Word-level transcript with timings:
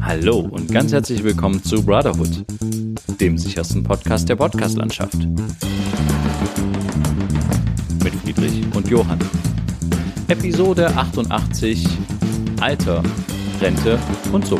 Hallo 0.00 0.40
und 0.40 0.72
ganz 0.72 0.92
herzlich 0.92 1.22
willkommen 1.24 1.62
zu 1.62 1.84
Brotherhood, 1.84 2.44
dem 3.20 3.36
sichersten 3.36 3.82
Podcast 3.82 4.28
der 4.28 4.36
Podcastlandschaft. 4.36 5.18
Mit 8.02 8.14
Friedrich 8.22 8.64
und 8.74 8.88
Johann. 8.88 9.18
Episode 10.28 10.88
88 10.88 11.86
Alter, 12.60 13.02
Rente 13.60 13.98
und 14.32 14.46
so. 14.46 14.58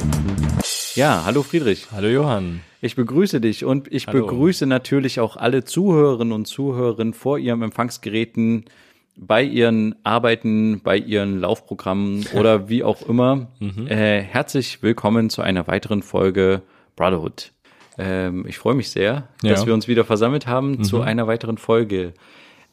Ja, 0.95 1.23
hallo 1.25 1.43
Friedrich. 1.43 1.87
Hallo 1.93 2.09
Johann. 2.09 2.61
Ich 2.81 2.97
begrüße 2.97 3.41
dich 3.41 3.65
und 3.65 3.93
ich 3.93 4.07
Hallo. 4.07 4.27
begrüße 4.27 4.67
natürlich 4.67 5.21
auch 5.21 5.37
alle 5.37 5.65
Zuhörerinnen 5.65 6.33
und 6.33 6.47
Zuhörer 6.47 7.13
vor 7.13 7.39
ihrem 7.39 7.63
Empfangsgeräten, 7.63 8.65
bei 9.21 9.43
ihren 9.43 9.95
Arbeiten, 10.05 10.81
bei 10.83 10.97
ihren 10.97 11.41
Laufprogrammen 11.41 12.27
oder 12.35 12.69
wie 12.69 12.83
auch 12.85 13.03
immer. 13.03 13.49
Äh, 13.89 14.21
herzlich 14.23 14.83
willkommen 14.83 15.29
zu 15.31 15.43
einer 15.43 15.67
weiteren 15.67 16.03
Folge 16.03 16.63
Brotherhood. 16.97 17.53
Ähm, 17.99 18.47
ich 18.47 18.59
freue 18.59 18.75
mich 18.75 18.91
sehr, 18.91 19.29
Ja. 19.43 19.51
dass 19.51 19.67
wir 19.67 19.75
uns 19.75 19.89
wieder 19.89 20.05
versammelt 20.05 20.47
haben 20.47 20.85
zu 20.85 21.01
einer 21.01 21.27
weiteren 21.27 21.59
Folge. 21.59 22.15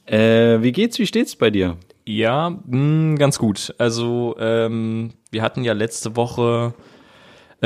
Äh, 0.06 0.62
wie 0.62 0.72
geht's, 0.72 1.00
wie 1.00 1.08
steht's 1.08 1.36
bei 1.36 1.50
dir? 1.50 1.78
Ja, 2.06 2.60
mh, 2.68 3.16
ganz 3.18 3.40
gut. 3.40 3.74
Also 3.80 4.36
ähm, 4.40 5.14
wir 5.32 5.42
hatten 5.42 5.64
ja 5.64 5.74
letzte 5.74 6.16
Woche 6.16 6.76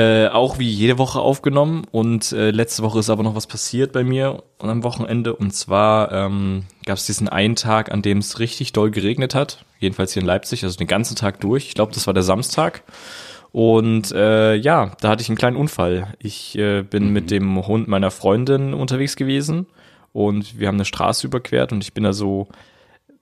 äh, 0.00 0.28
auch 0.28 0.58
wie 0.58 0.70
jede 0.70 0.96
Woche 0.96 1.20
aufgenommen 1.20 1.84
und 1.90 2.32
äh, 2.32 2.50
letzte 2.50 2.82
Woche 2.82 3.00
ist 3.00 3.10
aber 3.10 3.22
noch 3.22 3.34
was 3.34 3.46
passiert 3.46 3.92
bei 3.92 4.02
mir 4.02 4.42
und 4.58 4.70
am 4.70 4.82
Wochenende 4.82 5.36
und 5.36 5.52
zwar 5.52 6.10
ähm, 6.10 6.64
gab 6.86 6.96
es 6.96 7.04
diesen 7.04 7.28
einen 7.28 7.54
Tag, 7.54 7.92
an 7.92 8.00
dem 8.00 8.18
es 8.18 8.38
richtig 8.38 8.72
doll 8.72 8.90
geregnet 8.90 9.34
hat, 9.34 9.64
jedenfalls 9.78 10.14
hier 10.14 10.22
in 10.22 10.26
Leipzig, 10.26 10.64
also 10.64 10.78
den 10.78 10.86
ganzen 10.86 11.16
Tag 11.16 11.40
durch. 11.40 11.66
Ich 11.66 11.74
glaube, 11.74 11.92
das 11.92 12.06
war 12.06 12.14
der 12.14 12.22
Samstag. 12.22 12.82
Und 13.52 14.12
äh, 14.12 14.54
ja, 14.54 14.92
da 15.00 15.08
hatte 15.08 15.22
ich 15.22 15.28
einen 15.28 15.36
kleinen 15.36 15.56
Unfall. 15.56 16.14
Ich 16.18 16.56
äh, 16.56 16.82
bin 16.82 17.12
mit 17.12 17.30
dem 17.30 17.66
Hund 17.66 17.88
meiner 17.88 18.10
Freundin 18.10 18.72
unterwegs 18.72 19.16
gewesen 19.16 19.66
und 20.12 20.58
wir 20.58 20.68
haben 20.68 20.76
eine 20.76 20.84
Straße 20.86 21.26
überquert 21.26 21.72
und 21.72 21.84
ich 21.84 21.92
bin 21.92 22.04
da 22.04 22.14
so 22.14 22.48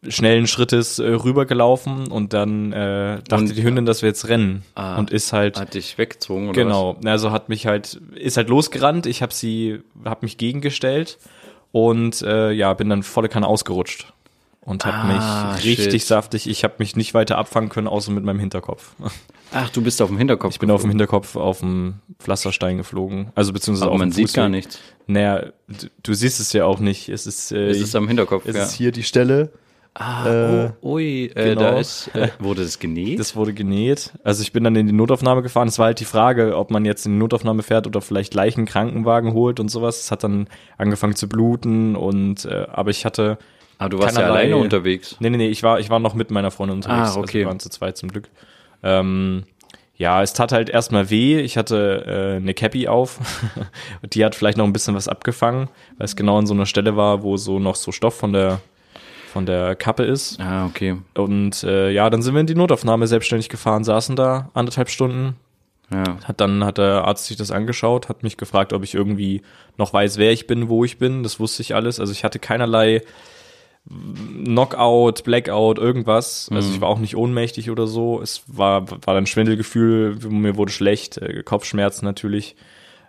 schnellen 0.07 0.47
Schrittes 0.47 0.99
äh, 1.01 1.07
rübergelaufen 1.09 2.07
und 2.09 2.33
dann 2.33 2.73
äh, 2.73 3.21
dachte 3.29 3.35
Und- 3.45 3.57
die 3.57 3.63
Hündin, 3.63 3.85
dass 3.85 4.03
wir 4.03 4.09
jetzt 4.09 4.29
rennen 4.29 4.63
Ah, 4.75 4.97
und 4.97 5.11
ist 5.11 5.33
halt 5.33 5.59
Hat 5.59 5.75
dich 5.75 5.99
weggezogen 5.99 6.49
oder 6.51 6.63
genau, 6.63 6.97
also 7.05 7.33
hat 7.33 7.49
mich 7.49 7.67
halt 7.67 8.01
ist 8.15 8.37
halt 8.37 8.49
losgerannt, 8.49 9.07
ich 9.07 9.23
habe 9.23 9.35
sie 9.35 9.81
habe 10.05 10.21
mich 10.23 10.37
gegengestellt 10.39 11.19
und 11.73 12.23
äh, 12.23 12.53
ja, 12.53 12.73
bin 12.75 12.89
dann 12.89 13.03
volle 13.03 13.29
Kanne 13.29 13.47
ausgerutscht 13.49 14.13
und 14.61 14.85
habe 14.85 14.97
Ah, 15.19 15.53
mich 15.55 15.65
richtig 15.65 16.03
shit. 16.03 16.09
saftig, 16.09 16.49
ich 16.49 16.63
habe 16.63 16.75
mich 16.79 16.95
nicht 16.95 17.13
weiter 17.15 17.37
abfangen 17.37 17.69
können 17.69 17.89
außer 17.89 18.13
mit 18.13 18.23
meinem 18.25 18.39
Hinterkopf. 18.41 18.93
was? 18.99 19.13
Ach, 19.53 19.71
du 19.71 19.81
bist 19.83 20.01
auf 20.03 20.11
dem 20.11 20.19
Hinterkopf. 20.19 20.53
Ich 20.53 20.59
bin 20.61 20.71
auf 20.71 20.83
dem 20.83 20.91
Hinterkopf 20.91 21.35
auf 21.35 21.61
dem 21.61 21.95
Pflasterstein 22.21 22.77
geflogen, 22.77 23.33
also 23.35 23.53
beziehungsweise 23.55 23.89
aber 23.89 23.99
man 23.99 24.13
sieht 24.13 24.33
gar 24.35 24.49
nichts. 24.51 24.79
Naja, 25.07 25.47
du, 25.69 25.87
du 26.03 26.15
siehst 26.15 26.39
es 26.39 26.53
ja 26.53 26.67
auch 26.67 26.81
nicht. 26.81 27.09
Es 27.09 27.27
ist, 27.27 27.51
äh, 27.51 27.69
Es 27.71 27.81
ist 27.81 27.97
am 27.97 28.07
Hinterkopf, 28.09 28.45
es 28.47 28.55
ja. 28.55 28.63
ist 28.63 28.75
hier 28.75 28.93
die 28.93 29.03
Stelle. 29.03 29.51
Ah, 30.01 30.27
Äh, 30.27 30.71
oh, 30.81 30.95
ui, 30.95 31.25
äh, 31.35 31.55
genau. 31.55 31.61
da 31.61 31.79
ist, 31.79 32.09
äh, 32.15 32.29
wurde 32.39 32.63
das 32.63 32.79
genäht? 32.79 33.19
Das 33.19 33.35
wurde 33.35 33.53
genäht. 33.53 34.13
Also 34.23 34.43
ich 34.43 34.53
bin 34.53 34.63
dann 34.63 34.77
in 34.77 34.87
die 34.87 34.93
Notaufnahme 34.93 35.43
gefahren. 35.43 35.67
Es 35.67 35.79
war 35.81 35.87
halt 35.87 35.99
die 35.99 36.05
Frage, 36.05 36.57
ob 36.57 36.71
man 36.71 36.85
jetzt 36.85 37.05
in 37.05 37.13
die 37.13 37.19
Notaufnahme 37.19 37.63
fährt 37.65 37.87
oder 37.89 38.01
vielleicht 38.01 38.33
Leichen 38.35 38.65
Krankenwagen 38.65 39.33
holt 39.33 39.59
und 39.59 39.71
sowas. 39.71 39.99
Es 40.01 40.11
hat 40.13 40.23
dann 40.23 40.49
angefangen 40.77 41.17
zu 41.17 41.29
bluten 41.29 41.97
und 41.97 42.45
äh, 42.45 42.67
aber 42.71 42.91
ich 42.91 43.05
hatte 43.05 43.39
ah, 43.79 43.89
du 43.89 43.99
warst 43.99 44.17
ja 44.17 44.27
alleine 44.27 44.57
unterwegs. 44.57 45.17
Nee, 45.19 45.31
nee, 45.31 45.37
nee, 45.37 45.49
ich 45.49 45.65
war 45.65 45.81
ich 45.81 45.91
war 45.91 45.99
noch 45.99 46.15
mit 46.15 46.31
meiner 46.31 46.53
Freundin 46.53 46.77
unterwegs. 46.77 46.99
Ah, 47.01 47.05
Also 47.07 47.21
okay. 47.21 47.41
wir 47.41 47.47
waren 47.47 47.59
zu 47.59 47.69
zweit 47.69 47.97
zum 47.97 48.09
Glück. 48.11 48.29
Ähm, 48.85 49.43
ja, 49.97 50.23
es 50.23 50.33
tat 50.33 50.53
halt 50.53 50.71
erstmal 50.71 51.11
weh. 51.11 51.41
Ich 51.41 51.57
hatte 51.59 52.05
äh, 52.07 52.37
eine 52.37 52.55
Cappy 52.55 52.87
auf. 52.87 53.19
Die 54.13 54.25
hat 54.25 54.37
vielleicht 54.37 54.57
noch 54.57 54.65
ein 54.65 54.73
bisschen 54.73 54.95
was 54.95 55.09
abgefangen, 55.09 55.69
weil 55.97 56.05
es 56.05 56.15
genau 56.15 56.39
an 56.39 56.47
so 56.47 56.55
einer 56.55 56.67
Stelle 56.67 56.97
war, 56.97 57.25
wo 57.25 57.37
so 57.37 57.59
noch 57.59 57.75
so 57.75 57.91
Stoff 57.91 58.15
von 58.15 58.33
der 58.33 58.61
von 59.29 59.47
der 59.47 59.77
Kappe 59.77 60.05
ist. 60.05 60.41
Ah, 60.41 60.67
okay. 60.67 60.97
Und 61.15 61.63
äh, 61.65 61.91
ja, 61.91 62.11
dann 62.11 62.23
sind 62.23 62.35
wir 62.35 62.41
in 62.41 62.47
die 62.47 62.55
Notaufnahme 62.55 63.07
selbstständig 63.07 63.49
gefahren, 63.49 63.85
saßen 63.85 64.17
da 64.17 64.51
anderthalb 64.55 64.89
Stunden. 64.89 65.37
Ja. 65.91 66.19
Hat 66.25 66.41
dann 66.41 66.65
hat 66.65 66.79
der 66.79 67.05
Arzt 67.05 67.27
sich 67.27 67.37
das 67.37 67.51
angeschaut, 67.51 68.09
hat 68.09 68.23
mich 68.23 68.37
gefragt, 68.37 68.73
ob 68.73 68.85
ich 68.85 68.95
irgendwie 68.95 69.43
noch 69.77 69.93
weiß, 69.93 70.19
wer 70.19 70.33
ich 70.33 70.47
bin, 70.47 70.69
wo 70.69 70.85
ich 70.85 70.99
bin. 70.99 71.23
Das 71.23 71.41
wusste 71.41 71.63
ich 71.63 71.75
alles. 71.75 71.99
Also 72.01 72.13
ich 72.13 72.25
hatte 72.25 72.39
keinerlei 72.39 73.03
Knockout, 73.89 75.25
Blackout, 75.25 75.79
irgendwas. 75.79 76.51
Also 76.53 76.71
ich 76.71 76.81
war 76.81 76.89
auch 76.89 76.99
nicht 76.99 77.17
ohnmächtig 77.17 77.71
oder 77.71 77.87
so. 77.87 78.21
Es 78.21 78.43
war 78.47 78.91
war 78.91 79.15
dann 79.15 79.27
Schwindelgefühl, 79.27 80.17
mir 80.29 80.57
wurde 80.57 80.73
schlecht, 80.73 81.17
äh, 81.19 81.43
Kopfschmerzen 81.43 82.05
natürlich. 82.05 82.55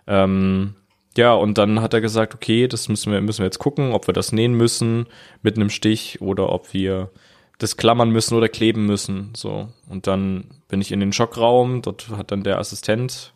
Ähm, 0.06 0.74
ja, 1.16 1.32
und 1.34 1.58
dann 1.58 1.80
hat 1.80 1.92
er 1.92 2.00
gesagt, 2.00 2.34
okay, 2.34 2.68
das 2.68 2.88
müssen 2.88 3.12
wir, 3.12 3.20
müssen 3.20 3.40
wir 3.40 3.46
jetzt 3.46 3.58
gucken, 3.58 3.92
ob 3.92 4.06
wir 4.06 4.14
das 4.14 4.32
nähen 4.32 4.54
müssen 4.54 5.06
mit 5.42 5.56
einem 5.56 5.70
Stich 5.70 6.20
oder 6.20 6.50
ob 6.50 6.72
wir 6.72 7.10
das 7.58 7.76
klammern 7.76 8.10
müssen 8.10 8.34
oder 8.34 8.48
kleben 8.48 8.86
müssen. 8.86 9.32
So. 9.36 9.68
Und 9.88 10.06
dann 10.06 10.44
bin 10.68 10.80
ich 10.80 10.92
in 10.92 11.00
den 11.00 11.12
Schockraum, 11.12 11.82
dort 11.82 12.08
hat 12.10 12.30
dann 12.30 12.42
der 12.42 12.58
Assistent 12.58 13.32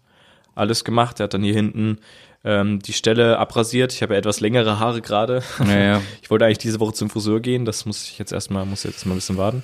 alles 0.54 0.84
gemacht. 0.84 1.20
Er 1.20 1.24
hat 1.24 1.34
dann 1.34 1.42
hier 1.42 1.54
hinten 1.54 1.98
ähm, 2.44 2.80
die 2.80 2.92
Stelle 2.92 3.38
abrasiert. 3.38 3.92
Ich 3.92 4.02
habe 4.02 4.14
ja 4.14 4.18
etwas 4.18 4.40
längere 4.40 4.78
Haare 4.78 5.00
gerade. 5.00 5.42
Ja, 5.58 5.78
ja. 5.78 6.02
Ich 6.22 6.30
wollte 6.30 6.44
eigentlich 6.44 6.58
diese 6.58 6.80
Woche 6.80 6.94
zum 6.94 7.10
Friseur 7.10 7.40
gehen, 7.40 7.64
das 7.64 7.86
muss 7.86 8.08
ich 8.08 8.18
jetzt 8.18 8.32
erstmal, 8.32 8.64
muss 8.64 8.84
jetzt 8.84 9.04
mal 9.04 9.12
ein 9.12 9.18
bisschen 9.18 9.36
warten. 9.36 9.62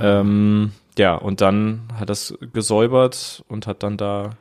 Ähm, 0.00 0.72
ja, 0.98 1.14
und 1.14 1.40
dann 1.40 1.82
hat 1.98 2.08
das 2.08 2.34
gesäubert 2.52 3.42
und 3.48 3.66
hat 3.66 3.82
dann 3.82 3.96
da 3.96 4.36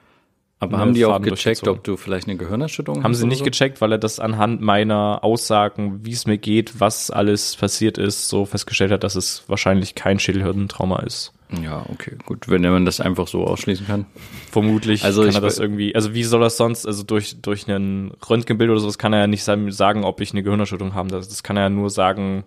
Aber 0.62 0.78
haben 0.78 0.94
die 0.94 1.04
auch 1.06 1.20
gecheckt, 1.20 1.68
ob 1.68 1.84
du 1.84 1.98
vielleicht 1.98 2.28
eine 2.28 2.38
Gehirnerschütterung 2.38 3.04
Haben 3.04 3.14
hast 3.14 3.18
sie 3.18 3.24
oder 3.24 3.30
nicht 3.32 3.40
so? 3.40 3.46
gecheckt, 3.46 3.82
weil 3.82 3.94
er 3.94 3.98
das 3.98 4.20
anhand 4.20 4.62
meiner 4.62 5.24
Aussagen, 5.24 6.06
wie 6.06 6.12
es 6.12 6.28
mir 6.28 6.38
geht, 6.38 6.80
was 6.80 7.10
alles 7.10 7.56
passiert 7.56 7.98
ist, 7.98 8.28
so 8.30 8.46
festgestellt 8.46 8.92
hat, 8.92 9.04
dass 9.04 9.16
es 9.16 9.44
wahrscheinlich 9.48 9.96
kein 9.96 10.20
Schädelhirntrauma 10.20 11.00
ist. 11.00 11.34
Ja, 11.64 11.84
okay, 11.92 12.16
gut, 12.28 12.48
wenn 12.48 12.62
man 12.62 12.86
das 12.86 13.02
einfach 13.02 13.28
so 13.28 13.44
ausschließen 13.44 13.88
kann. 13.88 14.06
Vermutlich 14.52 15.04
Also 15.04 15.24
kann 15.26 15.34
er 15.34 15.42
das 15.42 15.58
irgendwie, 15.58 15.96
also 15.96 16.14
wie 16.14 16.24
soll 16.24 16.42
das 16.42 16.58
sonst, 16.58 16.86
also 16.86 17.02
durch, 17.02 17.42
durch 17.42 17.68
ein 17.68 18.12
Röntgenbild 18.30 18.70
oder 18.70 18.80
sowas 18.80 19.00
kann 19.00 19.14
er 19.14 19.22
ja 19.22 19.28
nicht 19.28 19.44
sagen, 19.44 19.72
sagen, 19.72 20.04
ob 20.04 20.22
ich 20.22 20.32
eine 20.32 20.44
Gehirnerschütterung 20.44 20.94
habe. 20.94 21.10
Das, 21.10 21.28
das 21.28 21.42
kann 21.42 21.58
er 21.58 21.64
ja 21.64 21.70
nur 21.70 21.90
sagen, 21.90 22.44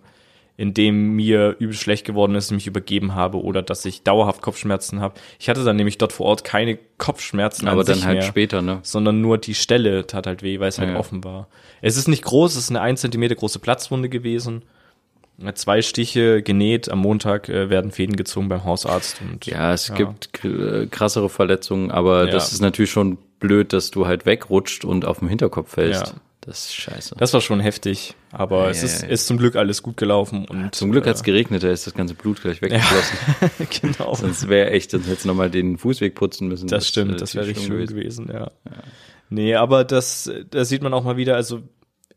indem 0.57 1.15
mir 1.15 1.55
übel 1.59 1.73
schlecht 1.75 2.05
geworden 2.05 2.35
ist, 2.35 2.45
ich 2.51 2.55
mich 2.55 2.67
übergeben 2.67 3.13
habe 3.15 3.41
oder 3.41 3.61
dass 3.61 3.83
ich 3.85 4.03
dauerhaft 4.03 4.41
Kopfschmerzen 4.41 5.01
habe. 5.01 5.15
Ich 5.39 5.49
hatte 5.49 5.63
dann 5.63 5.75
nämlich 5.75 5.97
dort 5.97 6.13
vor 6.13 6.27
Ort 6.27 6.43
keine 6.43 6.77
Kopfschmerzen 6.97 7.67
Aber 7.67 7.81
an 7.81 7.85
dann 7.87 8.03
halt 8.05 8.19
mehr. 8.19 8.21
später, 8.27 8.61
ne? 8.61 8.79
sondern 8.83 9.19
nur 9.21 9.37
die 9.37 9.53
Stelle 9.53 10.07
tat 10.07 10.27
halt 10.27 10.43
weh, 10.43 10.59
weil 10.59 10.69
es 10.69 10.79
halt 10.79 10.91
Ja. 10.91 10.97
offen 10.97 11.23
war. 11.23 11.47
Es 11.81 11.97
ist 11.97 12.07
nicht 12.07 12.23
groß, 12.23 12.53
es 12.53 12.63
ist 12.65 12.69
eine 12.69 12.81
ein 12.81 12.95
Zentimeter 12.97 13.35
große 13.35 13.59
Platzwunde 13.59 14.07
gewesen. 14.09 14.63
Zwei 15.55 15.81
Stiche 15.81 16.41
genäht, 16.41 16.87
am 16.89 16.99
Montag 16.99 17.49
äh, 17.49 17.69
werden 17.69 17.91
Fäden 17.91 18.15
gezogen 18.15 18.47
beim 18.47 18.63
Hausarzt. 18.63 19.19
Und, 19.21 19.45
Ja, 19.45 19.73
es 19.73 19.93
gibt 19.93 20.29
kr- 20.33 20.83
äh, 20.83 20.87
krassere 20.87 21.27
Verletzungen, 21.27 21.91
aber 21.91 22.27
Ja. 22.27 22.31
das 22.31 22.53
ist 22.53 22.61
natürlich 22.61 22.91
schon 22.91 23.17
blöd, 23.41 23.73
dass 23.73 23.91
du 23.91 24.07
halt 24.07 24.25
wegrutscht 24.25 24.85
und 24.85 25.03
auf 25.03 25.19
dem 25.19 25.27
Hinterkopf 25.27 25.71
fällst. 25.73 26.07
Ja. 26.07 26.13
Das 26.45 26.65
ist 26.65 26.75
scheiße. 26.75 27.15
Das 27.17 27.33
war 27.33 27.41
schon 27.41 27.59
heftig, 27.59 28.13
aber 28.31 28.65
Ja, 28.65 28.69
es 28.69 28.83
ist, 28.83 29.01
ja. 29.01 29.07
ist 29.07 29.25
zum 29.25 29.37
Glück 29.37 29.55
alles 29.55 29.81
gut 29.81 29.97
gelaufen. 29.97 30.45
Und, 30.45 30.75
Zum 30.75 30.91
Glück 30.91 31.05
äh, 31.05 31.09
hat's 31.09 31.23
geregnet, 31.23 31.63
da 31.63 31.71
ist 31.71 31.87
das 31.87 31.95
ganze 31.95 32.13
Blut 32.13 32.41
gleich 32.41 32.61
weggeflossen. 32.61 33.17
genau. 33.81 34.13
Sonst 34.13 34.47
wäre 34.47 34.69
echt, 34.69 34.91
sonst 34.91 35.07
hättest 35.07 35.25
du 35.25 35.29
nochmal 35.29 35.49
den 35.49 35.77
Fußweg 35.77 36.13
putzen 36.13 36.47
müssen. 36.47 36.67
Das 36.67 36.85
äh, 36.85 36.87
stimmt, 36.87 37.19
das 37.19 37.33
wäre 37.33 37.47
richtig 37.47 37.65
schön 37.65 37.87
gewesen, 37.87 38.29
ja. 38.31 38.51
Nee, 39.29 39.55
aber 39.55 39.83
das, 39.83 40.31
das 40.51 40.69
sieht 40.69 40.83
man 40.83 40.93
auch 40.93 41.03
mal 41.03 41.17
wieder, 41.17 41.35
also 41.35 41.63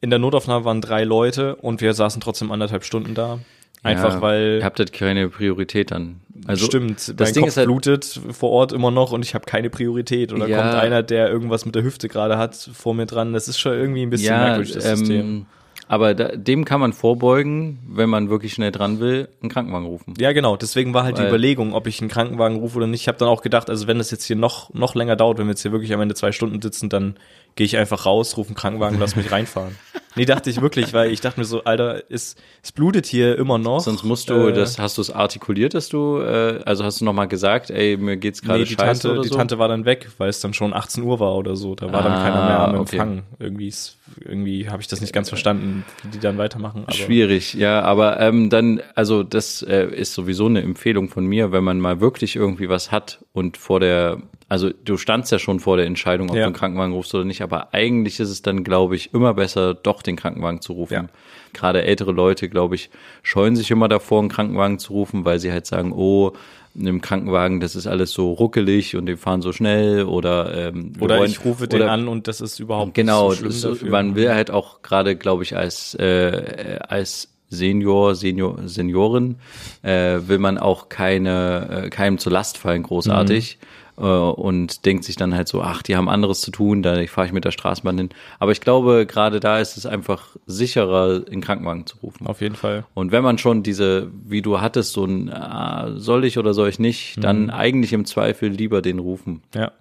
in 0.00 0.10
der 0.10 0.18
Notaufnahme 0.18 0.64
waren 0.64 0.80
drei 0.80 1.04
Leute 1.04 1.56
und 1.56 1.80
wir 1.80 1.94
saßen 1.94 2.20
trotzdem 2.20 2.52
anderthalb 2.52 2.84
Stunden 2.84 3.14
da. 3.14 3.40
Einfach 3.82 4.20
weil 4.20 4.58
Ihr 4.58 4.64
habt 4.64 4.78
halt 4.78 4.92
keine 4.92 5.28
Priorität 5.28 5.90
dann. 5.90 6.20
Also, 6.46 6.66
Stimmt, 6.66 6.98
das 7.20 7.28
mein 7.28 7.32
Ding 7.34 7.42
Kopf 7.42 7.48
ist 7.48 7.56
halt, 7.56 7.66
blutet 7.66 8.20
vor 8.32 8.50
Ort 8.50 8.72
immer 8.72 8.90
noch 8.90 9.12
und 9.12 9.24
ich 9.24 9.34
habe 9.34 9.44
keine 9.44 9.70
Priorität. 9.70 10.32
Oder 10.32 10.46
Ja. 10.48 10.62
kommt 10.62 10.74
einer, 10.74 11.02
der 11.02 11.28
irgendwas 11.28 11.66
mit 11.66 11.74
der 11.74 11.82
Hüfte 11.82 12.08
gerade 12.08 12.38
hat, 12.38 12.54
vor 12.56 12.94
mir 12.94 13.06
dran. 13.06 13.32
Das 13.32 13.48
ist 13.48 13.58
schon 13.58 13.72
irgendwie 13.72 14.02
ein 14.02 14.10
bisschen 14.10 14.28
ja, 14.34 14.38
merkwürdig, 14.38 14.74
das 14.74 14.84
System. 14.84 15.20
ähm, 15.20 15.46
aber 15.90 16.14
da, 16.14 16.28
dem 16.36 16.64
kann 16.66 16.80
man 16.80 16.92
vorbeugen, 16.92 17.78
wenn 17.88 18.10
man 18.10 18.28
wirklich 18.28 18.52
schnell 18.52 18.70
dran 18.72 19.00
will, 19.00 19.28
einen 19.40 19.50
Krankenwagen 19.50 19.86
rufen. 19.86 20.14
Ja, 20.18 20.32
genau. 20.32 20.56
Deswegen 20.56 20.92
war 20.92 21.04
halt 21.04 21.16
die 21.16 21.22
Weil- 21.22 21.28
Überlegung, 21.28 21.72
ob 21.72 21.86
ich 21.86 22.00
einen 22.00 22.10
Krankenwagen 22.10 22.58
rufe 22.58 22.76
oder 22.76 22.86
nicht. 22.86 23.00
Ich 23.02 23.08
habe 23.08 23.16
dann 23.18 23.28
auch 23.28 23.40
gedacht, 23.40 23.70
also 23.70 23.86
wenn 23.86 23.96
das 23.98 24.10
jetzt 24.10 24.24
hier 24.24 24.36
noch, 24.36 24.72
noch 24.74 24.94
länger 24.94 25.16
dauert, 25.16 25.38
wenn 25.38 25.46
wir 25.46 25.52
jetzt 25.52 25.62
hier 25.62 25.72
wirklich 25.72 25.92
am 25.94 26.00
Ende 26.02 26.14
zwei 26.14 26.30
Stunden 26.32 26.60
sitzen, 26.60 26.88
dann 26.90 27.16
gehe 27.56 27.64
ich 27.64 27.76
einfach 27.78 28.04
raus, 28.06 28.36
rufe 28.36 28.50
einen 28.50 28.56
Krankenwagen, 28.56 28.98
lass 29.00 29.16
mich 29.16 29.32
reinfahren. 29.32 29.76
Nee, 30.18 30.24
dachte 30.26 30.50
ich 30.50 30.60
wirklich, 30.60 30.92
weil 30.92 31.10
ich 31.12 31.20
dachte 31.20 31.40
mir 31.40 31.44
so, 31.46 31.64
Alter, 31.64 32.02
es, 32.10 32.36
es 32.62 32.72
blutet 32.72 33.06
hier 33.06 33.38
immer 33.38 33.56
noch. 33.56 33.80
Sonst 33.80 34.02
musst 34.04 34.28
du, 34.28 34.48
Äh, 34.48 34.52
das 34.52 34.78
hast 34.78 34.98
du 34.98 35.02
es 35.02 35.10
artikuliert, 35.10 35.74
dass 35.74 35.88
du, 35.88 36.18
äh, 36.18 36.60
also 36.66 36.84
hast 36.84 37.00
du 37.00 37.04
nochmal 37.04 37.28
gesagt, 37.28 37.70
ey, 37.70 37.96
mir 37.96 38.16
geht's 38.16 38.42
gerade 38.42 38.58
Nee, 38.60 38.64
die 38.66 38.74
scheiße 38.74 39.02
Tante, 39.02 39.12
oder 39.12 39.22
die 39.22 39.28
so? 39.28 39.36
Tante 39.36 39.58
war 39.58 39.68
dann 39.68 39.84
weg, 39.84 40.08
weil 40.18 40.28
es 40.28 40.40
dann 40.40 40.52
schon 40.54 40.74
18 40.74 41.04
Uhr 41.04 41.20
war 41.20 41.34
oder 41.36 41.56
so. 41.56 41.74
Da 41.74 41.92
war 41.92 42.02
dann 42.02 42.12
Ah, 42.12 42.22
keiner 42.22 42.46
mehr 42.46 42.58
am 42.60 42.74
okay. 42.74 42.96
Empfang. 42.96 43.22
Irgendwie, 43.38 43.68
ist- 43.68 43.96
irgendwie 44.20 44.68
habe 44.68 44.82
ich 44.82 44.88
das 44.88 45.00
nicht 45.00 45.12
ganz 45.12 45.28
verstanden, 45.28 45.84
wie 46.02 46.08
die 46.08 46.18
dann 46.18 46.36
weitermachen. 46.38 46.82
Aber 46.84 46.94
Schwierig, 46.94 47.54
ja, 47.54 47.82
aber 47.82 48.18
ähm, 48.20 48.50
dann, 48.50 48.80
also 48.94 49.22
das 49.22 49.62
äh, 49.62 49.86
ist 49.86 50.14
sowieso 50.14 50.46
eine 50.46 50.62
Empfehlung 50.62 51.08
von 51.08 51.24
mir, 51.26 51.52
wenn 51.52 51.62
man 51.64 51.78
mal 51.80 52.00
wirklich 52.00 52.34
irgendwie 52.36 52.68
was 52.68 52.90
hat 52.90 53.24
und 53.32 53.56
vor 53.56 53.80
der 53.80 54.18
also 54.48 54.70
du 54.84 54.96
standst 54.96 55.30
ja 55.32 55.38
schon 55.38 55.60
vor 55.60 55.76
der 55.76 55.86
Entscheidung, 55.86 56.30
ob 56.30 56.36
Ja. 56.36 56.42
du 56.42 56.46
einen 56.46 56.54
Krankenwagen 56.54 56.92
rufst 56.94 57.14
oder 57.14 57.24
nicht, 57.24 57.42
aber 57.42 57.74
eigentlich 57.74 58.18
ist 58.20 58.30
es 58.30 58.42
dann, 58.42 58.64
glaube 58.64 58.96
ich, 58.96 59.12
immer 59.12 59.34
besser, 59.34 59.74
doch 59.74 60.02
den 60.02 60.16
Krankenwagen 60.16 60.60
zu 60.60 60.72
rufen. 60.72 60.94
Ja. 60.94 61.04
Gerade 61.52 61.82
ältere 61.82 62.12
Leute, 62.12 62.48
glaube 62.48 62.74
ich, 62.74 62.90
scheuen 63.22 63.56
sich 63.56 63.70
immer 63.70 63.88
davor, 63.88 64.20
einen 64.20 64.28
Krankenwagen 64.28 64.78
zu 64.78 64.92
rufen, 64.92 65.24
weil 65.24 65.38
sie 65.38 65.52
halt 65.52 65.66
sagen, 65.66 65.92
oh, 65.92 66.32
in 66.74 66.86
einem 66.86 67.00
Krankenwagen, 67.00 67.58
das 67.60 67.74
ist 67.74 67.86
alles 67.86 68.12
so 68.12 68.30
ruckelig 68.32 68.94
und 68.94 69.06
die 69.06 69.16
fahren 69.16 69.42
so 69.42 69.52
schnell 69.52 70.04
oder 70.04 70.68
ähm, 70.68 70.92
Oder 71.00 71.18
wollen- 71.18 71.30
ich 71.30 71.44
rufe 71.44 71.66
den 71.66 71.82
oder- 71.82 71.90
an 71.90 72.06
und 72.06 72.28
das 72.28 72.40
ist 72.40 72.60
überhaupt 72.60 72.94
Genau, 72.94 73.30
nicht 73.30 73.40
so 73.40 73.46
schlimm 73.48 73.72
dafür. 73.74 73.90
man 73.90 74.14
will 74.14 74.30
halt 74.32 74.50
auch 74.50 74.82
gerade, 74.82 75.16
glaube 75.16 75.42
ich, 75.42 75.56
als 75.56 75.94
äh, 75.94 76.78
als 76.86 77.32
Senior, 77.50 78.14
Senior, 78.14 78.58
Seniorin 78.66 79.36
äh, 79.82 80.18
will 80.26 80.38
man 80.38 80.58
auch 80.58 80.90
keine 80.90 81.84
äh, 81.86 81.88
keinem 81.90 82.18
zur 82.18 82.30
Last 82.32 82.58
fallen 82.58 82.82
großartig 82.82 83.58
Mhm. 83.60 83.66
Äh, 83.98 84.02
und 84.02 84.84
denkt 84.86 85.04
sich 85.04 85.16
dann 85.16 85.34
halt 85.34 85.48
so, 85.48 85.62
ach, 85.62 85.82
die 85.82 85.96
haben 85.96 86.08
anderes 86.08 86.40
zu 86.40 86.50
tun, 86.50 86.82
da 86.82 87.04
fahre 87.06 87.26
ich 87.26 87.32
mit 87.32 87.44
der 87.44 87.50
Straßenbahn 87.50 87.98
hin. 87.98 88.08
Aber 88.38 88.52
ich 88.52 88.60
glaube, 88.60 89.06
gerade 89.06 89.40
da 89.40 89.58
ist 89.58 89.76
es 89.76 89.86
einfach 89.86 90.36
sicherer, 90.46 91.22
in 91.28 91.40
Krankenwagen 91.40 91.86
zu 91.86 91.96
rufen. 91.98 92.26
Auf 92.26 92.40
jeden 92.40 92.54
Fall. 92.56 92.84
Und 92.94 93.12
wenn 93.12 93.22
man 93.24 93.38
schon 93.38 93.62
diese, 93.62 94.10
wie 94.24 94.42
du 94.42 94.60
hattest, 94.60 94.92
so 94.92 95.04
ein, 95.04 95.32
ah, 95.32 95.92
soll 95.96 96.24
ich 96.24 96.38
oder 96.38 96.54
soll 96.54 96.68
ich 96.68 96.78
nicht, 96.78 97.16
Mhm. 97.16 97.20
dann 97.22 97.50
eigentlich 97.50 97.92
im 97.92 98.04
Zweifel 98.04 98.48
lieber 98.48 98.82
den 98.82 98.98
rufen. 98.98 99.42
Ja. 99.54 99.72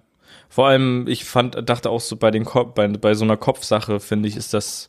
Vor 0.48 0.66
allem, 0.68 1.06
ich 1.08 1.24
fand, 1.24 1.68
dachte 1.68 1.90
auch 1.90 2.00
so 2.00 2.16
bei 2.16 2.30
den 2.30 2.44
Kopf, 2.44 2.74
bei, 2.74 2.88
bei 2.88 3.14
so 3.14 3.24
einer 3.24 3.36
Kopfsache, 3.36 4.00
finde 4.00 4.28
ich, 4.28 4.36
ist 4.36 4.54
das, 4.54 4.88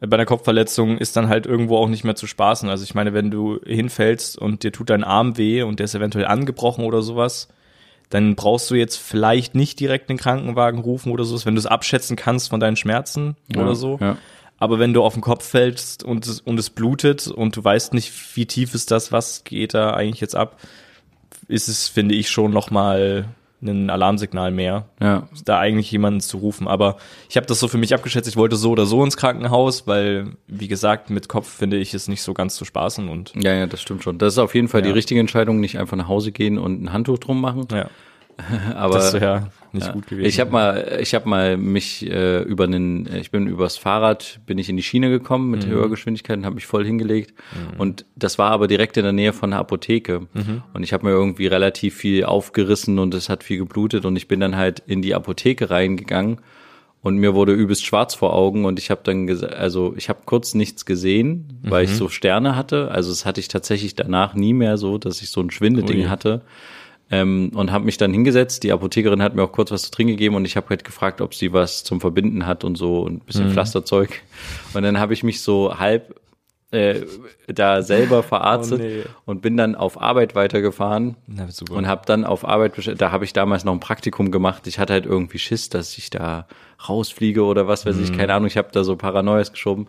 bei 0.00 0.16
einer 0.16 0.26
Kopfverletzung 0.26 0.98
ist 0.98 1.16
dann 1.16 1.28
halt 1.28 1.46
irgendwo 1.46 1.76
auch 1.76 1.88
nicht 1.88 2.04
mehr 2.04 2.16
zu 2.16 2.26
spaßen. 2.26 2.68
Also 2.68 2.82
ich 2.84 2.94
meine, 2.94 3.12
wenn 3.14 3.30
du 3.30 3.60
hinfällst 3.64 4.36
und 4.38 4.62
dir 4.64 4.72
tut 4.72 4.90
dein 4.90 5.04
Arm 5.04 5.36
weh 5.38 5.62
und 5.62 5.78
der 5.78 5.84
ist 5.84 5.94
eventuell 5.94 6.24
angebrochen 6.26 6.84
oder 6.84 7.02
sowas, 7.02 7.48
dann 8.10 8.34
brauchst 8.34 8.70
du 8.70 8.74
jetzt 8.74 8.96
vielleicht 8.96 9.54
nicht 9.54 9.80
direkt 9.80 10.10
den 10.10 10.18
Krankenwagen 10.18 10.80
rufen 10.80 11.12
oder 11.12 11.24
sowas, 11.24 11.46
wenn 11.46 11.54
du 11.54 11.60
es 11.60 11.66
abschätzen 11.66 12.16
kannst 12.16 12.50
von 12.50 12.60
deinen 12.60 12.76
Schmerzen 12.76 13.36
oder 13.56 13.74
so. 13.74 13.98
Ja. 14.00 14.16
Aber 14.58 14.78
wenn 14.78 14.92
du 14.92 15.02
auf 15.02 15.14
den 15.14 15.22
Kopf 15.22 15.48
fällst 15.48 16.04
und 16.04 16.26
es, 16.26 16.40
und 16.40 16.58
es 16.58 16.68
blutet 16.68 17.28
und 17.28 17.56
du 17.56 17.64
weißt 17.64 17.94
nicht, 17.94 18.12
wie 18.36 18.44
tief 18.44 18.74
ist 18.74 18.90
das, 18.90 19.10
was 19.10 19.44
geht 19.44 19.72
da 19.72 19.94
eigentlich 19.94 20.20
jetzt 20.20 20.36
ab, 20.36 20.58
ist 21.48 21.68
es, 21.68 21.88
finde 21.88 22.14
ich, 22.14 22.28
schon 22.30 22.52
nochmal 22.52 23.26
ein 23.62 23.90
Alarmsignal 23.90 24.50
mehr, 24.50 24.86
Ja. 25.00 25.28
da 25.44 25.58
eigentlich 25.58 25.90
jemanden 25.92 26.20
zu 26.20 26.38
rufen. 26.38 26.66
Aber 26.68 26.96
ich 27.28 27.36
habe 27.36 27.46
das 27.46 27.60
so 27.60 27.68
für 27.68 27.76
mich 27.78 27.92
abgeschätzt, 27.94 28.28
ich 28.28 28.36
wollte 28.36 28.56
so 28.56 28.70
oder 28.70 28.86
so 28.86 29.04
ins 29.04 29.16
Krankenhaus, 29.16 29.86
weil, 29.86 30.28
wie 30.46 30.68
gesagt, 30.68 31.10
mit 31.10 31.28
Kopf 31.28 31.48
finde 31.48 31.76
ich 31.76 31.92
es 31.94 32.08
nicht 32.08 32.22
so 32.22 32.32
ganz 32.34 32.56
zu 32.56 32.64
spaßen 32.64 33.08
und 33.08 33.32
Ja, 33.34 33.52
ja, 33.52 33.66
das 33.66 33.82
stimmt 33.82 34.02
schon. 34.02 34.18
Das 34.18 34.34
ist 34.34 34.38
auf 34.38 34.54
jeden 34.54 34.68
Fall 34.68 34.82
die 34.82 34.88
Ja. 34.88 34.94
richtige 34.94 35.20
Entscheidung, 35.20 35.60
nicht 35.60 35.78
einfach 35.78 35.96
nach 35.96 36.08
Hause 36.08 36.32
gehen 36.32 36.58
und 36.58 36.82
ein 36.82 36.92
Handtuch 36.92 37.18
drum 37.18 37.40
machen. 37.40 37.66
ja, 37.70 37.88
Aber 38.74 38.94
das 38.94 39.12
wäre 39.12 39.48
nicht 39.72 39.86
ja. 39.86 39.92
gut 39.92 40.06
gewesen. 40.06 40.26
ich 40.26 40.40
habe 40.40 40.50
mal, 40.50 40.98
ich 41.00 41.14
habe 41.14 41.28
mal 41.28 41.56
mich 41.56 42.04
äh, 42.10 42.42
über 42.42 42.64
einen, 42.64 43.08
ich 43.16 43.30
bin 43.30 43.46
übers 43.46 43.76
Fahrrad, 43.76 44.40
bin 44.46 44.58
ich 44.58 44.68
in 44.68 44.76
die 44.76 44.82
Schiene 44.82 45.10
gekommen 45.10 45.46
Mhm. 45.46 45.50
mit 45.50 45.66
höherer 45.66 45.88
Geschwindigkeit 45.88 46.38
und 46.38 46.44
habe 46.44 46.54
mich 46.56 46.66
voll 46.66 46.84
hingelegt. 46.84 47.34
Und 47.78 48.04
das 48.16 48.38
war 48.38 48.50
aber 48.50 48.66
direkt 48.68 48.96
in 48.96 49.04
der 49.04 49.12
Nähe 49.12 49.32
von 49.32 49.50
der 49.50 49.58
Apotheke. 49.60 50.20
Mhm. 50.34 50.62
Und 50.74 50.82
ich 50.82 50.92
habe 50.92 51.06
mir 51.06 51.12
irgendwie 51.12 51.46
relativ 51.46 51.94
viel 51.96 52.24
aufgerissen 52.24 52.98
und 52.98 53.14
es 53.14 53.28
hat 53.28 53.44
viel 53.44 53.58
geblutet 53.58 54.04
und 54.04 54.16
ich 54.16 54.28
bin 54.28 54.40
dann 54.40 54.56
halt 54.56 54.82
in 54.86 55.02
die 55.02 55.14
Apotheke 55.14 55.70
reingegangen. 55.70 56.38
Und 57.02 57.16
mir 57.16 57.32
wurde 57.34 57.54
übelst 57.54 57.86
schwarz 57.86 58.14
vor 58.14 58.34
Augen 58.34 58.66
und 58.66 58.78
ich 58.78 58.90
habe 58.90 59.00
dann 59.04 59.26
also 59.54 59.94
ich 59.96 60.10
habe 60.10 60.20
kurz 60.26 60.52
nichts 60.54 60.84
gesehen, 60.84 61.58
weil 61.62 61.86
Mhm. 61.86 61.90
ich 61.92 61.96
so 61.96 62.08
Sterne 62.10 62.56
hatte. 62.56 62.90
Also 62.90 63.08
das 63.08 63.24
hatte 63.24 63.40
ich 63.40 63.48
tatsächlich 63.48 63.94
danach 63.94 64.34
nie 64.34 64.52
mehr 64.52 64.76
so, 64.76 64.98
dass 64.98 65.22
ich 65.22 65.30
so 65.30 65.40
ein 65.40 65.50
Schwindelding 65.50 66.00
Ui. 66.00 66.04
hatte 66.08 66.42
ähm, 67.10 67.50
und 67.54 67.72
habe 67.72 67.84
mich 67.84 67.96
dann 67.96 68.12
hingesetzt. 68.12 68.62
Die 68.62 68.72
Apothekerin 68.72 69.22
hat 69.22 69.34
mir 69.34 69.42
auch 69.42 69.52
kurz 69.52 69.70
was 69.70 69.82
zu 69.82 69.90
trinken 69.90 70.12
gegeben 70.12 70.34
und 70.36 70.44
ich 70.44 70.56
habe 70.56 70.68
halt 70.70 70.84
gefragt, 70.84 71.20
ob 71.20 71.34
sie 71.34 71.52
was 71.52 71.84
zum 71.84 72.00
Verbinden 72.00 72.46
hat 72.46 72.64
und 72.64 72.76
so 72.76 73.00
und 73.00 73.14
ein 73.14 73.20
bisschen 73.20 73.48
Mhm. 73.48 73.52
Pflasterzeug. 73.52 74.22
Und 74.74 74.82
dann 74.82 74.98
habe 74.98 75.12
ich 75.12 75.22
mich 75.22 75.40
so 75.42 75.78
halb 75.78 76.14
äh, 76.72 77.00
da 77.48 77.82
selber 77.82 78.22
verarztet 78.24 78.80
Oh, 78.80 78.84
nee. 78.84 79.02
und 79.24 79.42
bin 79.42 79.56
dann 79.56 79.74
auf 79.74 80.00
Arbeit 80.00 80.34
weitergefahren 80.34 81.16
Na, 81.26 81.48
super. 81.50 81.74
und 81.74 81.86
habe 81.88 82.02
dann 82.06 82.24
auf 82.24 82.46
Arbeit, 82.46 82.74
da 83.00 83.10
habe 83.10 83.24
ich 83.24 83.32
damals 83.32 83.64
noch 83.64 83.72
ein 83.72 83.80
Praktikum 83.80 84.30
gemacht. 84.30 84.66
Ich 84.68 84.78
hatte 84.78 84.92
halt 84.92 85.04
irgendwie 85.06 85.38
Schiss, 85.38 85.68
dass 85.68 85.98
ich 85.98 86.10
da 86.10 86.46
rausfliege 86.88 87.42
oder 87.44 87.66
was 87.68 87.84
weiß 87.86 87.96
Mhm. 87.96 88.04
ich, 88.04 88.12
keine 88.16 88.32
Ahnung. 88.34 88.46
Ich 88.46 88.56
habe 88.56 88.68
da 88.72 88.84
so 88.84 88.96
Paranoias 88.96 89.52
geschoben 89.52 89.88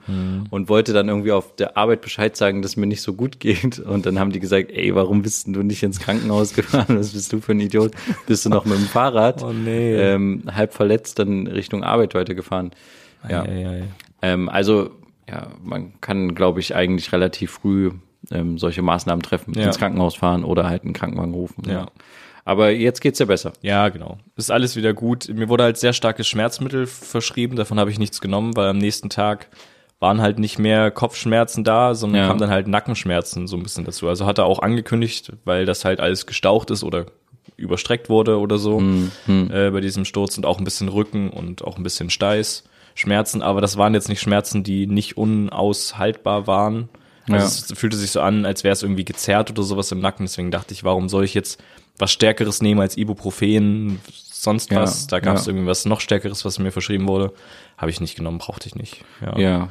und 0.50 0.68
wollte 0.70 0.92
dann 0.92 1.08
irgendwie 1.08 1.32
auf 1.32 1.56
der 1.56 1.78
Arbeit 1.78 2.02
Bescheid 2.02 2.36
sagen, 2.36 2.62
dass 2.62 2.72
es 2.72 2.78
mir 2.78 2.88
nicht 2.88 3.02
so 3.02 3.14
gut 3.14 3.40
geht. 3.40 3.80
Und 3.80 4.06
dann 4.06 4.20
haben 4.20 4.32
die 4.32 4.40
gesagt, 4.42 4.72
ey, 4.72 4.94
warum 4.94 5.22
bist 5.22 5.48
denn 5.48 5.54
du 5.54 5.64
nicht 5.64 5.84
ins 5.84 6.00
Krankenhaus 6.00 6.54
gefahren? 6.56 6.98
Was 7.00 7.12
bist 7.14 7.32
du 7.32 7.40
für 7.40 7.54
ein 7.54 7.60
Idiot? 7.62 7.92
Bist 8.28 8.46
du 8.46 8.50
noch 8.50 8.66
mit 8.66 8.76
dem 8.78 8.86
Fahrrad? 8.88 9.42
Oh, 9.44 9.54
nee. 9.54 9.96
ähm, 9.96 10.44
halb 10.54 10.74
verletzt 10.74 11.20
dann 11.20 11.48
Richtung 11.48 11.84
Arbeit 11.84 12.14
weitergefahren. 12.16 12.72
Ja. 13.30 13.46
ja, 13.46 13.54
ja, 13.54 13.74
ja. 13.78 13.84
Ähm, 14.24 14.50
also, 14.50 14.90
ja, 15.30 15.48
man 15.64 15.94
kann, 16.02 16.36
glaube 16.36 16.60
ich, 16.60 16.76
eigentlich 16.76 17.12
relativ 17.14 17.52
früh 17.52 17.92
ähm, 18.32 18.58
solche 18.58 18.82
Maßnahmen 18.82 19.24
treffen, 19.24 19.54
Ja. 19.58 19.66
ins 19.66 19.78
Krankenhaus 19.80 20.16
fahren 20.16 20.44
oder 20.44 20.68
halt 20.70 20.84
einen 20.84 20.94
Krankenwagen 20.94 21.34
rufen. 21.34 21.64
Ja. 21.68 21.88
Aber 22.46 22.72
jetzt 22.72 23.02
geht's 23.02 23.20
ja 23.20 23.26
besser. 23.26 23.54
Ja, 23.62 23.90
genau. 23.90 24.18
Ist 24.36 24.52
alles 24.52 24.76
wieder 24.76 24.94
gut. 24.94 25.28
Mir 25.30 25.50
wurde 25.50 25.64
halt 25.64 25.78
sehr 25.78 25.94
starkes 25.94 26.28
Schmerzmittel 26.28 26.86
verschrieben, 26.88 27.56
davon 27.56 27.80
habe 27.80 27.92
ich 27.92 28.00
nichts 28.00 28.22
genommen, 28.22 28.56
weil 28.56 28.68
am 28.68 28.78
nächsten 28.78 29.10
Tag 29.10 29.48
waren 30.00 30.22
halt 30.22 30.40
nicht 30.40 30.58
mehr 30.58 30.90
Kopfschmerzen 30.90 31.64
da, 31.64 31.94
sondern 31.94 32.22
Ja. 32.24 32.28
kam 32.28 32.40
dann 32.40 32.50
halt 32.50 32.68
Nackenschmerzen 32.68 33.48
so 33.48 33.56
ein 33.58 33.64
bisschen 33.64 33.86
dazu. 33.86 34.08
Also 34.08 34.26
hat 34.26 34.40
er 34.40 34.46
auch 34.46 34.60
angekündigt, 34.60 35.34
weil 35.46 35.66
das 35.66 35.86
halt 35.86 36.00
alles 36.00 36.26
gestaucht 36.26 36.72
ist 36.72 36.84
oder 36.84 37.06
überstreckt 37.58 38.10
wurde 38.10 38.40
oder 38.40 38.58
so 38.58 38.80
Hm, 38.80 39.12
äh, 39.52 39.70
bei 39.70 39.80
diesem 39.82 40.06
Sturz 40.06 40.38
und 40.38 40.46
auch 40.48 40.58
ein 40.58 40.64
bisschen 40.64 40.90
Rücken 40.90 41.30
und 41.30 41.64
auch 41.64 41.78
ein 41.78 41.84
bisschen 41.84 42.10
Steiß. 42.10 42.64
Schmerzen, 42.96 43.42
aber 43.42 43.62
das 43.62 43.78
waren 43.78 43.94
jetzt 43.94 44.10
nicht 44.10 44.22
Schmerzen, 44.22 44.64
die 44.64 44.88
nicht 44.88 45.18
unaushaltbar 45.18 46.48
waren. 46.48 46.90
Also 47.30 47.36
Ja. 47.38 47.44
es 47.72 47.80
fühlte 47.80 47.98
sich 47.98 48.12
so 48.12 48.22
an, 48.22 48.46
als 48.46 48.64
wäre 48.64 48.74
es 48.74 48.84
irgendwie 48.84 49.06
gezerrt 49.06 49.52
oder 49.52 49.64
sowas 49.64 49.92
im 49.92 50.00
Nacken. 50.00 50.26
Deswegen 50.26 50.52
dachte 50.52 50.74
ich, 50.74 50.84
warum 50.84 51.08
soll 51.10 51.24
ich 51.24 51.34
jetzt 51.34 51.62
was 51.98 52.12
Stärkeres 52.12 52.62
nehmen 52.62 52.82
als 52.82 52.98
Ibuprofen, 52.98 54.00
sonst 54.32 54.72
Ja, 54.72 54.82
was? 54.82 55.08
Da 55.08 55.20
gab 55.20 55.38
es 55.38 55.46
ja. 55.46 55.52
irgendwie 55.52 55.68
was 55.68 55.86
noch 55.86 56.02
Stärkeres, 56.02 56.44
was 56.46 56.58
mir 56.60 56.72
verschrieben 56.72 57.08
wurde. 57.08 57.32
Habe 57.78 57.92
ich 57.92 58.02
nicht 58.02 58.16
genommen, 58.16 58.40
brauchte 58.40 58.68
ich 58.68 58.76
nicht. 58.76 59.04
Ja. 59.22 59.38
Ja. 59.38 59.70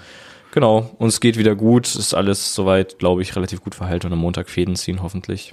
Genau. 0.53 0.91
Und 0.99 1.09
es 1.09 1.21
geht 1.21 1.39
wieder 1.39 1.55
gut. 1.55 1.95
Ist 1.95 2.15
alles 2.15 2.55
soweit, 2.55 2.99
glaube 2.99 3.23
ich, 3.23 3.35
relativ 3.37 3.63
gut 3.63 3.75
verhalten 3.75 4.07
und 4.07 4.13
am 4.13 4.19
Montag 4.21 4.49
Fäden 4.49 4.77
ziehen, 4.77 5.03
hoffentlich. 5.03 5.53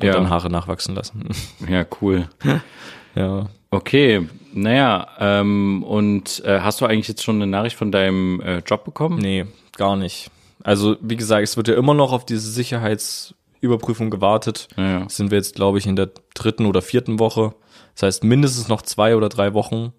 Und 0.00 0.06
Ja. 0.06 0.12
dann 0.12 0.28
Haare 0.30 0.50
nachwachsen 0.50 0.94
lassen. 0.94 1.28
Ja, 1.68 1.84
cool. 2.00 2.28
ja. 3.14 3.48
Okay, 3.72 4.28
naja, 4.52 5.08
ähm, 5.18 5.82
und 5.82 6.44
äh, 6.44 6.60
hast 6.60 6.82
du 6.82 6.84
eigentlich 6.84 7.08
jetzt 7.08 7.22
schon 7.22 7.36
eine 7.36 7.46
Nachricht 7.46 7.74
von 7.74 7.90
deinem 7.90 8.38
äh, 8.42 8.58
Job 8.58 8.84
bekommen? 8.84 9.18
Nee, 9.18 9.46
gar 9.78 9.96
nicht. 9.96 10.30
Also, 10.62 10.96
wie 11.00 11.16
gesagt, 11.16 11.42
es 11.42 11.56
wird 11.56 11.68
ja 11.68 11.74
immer 11.74 11.94
noch 11.94 12.12
auf 12.12 12.26
diese 12.26 12.50
Sicherheitsüberprüfung 12.50 14.10
gewartet. 14.10 14.68
Ja. 14.76 15.08
Sind 15.08 15.30
wir 15.30 15.38
jetzt, 15.38 15.54
glaube 15.54 15.78
ich, 15.78 15.86
in 15.86 15.96
der 15.96 16.10
dritten 16.34 16.66
oder 16.66 16.82
vierten 16.82 17.18
Woche. 17.18 17.54
Das 17.94 18.02
heißt, 18.02 18.24
mindestens 18.24 18.68
noch 18.68 18.82
zwei 18.82 19.16
oder 19.16 19.30
drei 19.30 19.54
Wochen 19.54 19.94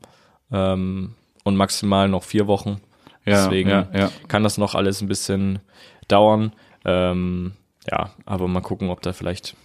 ähm, 0.52 1.16
und 1.44 1.56
maximal 1.56 2.08
noch 2.08 2.24
vier 2.24 2.46
Wochen. 2.46 2.80
Ja, 3.26 3.44
Deswegen 3.44 3.70
ja, 3.70 3.88
ja. 3.92 4.12
kann 4.28 4.44
das 4.44 4.60
noch 4.60 4.76
alles 4.76 5.02
ein 5.02 5.08
bisschen 5.08 5.60
dauern. 6.08 6.54
Ähm, 6.86 7.54
ja, 7.90 8.12
aber 8.26 8.48
mal 8.48 8.62
gucken, 8.62 8.92
ob 8.92 9.02
da 9.02 9.14
vielleicht 9.14 9.56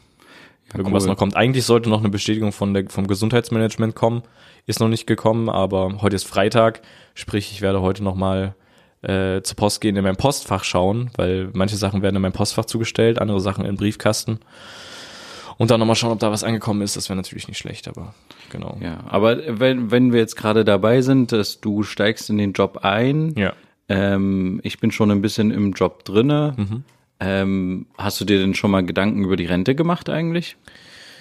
irgendwas 0.76 1.04
cool. 1.04 1.10
noch 1.10 1.16
kommt. 1.16 1.36
Eigentlich 1.36 1.64
sollte 1.64 1.88
noch 1.88 2.00
eine 2.00 2.08
Bestätigung 2.10 2.52
von 2.52 2.74
der, 2.74 2.84
vom 2.88 3.06
Gesundheitsmanagement 3.06 3.94
kommen. 3.94 4.22
Ist 4.66 4.80
noch 4.80 4.88
nicht 4.88 5.06
gekommen, 5.06 5.48
aber 5.48 6.02
heute 6.02 6.16
ist 6.16 6.24
Freitag. 6.26 6.82
Sprich, 7.14 7.52
ich 7.52 7.62
werde 7.62 7.80
heute 7.80 8.04
noch 8.04 8.14
mal 8.14 8.54
äh, 9.02 9.40
zur 9.42 9.56
Post 9.56 9.80
gehen, 9.80 9.96
in 9.96 10.02
mein 10.04 10.16
Postfach 10.16 10.64
schauen, 10.64 11.10
weil 11.16 11.50
manche 11.54 11.76
Sachen 11.76 12.02
werden 12.02 12.16
in 12.16 12.22
mein 12.22 12.32
Postfach 12.32 12.64
zugestellt, 12.66 13.18
andere 13.20 13.40
Sachen 13.40 13.64
in 13.64 13.76
Briefkasten. 13.76 14.40
Und 15.56 15.70
dann 15.72 15.80
nochmal 15.80 15.96
schauen, 15.96 16.12
ob 16.12 16.18
da 16.20 16.30
was 16.30 16.44
angekommen 16.44 16.82
ist. 16.82 16.96
Das 16.96 17.08
wäre 17.08 17.16
natürlich 17.16 17.48
nicht 17.48 17.58
schlecht, 17.58 17.88
aber 17.88 18.14
genau. 18.50 18.76
Ja, 18.80 18.98
aber 19.08 19.58
wenn, 19.58 19.90
wenn 19.90 20.12
wir 20.12 20.20
jetzt 20.20 20.36
gerade 20.36 20.64
dabei 20.64 21.00
sind, 21.02 21.32
dass 21.32 21.60
du 21.60 21.82
steigst 21.82 22.30
in 22.30 22.38
den 22.38 22.52
Job 22.52 22.80
ein, 22.82 23.34
Ja. 23.36 23.54
ähm, 23.88 24.60
ich 24.62 24.78
bin 24.78 24.92
schon 24.92 25.10
ein 25.10 25.20
bisschen 25.22 25.50
im 25.50 25.72
Job 25.72 26.04
drinne. 26.04 26.54
Mhm. 26.56 26.84
Ähm, 27.20 27.86
hast 27.96 28.20
du 28.20 28.24
dir 28.24 28.38
denn 28.38 28.54
schon 28.54 28.70
mal 28.70 28.84
Gedanken 28.84 29.24
über 29.24 29.36
die 29.36 29.46
Rente 29.46 29.74
gemacht 29.74 30.08
eigentlich? 30.08 30.56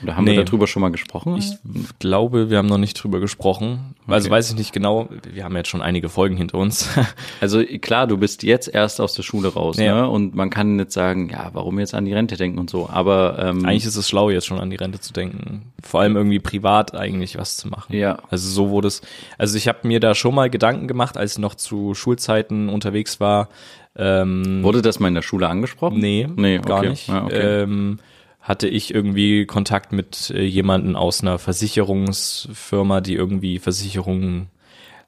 Oder 0.04 0.16
haben 0.16 0.26
Nee. 0.26 0.38
wir 0.38 0.44
darüber 0.46 0.68
schon 0.68 0.84
mal 0.84 0.92
gesprochen? 0.92 1.38
Ich 1.38 1.58
glaube, 1.98 2.52
wir 2.52 2.60
haben 2.60 2.68
noch 2.68 2.78
nicht 2.78 2.94
drüber 3.02 3.20
gesprochen. 3.20 3.96
Also 4.06 4.28
Okay. 4.28 4.36
weiß 4.36 4.52
ich 4.52 4.56
nicht 4.56 4.72
genau. 4.72 5.10
Wir 5.34 5.44
haben 5.44 5.56
jetzt 5.56 5.70
schon 5.70 5.82
einige 5.82 6.08
Folgen 6.08 6.38
hinter 6.38 6.60
uns. 6.60 6.88
Also 7.42 7.64
klar, 7.82 8.06
du 8.06 8.16
bist 8.18 8.44
jetzt 8.44 8.68
erst 8.72 9.02
aus 9.02 9.16
der 9.16 9.24
Schule 9.24 9.48
raus, 9.52 9.78
Ja. 9.78 10.02
ne? 10.02 10.08
Und 10.10 10.36
man 10.36 10.52
kann 10.52 10.78
jetzt 10.78 10.94
sagen, 10.94 11.30
ja, 11.30 11.50
warum 11.54 11.80
jetzt 11.80 11.96
an 11.96 12.06
die 12.06 12.14
Rente 12.14 12.38
denken 12.38 12.60
und 12.60 12.70
so. 12.70 12.88
Aber 12.88 13.40
ähm, 13.40 13.66
eigentlich 13.66 13.86
ist 13.86 13.96
es 13.96 14.08
schlau, 14.08 14.30
jetzt 14.30 14.46
schon 14.46 14.60
an 14.60 14.70
die 14.70 14.76
Rente 14.76 15.00
zu 15.00 15.14
denken. 15.14 15.72
Vor 15.84 16.02
allem 16.02 16.16
irgendwie 16.16 16.38
privat 16.40 16.94
eigentlich 16.94 17.36
was 17.40 17.58
zu 17.58 17.68
machen. 17.68 17.96
Ja. 17.96 18.20
Also 18.30 18.48
so 18.50 18.70
wurde 18.70 18.90
es. 18.90 19.02
Also 19.40 19.58
ich 19.58 19.68
habe 19.68 19.88
mir 19.88 20.00
da 20.00 20.14
schon 20.14 20.36
mal 20.36 20.52
Gedanken 20.52 20.88
gemacht, 20.88 21.18
als 21.18 21.34
ich 21.34 21.40
noch 21.40 21.56
zu 21.56 21.96
Schulzeiten 21.96 22.70
unterwegs 22.70 23.20
war. 23.20 23.50
Ähm, 23.98 24.62
wurde 24.64 24.82
das 24.82 25.00
mal 25.00 25.08
in 25.08 25.16
der 25.16 25.22
Schule 25.24 25.50
angesprochen? 25.50 26.00
nee, 26.00 26.28
nee 26.36 26.60
gar 26.60 26.80
okay. 26.80 26.90
nicht. 26.90 27.08
Ja, 27.08 27.26
okay. 27.26 27.64
ähm, 27.64 28.00
hatte 28.42 28.68
ich 28.68 28.94
irgendwie 28.94 29.46
Kontakt 29.46 29.92
mit 29.92 30.30
äh, 30.30 30.44
jemanden 30.44 30.96
aus 30.96 31.22
einer 31.22 31.38
Versicherungsfirma, 31.40 33.02
die 33.02 33.16
irgendwie 33.16 33.60
Versicherungen 33.60 34.48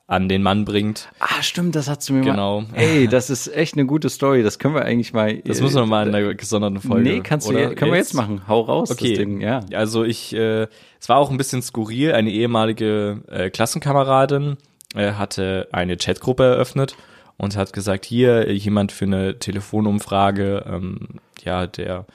an 0.07 0.27
den 0.27 0.41
Mann 0.41 0.65
bringt. 0.65 1.07
Ah, 1.19 1.41
stimmt, 1.43 1.75
das 1.75 1.87
hast 1.87 2.09
du 2.09 2.13
mir 2.13 2.21
Genau. 2.21 2.61
mal. 2.61 2.67
Ey, 2.73 3.07
das 3.07 3.29
ist 3.29 3.47
echt 3.55 3.75
eine 3.75 3.85
gute 3.85 4.09
Story. 4.09 4.41
Das 4.41 4.57
können 4.57 4.73
wir 4.73 4.83
eigentlich 4.83 5.13
mal. 5.13 5.37
Das 5.45 5.61
müssen 5.61 5.75
wir 5.75 5.85
mal 5.85 6.07
in 6.07 6.15
einer 6.15 6.33
gesonderten 6.33 6.81
Folge. 6.81 7.07
Nee, 7.07 7.21
kannst 7.21 7.47
du, 7.47 7.51
oder 7.51 7.75
können 7.75 7.91
wir 7.91 7.99
jetzt 7.99 8.15
machen. 8.15 8.41
Hau 8.47 8.61
raus, 8.61 8.89
Okay. 8.89 9.09
das 9.09 9.19
Ding, 9.19 9.39
ja. 9.39 9.59
Also 9.71 10.03
ich, 10.03 10.33
äh, 10.35 10.63
es 10.99 11.07
war 11.07 11.17
auch 11.17 11.29
ein 11.29 11.37
bisschen 11.37 11.61
skurril. 11.61 12.13
Eine 12.13 12.31
ehemalige 12.31 13.21
äh, 13.29 13.51
Klassenkameradin 13.51 14.57
äh, 14.95 15.11
hatte 15.13 15.67
eine 15.71 15.95
Chatgruppe 15.95 16.43
eröffnet 16.43 16.95
und 17.39 17.55
hat 17.55 17.73
gesagt, 17.73 18.05
hier 18.05 18.51
jemand 18.53 18.91
für 18.91 19.05
eine 19.05 19.39
Telefonumfrage, 19.39 20.65
ähm, 20.67 21.07
ja, 21.43 21.65
der 21.65 22.05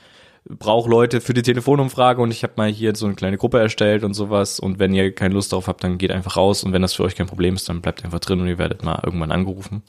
braucht 0.47 0.89
Leute 0.89 1.23
für 1.23 1.33
die 1.33 1.43
Telefonumfrage 1.43 2.21
und 2.21 2.31
ich 2.31 2.43
habe 2.43 2.53
mal 2.57 2.71
hier 2.71 2.95
so 2.95 3.07
eine 3.07 3.15
kleine 3.15 3.39
Gruppe 3.39 3.59
erstellt 3.59 4.05
und 4.05 4.13
sowas 4.13 4.61
und 4.61 4.79
wenn 4.79 4.93
ihr 4.93 5.15
keine 5.15 5.35
Lust 5.35 5.53
darauf 5.53 5.67
habt, 5.67 5.83
dann 5.83 5.97
geht 5.97 6.13
einfach 6.13 6.37
raus 6.37 6.63
und 6.63 6.75
wenn 6.75 6.83
das 6.83 6.93
für 6.93 7.03
euch 7.03 7.17
kein 7.17 7.27
Problem 7.27 7.55
ist, 7.55 7.69
dann 7.69 7.81
bleibt 7.81 8.05
einfach 8.05 8.21
drin 8.21 8.41
und 8.41 8.49
ihr 8.49 8.59
werdet 8.59 8.85
mal 8.85 9.01
irgendwann 9.03 9.33
angerufen. 9.33 9.83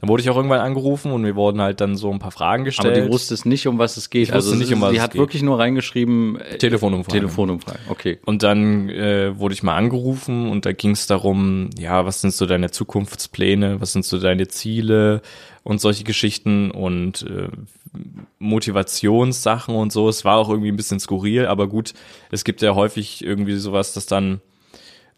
Dann 0.00 0.08
wurde 0.08 0.22
ich 0.22 0.30
auch 0.30 0.36
irgendwann 0.36 0.60
angerufen 0.60 1.10
und 1.10 1.24
wir 1.24 1.34
wurden 1.34 1.60
halt 1.60 1.80
dann 1.80 1.96
so 1.96 2.12
ein 2.12 2.20
paar 2.20 2.30
Fragen 2.30 2.64
gestellt. 2.64 2.96
Aber 2.96 3.06
die 3.06 3.12
wusste 3.12 3.34
es 3.34 3.44
nicht, 3.44 3.66
um 3.66 3.78
was 3.78 3.96
es 3.96 4.10
geht. 4.10 4.28
Ich 4.28 4.34
wusste 4.34 4.56
nicht, 4.56 4.72
um 4.72 4.80
was 4.80 4.90
sie 4.90 4.96
es 4.98 5.02
hat 5.02 5.12
geht. 5.12 5.20
wirklich 5.20 5.42
nur 5.42 5.58
reingeschrieben. 5.58 6.38
äh, 6.40 6.56
Telefonumfrage. 6.58 7.18
Telefonumfrage. 7.18 7.80
Okay. 7.88 8.18
Und 8.24 8.44
dann 8.44 8.88
äh, 8.90 9.36
wurde 9.38 9.54
ich 9.54 9.64
mal 9.64 9.76
angerufen 9.76 10.48
und 10.50 10.66
da 10.66 10.72
ging 10.72 10.92
es 10.92 11.08
darum, 11.08 11.70
ja, 11.76 12.06
was 12.06 12.20
sind 12.20 12.32
so 12.32 12.46
deine 12.46 12.70
Zukunftspläne, 12.70 13.80
was 13.80 13.92
sind 13.92 14.04
so 14.04 14.20
deine 14.20 14.46
Ziele 14.46 15.20
und 15.64 15.80
solche 15.80 16.04
Geschichten 16.04 16.70
und 16.70 17.22
äh, 17.28 17.48
Motivationssachen 18.38 19.74
und 19.74 19.92
so. 19.92 20.08
Es 20.08 20.24
war 20.24 20.36
auch 20.36 20.48
irgendwie 20.48 20.70
ein 20.70 20.76
bisschen 20.76 21.00
skurril, 21.00 21.46
aber 21.46 21.66
gut, 21.66 21.94
es 22.30 22.44
gibt 22.44 22.62
ja 22.62 22.76
häufig 22.76 23.24
irgendwie 23.24 23.56
sowas, 23.56 23.94
das 23.94 24.06
dann 24.06 24.40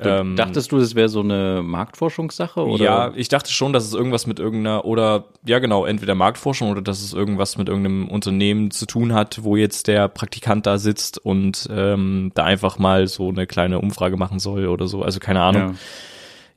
ähm, 0.05 0.37
Dachtest 0.37 0.73
du, 0.73 0.79
das 0.79 0.95
wäre 0.95 1.09
so 1.09 1.21
eine 1.21 1.63
Marktforschungssache? 1.63 2.65
Oder? 2.65 2.85
ja, 2.85 3.13
ich 3.15 3.29
dachte 3.29 3.53
schon, 3.53 3.73
dass 3.73 3.85
es 3.85 3.95
irgendwas 3.95 4.27
mit 4.27 4.39
irgendeiner 4.39 4.85
oder 4.85 5.25
ja 5.45 5.59
genau, 5.59 5.85
entweder 5.85 6.15
Marktforschung 6.15 6.71
oder 6.71 6.83
dass 6.83 7.03
es 7.03 7.13
irgendwas 7.13 7.59
mit 7.59 7.69
irgendeinem 7.69 8.09
Unternehmen 8.09 8.71
zu 8.71 8.87
tun 8.87 9.13
hat, 9.13 9.43
wo 9.43 9.57
jetzt 9.57 9.89
der 9.89 10.09
Praktikant 10.09 10.67
da 10.67 10.79
sitzt 10.79 11.19
und 11.19 11.69
ähm, 11.71 12.33
da 12.35 12.45
einfach 12.45 12.79
mal 12.79 13.07
so 13.07 13.29
eine 13.29 13.47
kleine 13.47 13.79
Umfrage 13.79 14.17
machen 14.17 14.39
soll 14.39 14.67
oder 14.67 14.87
so. 14.87 15.03
Also 15.03 15.21
keine 15.21 15.43
Ahnung. 15.43 15.63
Ja. 15.63 15.75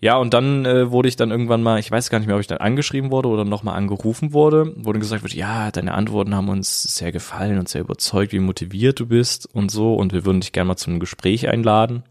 Ja, 0.04 0.18
und 0.18 0.34
dann 0.34 0.66
äh, 0.66 0.92
wurde 0.92 1.08
ich 1.08 1.16
dann 1.16 1.32
irgendwann 1.32 1.64
mal, 1.64 1.80
ich 1.80 1.90
weiß 1.90 2.10
gar 2.10 2.20
nicht 2.20 2.28
mehr, 2.28 2.36
ob 2.36 2.42
ich 2.42 2.48
dann 2.48 2.58
angeschrieben 2.58 3.10
wurde 3.10 3.30
oder 3.30 3.46
nochmal 3.46 3.78
angerufen 3.78 4.34
wurde, 4.34 4.74
wurde 4.76 5.00
gesagt, 5.00 5.24
wird, 5.24 5.34
ja, 5.34 5.72
deine 5.72 5.94
Antworten 5.94 6.36
haben 6.36 6.50
uns 6.50 6.84
sehr 6.84 7.14
gefallen 7.14 7.58
und 7.58 7.70
sehr 7.70 7.80
überzeugt, 7.80 8.34
wie 8.34 8.40
motiviert 8.40 9.00
du 9.00 9.06
bist 9.06 9.48
und 9.54 9.72
so 9.72 9.96
und 9.96 10.12
wir 10.12 10.26
würden 10.26 10.42
dich 10.42 10.52
gerne 10.52 10.68
mal 10.68 10.76
zu 10.76 10.90
einem 10.90 11.00
Gespräch 11.00 11.48
einladen. 11.48 12.04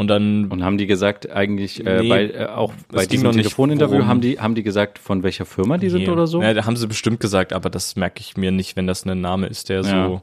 Und 0.00 0.06
dann 0.06 0.46
Und 0.46 0.62
haben 0.64 0.78
die 0.78 0.86
gesagt, 0.86 1.28
eigentlich 1.30 1.84
äh, 1.84 2.00
Nee, 2.02 2.08
bei, 2.08 2.30
äh, 2.30 2.46
auch 2.46 2.72
bei 2.88 3.04
diesem 3.04 3.24
noch 3.24 3.32
nicht, 3.32 3.42
Telefoninterview, 3.42 4.06
haben 4.06 4.20
die, 4.20 4.38
haben 4.38 4.54
die 4.54 4.62
gesagt, 4.62 4.98
von 5.00 5.24
welcher 5.24 5.44
Firma 5.44 5.76
die 5.76 5.90
sind 5.90 6.02
Nee. 6.02 6.08
oder 6.08 6.28
so? 6.28 6.40
Ja, 6.40 6.54
da 6.54 6.64
haben 6.66 6.76
sie 6.76 6.86
bestimmt 6.86 7.18
gesagt, 7.18 7.52
aber 7.52 7.68
das 7.68 7.96
merke 7.96 8.20
ich 8.20 8.36
mir 8.36 8.52
nicht, 8.52 8.76
wenn 8.76 8.86
das 8.86 9.04
ein 9.04 9.20
Name 9.20 9.48
ist, 9.48 9.68
der 9.68 9.82
Ja. 9.82 10.06
so 10.06 10.22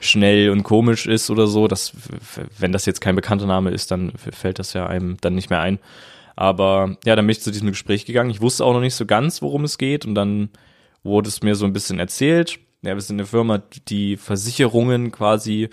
schnell 0.00 0.50
und 0.50 0.64
komisch 0.64 1.06
ist 1.06 1.30
oder 1.30 1.46
so. 1.46 1.68
Das, 1.68 1.92
wenn 2.58 2.72
das 2.72 2.86
jetzt 2.86 3.00
kein 3.00 3.14
bekannter 3.14 3.46
Name 3.46 3.70
ist, 3.70 3.92
dann 3.92 4.12
fällt 4.16 4.58
das 4.58 4.72
ja 4.72 4.86
einem 4.88 5.16
dann 5.20 5.36
nicht 5.36 5.48
mehr 5.48 5.60
ein. 5.60 5.78
Aber 6.34 6.96
ja, 7.04 7.14
dann 7.14 7.24
bin 7.24 7.30
ich 7.30 7.40
zu 7.40 7.52
diesem 7.52 7.68
Gespräch 7.68 8.06
gegangen. 8.06 8.30
Ich 8.30 8.40
wusste 8.40 8.64
auch 8.64 8.72
noch 8.72 8.80
nicht 8.80 8.96
so 8.96 9.06
ganz, 9.06 9.40
worum 9.42 9.62
es 9.62 9.78
geht. 9.78 10.04
Und 10.04 10.16
dann 10.16 10.48
wurde 11.04 11.28
es 11.28 11.40
mir 11.42 11.54
so 11.54 11.64
ein 11.66 11.72
bisschen 11.72 12.00
erzählt. 12.00 12.58
Ja, 12.82 12.94
wir 12.94 13.00
sind 13.00 13.20
eine 13.20 13.26
Firma, 13.26 13.62
die 13.88 14.16
Versicherungen 14.16 15.12
quasi 15.12 15.70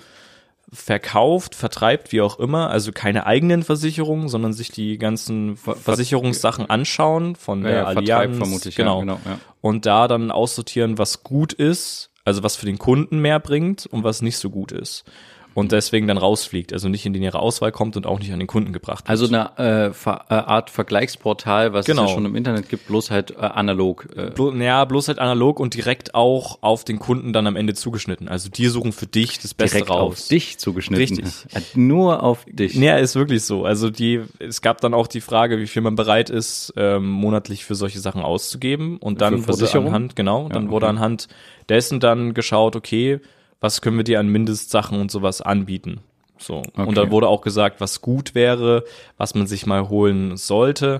verkauft, 0.73 1.53
vertreibt, 1.55 2.11
wie 2.11 2.21
auch 2.21 2.39
immer. 2.39 2.69
Also 2.69 2.91
keine 2.91 3.25
eigenen 3.25 3.63
Versicherungen, 3.63 4.29
sondern 4.29 4.53
sich 4.53 4.71
die 4.71 4.97
ganzen 4.97 5.57
Ver 5.57 5.75
Versicherungssachen 5.75 6.69
anschauen 6.69 7.35
von 7.35 7.63
Ja, 7.63 7.67
der 7.67 7.77
ja, 7.77 7.85
Allianz. 7.85 8.37
vermutlich, 8.37 8.75
genau. 8.75 8.99
ja, 8.99 9.01
genau, 9.01 9.19
ja. 9.25 9.39
Und 9.59 9.85
da 9.85 10.07
dann 10.07 10.31
aussortieren, 10.31 10.97
was 10.97 11.23
gut 11.23 11.51
ist, 11.53 12.09
also 12.23 12.43
was 12.43 12.55
für 12.55 12.65
den 12.65 12.77
Kunden 12.77 13.19
mehr 13.19 13.39
bringt 13.39 13.85
und 13.85 14.03
was 14.03 14.21
nicht 14.21 14.37
so 14.37 14.49
gut 14.49 14.71
ist. 14.71 15.03
Und 15.53 15.73
deswegen 15.73 16.07
dann 16.07 16.17
rausfliegt, 16.17 16.71
also 16.71 16.87
nicht 16.87 17.05
in 17.05 17.11
die 17.11 17.19
nähere 17.19 17.39
Auswahl 17.39 17.73
kommt 17.73 17.97
und 17.97 18.07
auch 18.07 18.19
nicht 18.19 18.31
an 18.31 18.39
den 18.39 18.47
Kunden 18.47 18.71
gebracht 18.71 19.03
wird. 19.05 19.09
Also 19.09 19.27
eine 19.27 19.57
äh, 19.89 19.93
Ver 19.93 20.25
äh, 20.29 20.33
Art 20.35 20.69
Vergleichsportal, 20.69 21.73
was 21.73 21.85
Genau. 21.85 22.03
es 22.03 22.09
ja 22.09 22.15
schon 22.15 22.25
im 22.25 22.35
Internet 22.35 22.69
gibt, 22.69 22.87
bloß 22.87 23.11
halt 23.11 23.31
äh, 23.31 23.35
analog. 23.41 24.07
Äh, 24.15 24.31
Blo 24.31 24.53
ja, 24.53 24.85
bloß 24.85 25.09
halt 25.09 25.19
analog 25.19 25.59
und 25.59 25.73
direkt 25.75 26.15
auch 26.15 26.59
auf 26.61 26.85
den 26.85 26.99
Kunden 26.99 27.33
dann 27.33 27.47
am 27.47 27.57
Ende 27.57 27.73
zugeschnitten. 27.73 28.29
Also 28.29 28.49
die 28.49 28.67
suchen 28.67 28.93
für 28.93 29.07
dich 29.07 29.39
das 29.39 29.53
Beste 29.53 29.77
direkt 29.77 29.91
raus. 29.91 30.21
auf 30.21 30.27
dich 30.29 30.57
zugeschnitten. 30.57 31.01
Richtig. 31.01 31.31
Äh, 31.53 31.61
Nur 31.75 32.23
auf 32.23 32.45
dich. 32.49 32.75
Ja, 32.75 32.97
ist 32.97 33.15
wirklich 33.15 33.43
so. 33.43 33.65
Also 33.65 33.89
die, 33.89 34.21
es 34.39 34.61
gab 34.61 34.79
dann 34.79 34.93
auch 34.93 35.07
die 35.07 35.21
Frage, 35.21 35.59
wie 35.59 35.67
viel 35.67 35.81
man 35.81 35.95
bereit 35.95 36.29
ist, 36.29 36.73
ähm, 36.77 37.07
monatlich 37.07 37.65
für 37.65 37.75
solche 37.75 37.99
Sachen 37.99 38.21
auszugeben. 38.21 38.97
Und 38.97 39.21
dann 39.21 39.45
wurde 39.47 39.71
anhand, 39.73 40.15
genau, 40.15 40.47
dann 40.47 40.63
okay. 40.63 40.71
wurde 40.71 40.87
anhand 40.87 41.27
dessen 41.67 41.99
dann 41.99 42.33
geschaut, 42.33 42.75
okay, 42.75 43.19
was 43.61 43.81
können 43.81 43.97
wir 43.97 44.03
dir 44.03 44.19
an 44.19 44.27
Mindestsachen 44.27 44.99
und 44.99 45.11
sowas 45.11 45.41
anbieten? 45.41 46.01
So. 46.37 46.57
Okay. 46.57 46.85
Und 46.85 46.97
dann 46.97 47.11
wurde 47.11 47.27
auch 47.27 47.41
gesagt, 47.41 47.79
was 47.79 48.01
gut 48.01 48.35
wäre, 48.35 48.83
was 49.17 49.35
man 49.35 49.47
sich 49.47 49.65
mal 49.65 49.87
holen 49.87 50.35
sollte. 50.35 50.99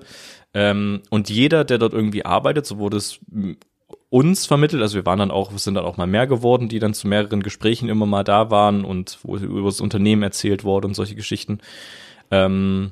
Ähm, 0.54 1.02
und 1.10 1.30
jeder, 1.30 1.66
der 1.66 1.80
dort 1.80 1.94
irgendwie 1.94 2.24
arbeitet, 2.26 2.66
so 2.66 2.78
wurde 2.78 2.98
es 2.98 3.20
m, 3.32 3.58
uns 4.10 4.46
vermittelt, 4.46 4.82
also 4.82 4.96
wir 4.96 5.06
waren 5.06 5.20
dann 5.20 5.32
auch, 5.32 5.54
es 5.54 5.64
sind 5.64 5.76
dann 5.76 5.86
auch 5.86 5.98
mal 5.98 6.08
mehr 6.08 6.28
geworden, 6.28 6.68
die 6.68 6.80
dann 6.80 6.94
zu 6.94 7.08
mehreren 7.08 7.42
Gesprächen 7.44 7.88
immer 7.90 8.06
mal 8.06 8.24
da 8.24 8.52
waren 8.52 8.84
und 8.84 9.20
wo 9.24 9.38
über 9.38 9.70
das 9.70 9.82
Unternehmen 9.82 10.22
erzählt 10.22 10.64
wurde 10.66 10.88
und 10.88 10.94
solche 10.94 11.16
Geschichten. 11.16 11.60
Ähm, 12.30 12.92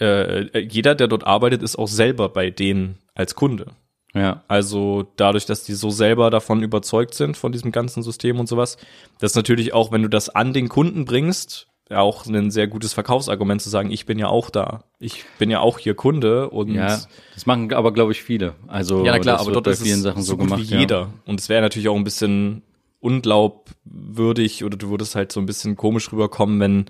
äh, 0.00 0.58
jeder, 0.60 0.94
der 0.94 1.08
dort 1.08 1.26
arbeitet, 1.26 1.62
ist 1.62 1.76
auch 1.76 1.88
selber 1.88 2.30
bei 2.30 2.50
denen 2.50 2.98
als 3.14 3.34
Kunde. 3.34 3.72
Ja. 4.14 4.42
Also 4.48 5.06
dadurch, 5.16 5.46
dass 5.46 5.64
die 5.64 5.74
so 5.74 5.90
selber 5.90 6.30
davon 6.30 6.62
überzeugt 6.62 7.14
sind, 7.14 7.36
von 7.36 7.52
diesem 7.52 7.72
ganzen 7.72 8.02
System 8.02 8.38
und 8.38 8.48
sowas, 8.48 8.76
das 9.18 9.32
ist 9.32 9.36
natürlich 9.36 9.72
auch, 9.72 9.90
wenn 9.92 10.02
du 10.02 10.08
das 10.08 10.28
an 10.28 10.52
den 10.52 10.68
Kunden 10.68 11.04
bringst, 11.04 11.68
auch 11.90 12.26
ein 12.26 12.50
sehr 12.50 12.68
gutes 12.68 12.94
Verkaufsargument 12.94 13.60
zu 13.60 13.68
sagen, 13.68 13.90
ich 13.90 14.06
bin 14.06 14.18
ja 14.18 14.28
auch 14.28 14.50
da. 14.50 14.84
Ich 14.98 15.24
bin 15.38 15.50
ja 15.50 15.60
auch 15.60 15.78
hier 15.78 15.94
Kunde 15.94 16.48
und 16.50 16.74
Ja, 16.74 17.00
das 17.34 17.46
machen 17.46 17.72
aber, 17.72 17.92
glaube 17.92 18.12
ich, 18.12 18.22
viele. 18.22 18.54
Also 18.66 19.04
ja, 19.04 19.12
na 19.12 19.18
klar, 19.18 19.36
das 19.36 19.42
aber 19.42 19.52
dort 19.52 19.64
bei 19.64 19.72
ist 19.72 19.82
vielen 19.82 19.98
es 19.98 20.02
Sachen 20.02 20.22
so 20.22 20.36
gut 20.36 20.46
gemacht. 20.46 20.60
wie 20.60 20.78
jeder. 20.78 21.10
Und 21.26 21.40
es 21.40 21.48
wäre 21.48 21.60
natürlich 21.60 21.88
auch 21.88 21.96
ein 21.96 22.04
bisschen 22.04 22.62
unglaubwürdig 23.02 24.64
oder 24.64 24.76
du 24.76 24.90
würdest 24.90 25.14
halt 25.14 25.32
so 25.32 25.40
ein 25.40 25.46
bisschen 25.46 25.76
komisch 25.76 26.12
rüberkommen, 26.12 26.60
wenn 26.60 26.86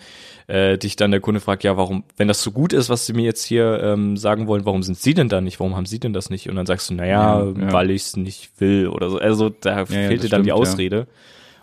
äh, 0.46 0.78
dich 0.78 0.96
dann 0.96 1.10
der 1.10 1.20
Kunde 1.20 1.40
fragt, 1.40 1.64
ja, 1.64 1.76
warum, 1.76 2.04
wenn 2.16 2.28
das 2.28 2.42
so 2.42 2.50
gut 2.52 2.72
ist, 2.72 2.88
was 2.88 3.06
sie 3.06 3.12
mir 3.12 3.24
jetzt 3.24 3.44
hier 3.44 3.80
ähm, 3.82 4.16
sagen 4.16 4.46
wollen, 4.46 4.64
warum 4.66 4.82
sind 4.82 4.98
sie 4.98 5.14
denn 5.14 5.28
da 5.28 5.40
nicht? 5.40 5.58
Warum 5.60 5.76
haben 5.76 5.86
sie 5.86 5.98
denn 6.00 6.12
das 6.12 6.30
nicht? 6.30 6.48
Und 6.48 6.56
dann 6.56 6.66
sagst 6.66 6.90
du, 6.90 6.94
naja, 6.94 7.42
Ja, 7.42 7.46
ja. 7.46 7.72
weil 7.72 7.90
ich 7.90 8.02
es 8.02 8.16
nicht 8.16 8.60
will 8.60 8.88
oder 8.88 9.10
so. 9.10 9.18
Also 9.18 9.48
da 9.48 9.78
ja, 9.80 9.86
fehlt 9.86 10.22
dir 10.22 10.28
dann 10.28 10.42
die 10.42 10.50
stimmt. 10.50 10.60
Ausrede. 10.62 11.06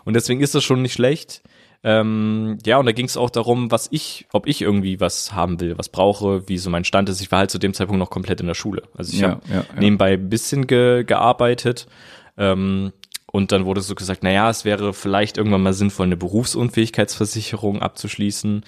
Und 0.04 0.14
deswegen 0.14 0.40
ist 0.40 0.54
das 0.54 0.64
schon 0.64 0.82
nicht 0.82 0.94
schlecht. 0.94 1.42
Ähm, 1.82 2.58
ja, 2.66 2.76
und 2.76 2.84
da 2.84 2.92
ging 2.92 3.06
es 3.06 3.16
auch 3.16 3.30
darum, 3.30 3.70
was 3.70 3.88
ich, 3.90 4.26
ob 4.32 4.46
ich 4.46 4.60
irgendwie 4.60 5.00
was 5.00 5.32
haben 5.32 5.60
will, 5.60 5.78
was 5.78 5.88
brauche, 5.88 6.46
wie 6.46 6.58
so 6.58 6.68
mein 6.68 6.84
Stand 6.84 7.08
ist. 7.08 7.22
Ich 7.22 7.32
war 7.32 7.38
halt 7.38 7.50
zu 7.50 7.58
dem 7.58 7.72
Zeitpunkt 7.72 7.98
noch 7.98 8.10
komplett 8.10 8.40
in 8.42 8.46
der 8.46 8.54
Schule. 8.54 8.82
Also 8.94 9.12
ich 9.14 9.20
Ja, 9.20 9.28
habe 9.30 9.40
ja, 9.48 9.54
ja. 9.56 9.64
nebenbei 9.80 10.12
ein 10.14 10.28
bisschen 10.28 10.66
ge 10.66 11.04
gearbeitet. 11.04 11.86
Ähm, 12.36 12.92
und 13.32 13.52
dann 13.52 13.64
wurde 13.64 13.80
so 13.80 13.94
gesagt, 13.94 14.22
naja, 14.22 14.50
es 14.50 14.64
wäre 14.64 14.92
vielleicht 14.92 15.38
irgendwann 15.38 15.62
mal 15.62 15.72
sinnvoll, 15.72 16.06
eine 16.06 16.16
Berufsunfähigkeitsversicherung 16.16 17.80
abzuschließen, 17.82 18.64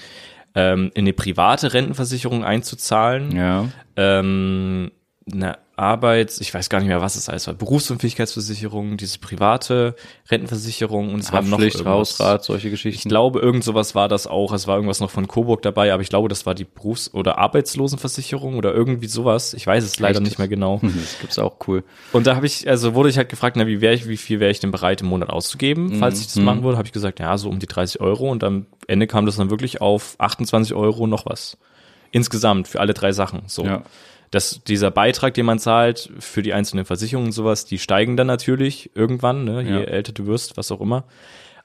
ähm, 0.54 0.90
in 0.94 1.04
eine 1.04 1.12
private 1.12 1.72
Rentenversicherung 1.72 2.44
einzuzahlen 2.44 3.34
Ja. 3.34 3.68
ähm, 3.96 4.92
eine 5.32 5.58
Arbeits, 5.76 6.40
ich 6.40 6.52
weiß 6.52 6.68
gar 6.68 6.78
nicht 6.80 6.88
mehr, 6.88 7.00
was 7.00 7.16
es 7.16 7.28
alles 7.28 7.46
war, 7.46 7.54
Berufsunfähigkeitsversicherung, 7.54 8.96
diese 8.98 9.18
private 9.18 9.94
Rentenversicherung 10.30 11.12
und 11.14 11.20
es 11.20 11.32
war 11.32 11.42
noch. 11.42 11.58
Hausrat, 11.58 12.44
solche 12.44 12.68
Ich 12.68 12.72
Geschichten. 12.72 13.08
glaube, 13.08 13.40
irgend 13.40 13.64
sowas 13.64 13.94
war 13.94 14.08
das 14.08 14.26
auch. 14.26 14.52
Es 14.52 14.66
war 14.66 14.76
irgendwas 14.76 15.00
noch 15.00 15.10
von 15.10 15.26
Coburg 15.28 15.62
dabei, 15.62 15.92
aber 15.92 16.02
ich 16.02 16.08
glaube, 16.10 16.28
das 16.28 16.44
war 16.46 16.54
die 16.54 16.64
Berufs- 16.64 17.12
oder 17.14 17.38
Arbeitslosenversicherung 17.38 18.56
oder 18.56 18.74
irgendwie 18.74 19.06
sowas. 19.06 19.54
Ich 19.54 19.66
weiß 19.66 19.82
es 19.84 19.98
leider 19.98 20.18
Echt? 20.18 20.24
nicht 20.26 20.38
mehr 20.38 20.48
genau. 20.48 20.80
Das 21.02 21.18
gibt's 21.20 21.38
auch 21.38 21.56
cool. 21.66 21.84
Und 22.12 22.26
da 22.26 22.36
habe 22.36 22.46
ich, 22.46 22.68
also 22.68 22.94
wurde 22.94 23.08
ich 23.08 23.16
halt 23.16 23.28
gefragt, 23.28 23.56
na, 23.56 23.66
wie 23.66 23.80
wäre 23.80 23.94
ich, 23.94 24.08
wie 24.08 24.16
viel 24.16 24.40
wäre 24.40 24.50
ich 24.50 24.60
denn 24.60 24.70
bereit 24.70 25.00
im 25.00 25.08
Monat 25.08 25.30
auszugeben, 25.30 25.96
falls 25.98 26.20
ich 26.20 26.26
das 26.26 26.36
machen 26.36 26.62
würde, 26.62 26.76
habe 26.78 26.86
ich 26.86 26.92
gesagt, 26.92 27.18
ja, 27.18 27.36
so 27.38 27.48
um 27.48 27.58
die 27.58 27.66
30 27.66 28.00
Euro 28.00 28.30
und 28.30 28.44
am 28.44 28.66
Ende 28.86 29.06
kam 29.06 29.26
das 29.26 29.36
dann 29.36 29.50
wirklich 29.50 29.80
auf 29.80 30.16
28 30.18 30.74
Euro 30.74 31.06
noch 31.06 31.26
was. 31.26 31.56
Insgesamt 32.10 32.68
für 32.68 32.80
alle 32.80 32.92
drei 32.94 33.12
Sachen. 33.12 33.42
So. 33.46 33.64
Ja. 33.64 33.82
Das, 34.32 34.60
dieser 34.64 34.90
Beitrag, 34.90 35.34
den 35.34 35.46
man 35.46 35.60
zahlt 35.60 36.10
für 36.18 36.42
die 36.42 36.52
einzelnen 36.52 36.84
Versicherungen 36.84 37.28
und 37.28 37.32
sowas, 37.32 37.64
die 37.66 37.78
steigen 37.78 38.16
dann 38.16 38.26
natürlich 38.26 38.90
irgendwann, 38.96 39.44
ne, 39.44 39.62
je 39.62 39.70
Ja. 39.70 39.80
älter 39.82 40.12
du 40.12 40.26
wirst, 40.26 40.56
was 40.56 40.72
auch 40.72 40.80
immer. 40.80 41.04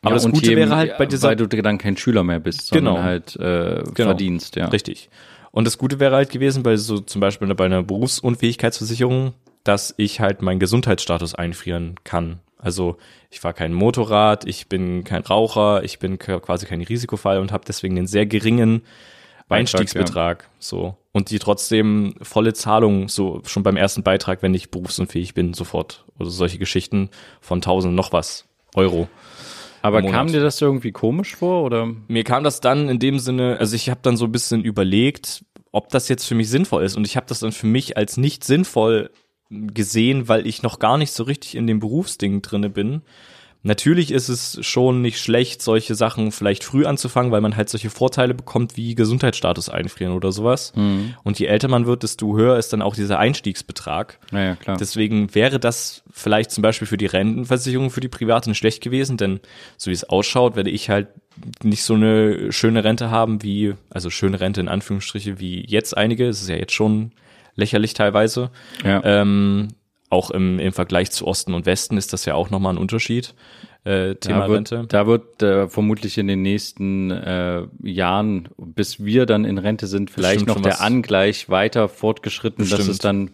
Aber 0.01 0.11
ja, 0.11 0.13
das 0.15 0.25
Gute 0.29 0.49
jedem- 0.51 0.57
wäre 0.69 0.75
halt 0.75 0.97
bei 0.99 1.05
dieser 1.07 1.29
weil 1.29 1.35
du 1.37 1.47
dann 1.47 1.79
kein 1.79 1.97
Schüler 1.97 2.23
mehr 2.23 2.39
bist, 2.39 2.67
sondern 2.67 2.93
Genau. 2.95 3.03
halt 3.05 3.35
äh, 3.37 3.83
Genau. 3.95 4.09
verdienst, 4.09 4.55
ja. 4.57 4.67
Richtig. 4.67 5.09
Und 5.51 5.65
das 5.65 5.79
Gute 5.79 5.99
wäre 5.99 6.15
halt 6.15 6.29
gewesen, 6.29 6.61
bei 6.61 6.75
so 6.77 6.99
zum 6.99 7.19
Beispiel 7.19 7.51
bei 7.55 7.65
einer 7.65 7.81
Berufsunfähigkeitsversicherung, 7.83 9.33
dass 9.63 9.93
ich 9.97 10.19
halt 10.19 10.41
meinen 10.43 10.59
Gesundheitsstatus 10.59 11.33
einfrieren 11.35 11.95
kann 12.03 12.39
Also 12.59 12.97
ich 13.29 13.39
fahre 13.39 13.53
kein 13.53 13.73
Motorrad, 13.73 14.45
ich 14.45 14.67
bin 14.67 15.03
kein 15.03 15.21
Raucher, 15.21 15.83
ich 15.83 15.99
bin 15.99 16.17
quasi 16.19 16.65
kein 16.65 16.81
Risikofall 16.81 17.39
und 17.39 17.51
habe 17.51 17.63
deswegen 17.67 17.97
einen 17.97 18.07
sehr 18.07 18.25
geringen 18.25 18.81
Einstiegsbetrag. 19.49 20.43
Ja. 20.43 20.49
So. 20.59 20.97
Und 21.17 21.31
die 21.31 21.39
trotzdem 21.39 22.13
volle 22.21 22.53
Zahlung, 22.53 23.09
so 23.09 23.41
schon 23.43 23.63
beim 23.63 23.75
ersten 23.75 24.03
Beitrag, 24.03 24.43
wenn 24.43 24.53
ich 24.53 24.69
berufsunfähig 24.69 25.33
bin, 25.33 25.55
sofort. 25.55 26.05
Oder 26.19 26.29
solche 26.29 26.59
Geschichten 26.59 27.09
von 27.41 27.57
1000 27.57 27.95
noch 27.95 28.13
was 28.13 28.45
Euro. 28.75 29.07
Aber 29.81 30.03
kam 30.03 30.27
dir 30.27 30.41
das 30.41 30.61
irgendwie 30.61 30.91
komisch 30.91 31.35
vor 31.35 31.63
oder? 31.63 31.91
Mir 32.07 32.23
kam 32.23 32.43
das 32.43 32.61
dann 32.61 32.87
in 32.87 32.99
dem 32.99 33.17
Sinne, 33.17 33.57
also 33.59 33.75
ich 33.75 33.89
habe 33.89 33.99
dann 34.03 34.15
so 34.15 34.25
ein 34.25 34.31
bisschen 34.31 34.63
überlegt, 34.63 35.43
ob 35.71 35.89
das 35.89 36.07
jetzt 36.07 36.25
für 36.25 36.35
mich 36.35 36.51
sinnvoll 36.51 36.83
ist 36.83 36.95
und 36.95 37.07
ich 37.07 37.17
habe 37.17 37.25
das 37.25 37.39
dann 37.39 37.51
für 37.51 37.65
mich 37.65 37.97
als 37.97 38.17
nicht 38.17 38.43
sinnvoll 38.43 39.09
gesehen, 39.49 40.27
weil 40.27 40.45
ich 40.45 40.61
noch 40.61 40.77
gar 40.77 40.99
nicht 40.99 41.13
so 41.13 41.23
richtig 41.23 41.55
in 41.55 41.65
dem 41.65 41.79
Berufsding 41.79 42.43
drinne 42.43 42.69
bin. 42.69 43.01
Natürlich 43.67 44.11
ist 44.11 44.29
es 44.29 44.65
schon 44.65 45.01
nicht 45.01 45.19
schlecht, 45.19 45.61
solche 45.61 45.93
Sachen 45.93 46.31
vielleicht 46.31 46.63
früh 46.63 46.85
anzufangen, 46.85 47.33
weil 47.33 47.41
man 47.41 47.57
halt 47.57 47.67
solche 47.67 47.89
Vorteile 47.89 48.33
bekommt 48.33 48.77
wie 48.77 48.95
Gesundheitsstatus 48.95 49.67
einfrieren 49.67 50.13
oder 50.13 50.31
sowas. 50.31 50.71
Mhm. 50.77 51.15
Und 51.25 51.37
je 51.37 51.47
älter 51.47 51.67
man 51.67 51.85
wird, 51.85 52.03
desto 52.03 52.37
höher 52.37 52.57
ist 52.57 52.71
dann 52.71 52.81
auch 52.81 52.95
dieser 52.95 53.19
Einstiegsbetrag. 53.19 54.19
Ja, 54.31 54.55
klar. 54.55 54.77
Deswegen 54.77 55.35
wäre 55.35 55.59
das 55.59 56.03
vielleicht 56.09 56.51
zum 56.51 56.61
Beispiel 56.61 56.87
für 56.87 56.95
die 56.95 57.07
Rentenversicherung 57.07 57.89
für 57.89 57.99
die 57.99 58.07
Privaten 58.07 58.55
schlecht 58.55 58.81
gewesen, 58.81 59.17
denn 59.17 59.41
so 59.75 59.89
wie 59.91 59.95
es 59.95 60.05
ausschaut, 60.05 60.55
werde 60.55 60.69
ich 60.69 60.89
halt 60.89 61.09
nicht 61.61 61.83
so 61.83 61.95
eine 61.95 62.53
schöne 62.53 62.85
Rente 62.85 63.11
haben 63.11 63.43
wie, 63.43 63.73
also 63.89 64.09
schöne 64.09 64.39
Rente 64.39 64.61
in 64.61 64.69
Anführungsstriche 64.69 65.41
wie 65.41 65.65
jetzt 65.67 65.97
einige. 65.97 66.29
Es 66.29 66.41
ist 66.41 66.47
ja 66.47 66.55
jetzt 66.55 66.73
schon 66.73 67.11
lächerlich 67.55 67.93
teilweise. 67.93 68.49
Ja. 68.85 69.01
Ähm, 69.03 69.67
auch 70.09 70.31
im, 70.31 70.59
im 70.59 70.73
Vergleich 70.73 71.11
zu 71.11 71.27
Osten 71.27 71.53
und 71.53 71.65
Westen 71.65 71.97
ist 71.97 72.13
das 72.13 72.25
ja 72.25 72.35
auch 72.35 72.49
nochmal 72.49 72.73
ein 72.73 72.77
Unterschied. 72.77 73.33
Äh, 73.83 74.15
Thema 74.15 74.41
da 74.41 74.47
wird, 74.47 74.57
Rente. 74.57 74.85
Da 74.87 75.07
wird 75.07 75.43
äh, 75.43 75.67
vermutlich 75.67 76.17
in 76.17 76.27
den 76.27 76.41
nächsten 76.41 77.11
äh, 77.11 77.63
Jahren, 77.83 78.49
bis 78.57 79.03
wir 79.03 79.25
dann 79.25 79.45
in 79.45 79.57
Rente 79.57 79.87
sind, 79.87 80.11
vielleicht 80.11 80.45
Bestimmt 80.45 80.57
noch 80.57 80.61
der 80.61 80.81
Angleich 80.81 81.49
weiter 81.49 81.87
fortgeschritten, 81.87 82.63
Bestimmt. 82.63 82.81
dass 82.81 82.87
es 82.87 82.97
dann 82.99 83.31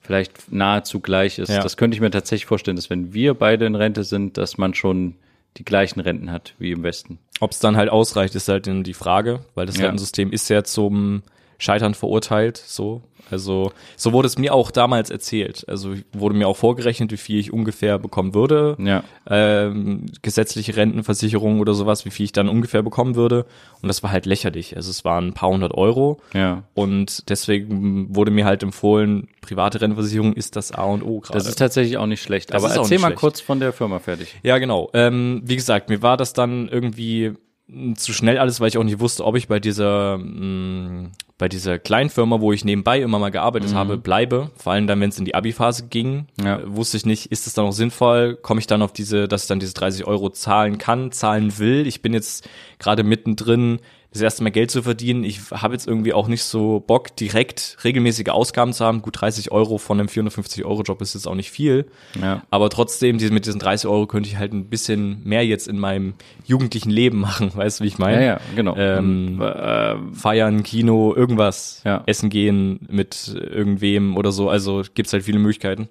vielleicht 0.00 0.52
nahezu 0.52 1.00
gleich 1.00 1.38
ist. 1.38 1.48
Ja. 1.48 1.62
Das 1.62 1.76
könnte 1.76 1.94
ich 1.94 2.00
mir 2.00 2.10
tatsächlich 2.10 2.46
vorstellen, 2.46 2.76
dass 2.76 2.90
wenn 2.90 3.14
wir 3.14 3.34
beide 3.34 3.64
in 3.64 3.74
Rente 3.74 4.04
sind, 4.04 4.36
dass 4.36 4.58
man 4.58 4.74
schon 4.74 5.14
die 5.56 5.64
gleichen 5.64 6.00
Renten 6.00 6.30
hat 6.30 6.54
wie 6.58 6.72
im 6.72 6.82
Westen. 6.82 7.18
Ob 7.40 7.52
es 7.52 7.58
dann 7.58 7.76
halt 7.76 7.88
ausreicht, 7.88 8.34
ist 8.34 8.48
halt 8.48 8.66
die 8.66 8.94
Frage, 8.94 9.40
weil 9.54 9.66
das 9.66 9.76
ja. 9.78 9.86
Rentensystem 9.86 10.32
ist 10.32 10.48
ja 10.50 10.64
zum 10.64 11.22
Scheitern 11.58 11.94
verurteilt, 11.94 12.56
so. 12.56 13.02
Also 13.30 13.72
so 13.96 14.12
wurde 14.12 14.26
es 14.26 14.36
mir 14.38 14.52
auch 14.52 14.70
damals 14.70 15.10
erzählt. 15.10 15.64
Also 15.68 15.94
wurde 16.12 16.34
mir 16.34 16.46
auch 16.46 16.56
vorgerechnet, 16.56 17.10
wie 17.10 17.16
viel 17.16 17.38
ich 17.38 17.52
ungefähr 17.52 17.98
bekommen 17.98 18.34
würde. 18.34 18.76
Ja. 18.78 19.02
Ähm, 19.26 20.06
gesetzliche 20.22 20.76
Rentenversicherung 20.76 21.60
oder 21.60 21.74
sowas, 21.74 22.04
wie 22.04 22.10
viel 22.10 22.24
ich 22.24 22.32
dann 22.32 22.48
ungefähr 22.48 22.82
bekommen 22.82 23.14
würde. 23.14 23.46
Und 23.80 23.88
das 23.88 24.02
war 24.02 24.10
halt 24.10 24.26
lächerlich. 24.26 24.76
Also 24.76 24.90
es 24.90 25.04
waren 25.04 25.28
ein 25.28 25.32
paar 25.32 25.48
hundert 25.48 25.72
Euro. 25.72 26.20
Ja. 26.34 26.64
Und 26.74 27.30
deswegen 27.30 28.14
wurde 28.14 28.30
mir 28.30 28.44
halt 28.44 28.62
empfohlen, 28.62 29.28
private 29.40 29.80
Rentenversicherung 29.80 30.34
ist 30.34 30.56
das 30.56 30.72
A 30.72 30.84
und 30.84 31.02
O 31.02 31.20
gerade. 31.20 31.38
Das 31.38 31.48
ist 31.48 31.58
tatsächlich 31.58 31.96
auch 31.96 32.06
nicht 32.06 32.22
schlecht. 32.22 32.52
Das 32.52 32.62
Aber 32.62 32.74
erzähl 32.74 32.98
mal 32.98 33.08
schlecht. 33.08 33.20
kurz 33.20 33.40
von 33.40 33.58
der 33.60 33.72
Firma 33.72 34.00
fertig. 34.00 34.34
Ja, 34.42 34.58
genau. 34.58 34.90
Ähm, 34.92 35.40
wie 35.44 35.56
gesagt, 35.56 35.88
mir 35.88 36.02
war 36.02 36.16
das 36.18 36.34
dann 36.34 36.68
irgendwie 36.68 37.32
zu 37.94 38.12
schnell 38.12 38.38
alles, 38.38 38.60
weil 38.60 38.68
ich 38.68 38.78
auch 38.78 38.84
nicht 38.84 39.00
wusste, 39.00 39.24
ob 39.24 39.36
ich 39.36 39.48
bei 39.48 39.58
dieser 39.58 40.18
mh, 40.18 41.10
bei 41.36 41.48
dieser 41.48 41.78
kleinen 41.78 42.10
Firma, 42.10 42.40
wo 42.40 42.52
ich 42.52 42.64
nebenbei 42.64 43.00
immer 43.00 43.18
mal 43.18 43.30
gearbeitet 43.30 43.72
mhm. 43.72 43.74
habe, 43.74 43.96
bleibe. 43.96 44.50
Vor 44.56 44.72
allem 44.72 44.86
dann, 44.86 45.00
wenn 45.00 45.10
es 45.10 45.18
in 45.18 45.24
die 45.24 45.34
Abi-Phase 45.34 45.88
ging, 45.88 46.26
ja. 46.42 46.60
äh, 46.60 46.76
wusste 46.76 46.96
ich 46.96 47.06
nicht, 47.06 47.32
ist 47.32 47.46
es 47.46 47.54
dann 47.54 47.64
noch 47.64 47.72
sinnvoll? 47.72 48.36
Komme 48.36 48.60
ich 48.60 48.66
dann 48.66 48.82
auf 48.82 48.92
diese, 48.92 49.26
dass 49.26 49.42
ich 49.42 49.48
dann 49.48 49.58
diese 49.58 49.74
30 49.74 50.06
Euro 50.06 50.30
zahlen 50.30 50.78
kann, 50.78 51.10
zahlen 51.10 51.58
will? 51.58 51.86
Ich 51.86 52.02
bin 52.02 52.12
jetzt 52.12 52.48
gerade 52.78 53.02
mittendrin 53.02 53.80
das 54.14 54.22
erste 54.22 54.44
Mal 54.44 54.50
Geld 54.50 54.70
zu 54.70 54.82
verdienen. 54.82 55.24
Ich 55.24 55.50
habe 55.50 55.74
jetzt 55.74 55.88
irgendwie 55.88 56.12
auch 56.12 56.28
nicht 56.28 56.44
so 56.44 56.78
Bock, 56.86 57.16
direkt 57.16 57.76
regelmäßige 57.82 58.28
Ausgaben 58.28 58.72
zu 58.72 58.84
haben. 58.84 59.02
Gut, 59.02 59.20
30 59.20 59.50
Euro 59.50 59.76
von 59.76 59.98
einem 59.98 60.08
450-Euro-Job 60.08 61.02
ist 61.02 61.14
jetzt 61.14 61.26
auch 61.26 61.34
nicht 61.34 61.50
viel. 61.50 61.86
Ja. 62.20 62.42
Aber 62.48 62.70
trotzdem, 62.70 63.16
mit 63.16 63.44
diesen 63.44 63.58
30 63.58 63.90
Euro 63.90 64.06
könnte 64.06 64.28
ich 64.28 64.38
halt 64.38 64.52
ein 64.52 64.66
bisschen 64.66 65.20
mehr 65.24 65.44
jetzt 65.44 65.66
in 65.66 65.80
meinem 65.80 66.14
jugendlichen 66.44 66.90
Leben 66.90 67.18
machen. 67.18 67.50
Weißt 67.54 67.80
du, 67.80 67.84
wie 67.84 67.88
ich 67.88 67.98
meine? 67.98 68.20
Ja, 68.20 68.26
ja, 68.34 68.40
genau. 68.54 68.76
Ähm, 68.76 69.42
äh, 69.42 69.96
feiern, 70.12 70.62
Kino, 70.62 71.12
irgendwas. 71.12 71.82
Ja. 71.84 72.04
Essen 72.06 72.30
gehen 72.30 72.86
mit 72.88 73.34
irgendwem 73.34 74.16
oder 74.16 74.30
so. 74.30 74.48
Also 74.48 74.84
gibt's 74.94 75.12
halt 75.12 75.24
viele 75.24 75.40
Möglichkeiten. 75.40 75.88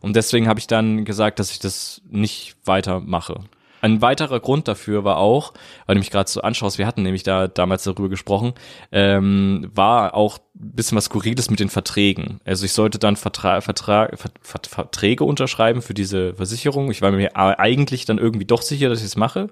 Und 0.00 0.14
deswegen 0.14 0.46
habe 0.46 0.60
ich 0.60 0.68
dann 0.68 1.04
gesagt, 1.04 1.40
dass 1.40 1.50
ich 1.50 1.58
das 1.58 2.02
nicht 2.08 2.54
weitermache. 2.64 3.40
Ein 3.84 4.00
weiterer 4.00 4.40
Grund 4.40 4.66
dafür 4.66 5.04
war 5.04 5.18
auch, 5.18 5.52
weil 5.84 5.96
du 5.96 5.98
mich 5.98 6.10
gerade 6.10 6.30
so 6.30 6.40
anschaust, 6.40 6.78
wir 6.78 6.86
hatten 6.86 7.02
nämlich 7.02 7.22
da 7.22 7.48
damals 7.48 7.84
darüber 7.84 8.08
gesprochen, 8.08 8.54
ähm, 8.92 9.70
war 9.74 10.14
auch 10.14 10.38
ein 10.38 10.72
bisschen 10.72 10.96
was 10.96 11.04
Skurriles 11.04 11.50
mit 11.50 11.60
den 11.60 11.68
Verträgen. 11.68 12.40
Also 12.46 12.64
ich 12.64 12.72
sollte 12.72 12.98
dann 12.98 13.16
Vertra 13.16 13.60
Vertra 13.60 14.08
Vert 14.40 14.68
Verträge 14.68 15.24
unterschreiben 15.24 15.82
für 15.82 15.92
diese 15.92 16.32
Versicherung. 16.32 16.90
Ich 16.90 17.02
war 17.02 17.10
mir 17.10 17.36
eigentlich 17.36 18.06
dann 18.06 18.16
irgendwie 18.16 18.46
doch 18.46 18.62
sicher, 18.62 18.88
dass 18.88 19.00
ich 19.00 19.04
es 19.04 19.16
mache. 19.16 19.50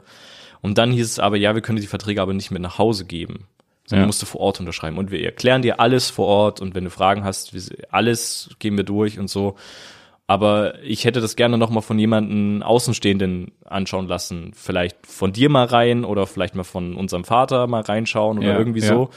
Und 0.63 0.79
dann 0.79 0.93
hieß 0.93 1.05
es 1.05 1.19
aber, 1.19 1.37
ja, 1.37 1.55
wir 1.55 1.61
können 1.61 1.83
die 1.83 1.87
Verträge 1.87 2.23
aber 2.23 2.33
nicht 2.33 2.51
mit 2.51 2.63
nach 2.63 2.79
Hause 2.79 3.05
geben. 3.05 3.49
Sondern 3.85 4.05
ja. 4.05 4.07
musst 4.07 4.23
du 4.23 4.27
vor 4.27 4.41
Ort 4.41 4.61
unterschreiben. 4.61 4.97
Und 4.97 5.11
wir 5.11 5.23
erklären 5.23 5.61
dir 5.61 5.79
alles 5.79 6.09
vor 6.09 6.27
Ort 6.27 6.63
und 6.63 6.75
wenn 6.75 6.85
du 6.85 6.91
Fragen 6.91 7.23
hast, 7.23 7.55
alles 7.91 8.49
gehen 8.61 8.79
wir 8.79 8.85
durch 8.85 9.19
und 9.19 9.29
so. 9.29 9.57
Aber 10.33 10.83
ich 10.83 11.05
hätte 11.05 11.21
das 11.21 11.37
gerne 11.37 11.59
nochmal 11.59 11.83
von 11.83 11.99
jemandem 11.99 12.63
Außenstehenden 12.63 13.53
anschauen 13.67 14.09
lassen. 14.09 14.53
Vielleicht 14.55 15.07
von 15.07 15.35
dir 15.35 15.51
mal 15.51 15.67
rein 15.67 16.07
oder 16.07 16.27
vielleicht 16.27 16.55
mal 16.55 16.65
von 16.65 16.97
unserem 16.97 17.25
Vater 17.25 17.67
mal 17.67 17.83
reinschauen 17.83 18.39
oder 18.39 18.53
ja, 18.53 18.59
irgendwie 18.59 18.81
ja. 18.81 18.87
so. 18.87 19.11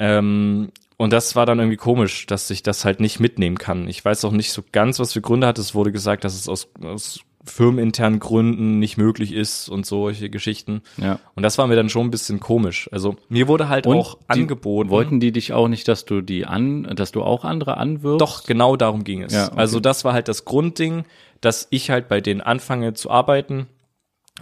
Ähm, 0.00 0.72
und 0.96 1.12
das 1.12 1.36
war 1.36 1.46
dann 1.46 1.60
irgendwie 1.60 1.76
komisch, 1.76 2.26
dass 2.26 2.50
ich 2.50 2.64
das 2.64 2.84
halt 2.84 2.98
nicht 2.98 3.20
mitnehmen 3.20 3.58
kann. 3.58 3.86
Ich 3.86 4.04
weiß 4.04 4.24
auch 4.24 4.32
nicht 4.32 4.50
so 4.50 4.64
ganz, 4.72 4.98
was 4.98 5.12
für 5.12 5.20
Gründe 5.20 5.46
hat. 5.46 5.56
Es 5.56 5.76
wurde 5.76 5.92
gesagt, 5.92 6.24
dass 6.24 6.34
es 6.34 6.48
aus, 6.48 6.66
aus 6.82 7.20
firmeninternen 7.48 8.20
Gründen 8.20 8.78
nicht 8.78 8.96
möglich 8.96 9.32
ist 9.32 9.68
und 9.68 9.86
solche 9.86 10.30
Geschichten. 10.30 10.82
Ja. 10.96 11.18
Und 11.34 11.42
das 11.42 11.58
war 11.58 11.66
mir 11.66 11.76
dann 11.76 11.88
schon 11.88 12.06
ein 12.06 12.10
bisschen 12.10 12.40
komisch. 12.40 12.88
Also 12.92 13.16
mir 13.28 13.48
wurde 13.48 13.68
halt 13.68 13.86
und 13.86 13.96
auch 13.96 14.18
angeboten. 14.28 14.90
Wollten 14.90 15.20
die 15.20 15.32
dich 15.32 15.52
auch 15.52 15.68
nicht, 15.68 15.88
dass 15.88 16.04
du 16.04 16.20
die 16.20 16.46
an, 16.46 16.84
dass 16.94 17.12
du 17.12 17.22
auch 17.22 17.44
andere 17.44 17.76
anwirfst? 17.76 18.20
Doch, 18.20 18.44
genau 18.44 18.76
darum 18.76 19.04
ging 19.04 19.22
es. 19.22 19.32
Ja, 19.32 19.46
okay. 19.48 19.56
Also 19.56 19.80
das 19.80 20.04
war 20.04 20.12
halt 20.12 20.28
das 20.28 20.44
Grundding, 20.44 21.04
dass 21.40 21.66
ich 21.70 21.90
halt 21.90 22.08
bei 22.08 22.20
denen 22.20 22.40
anfange 22.40 22.94
zu 22.94 23.10
arbeiten 23.10 23.66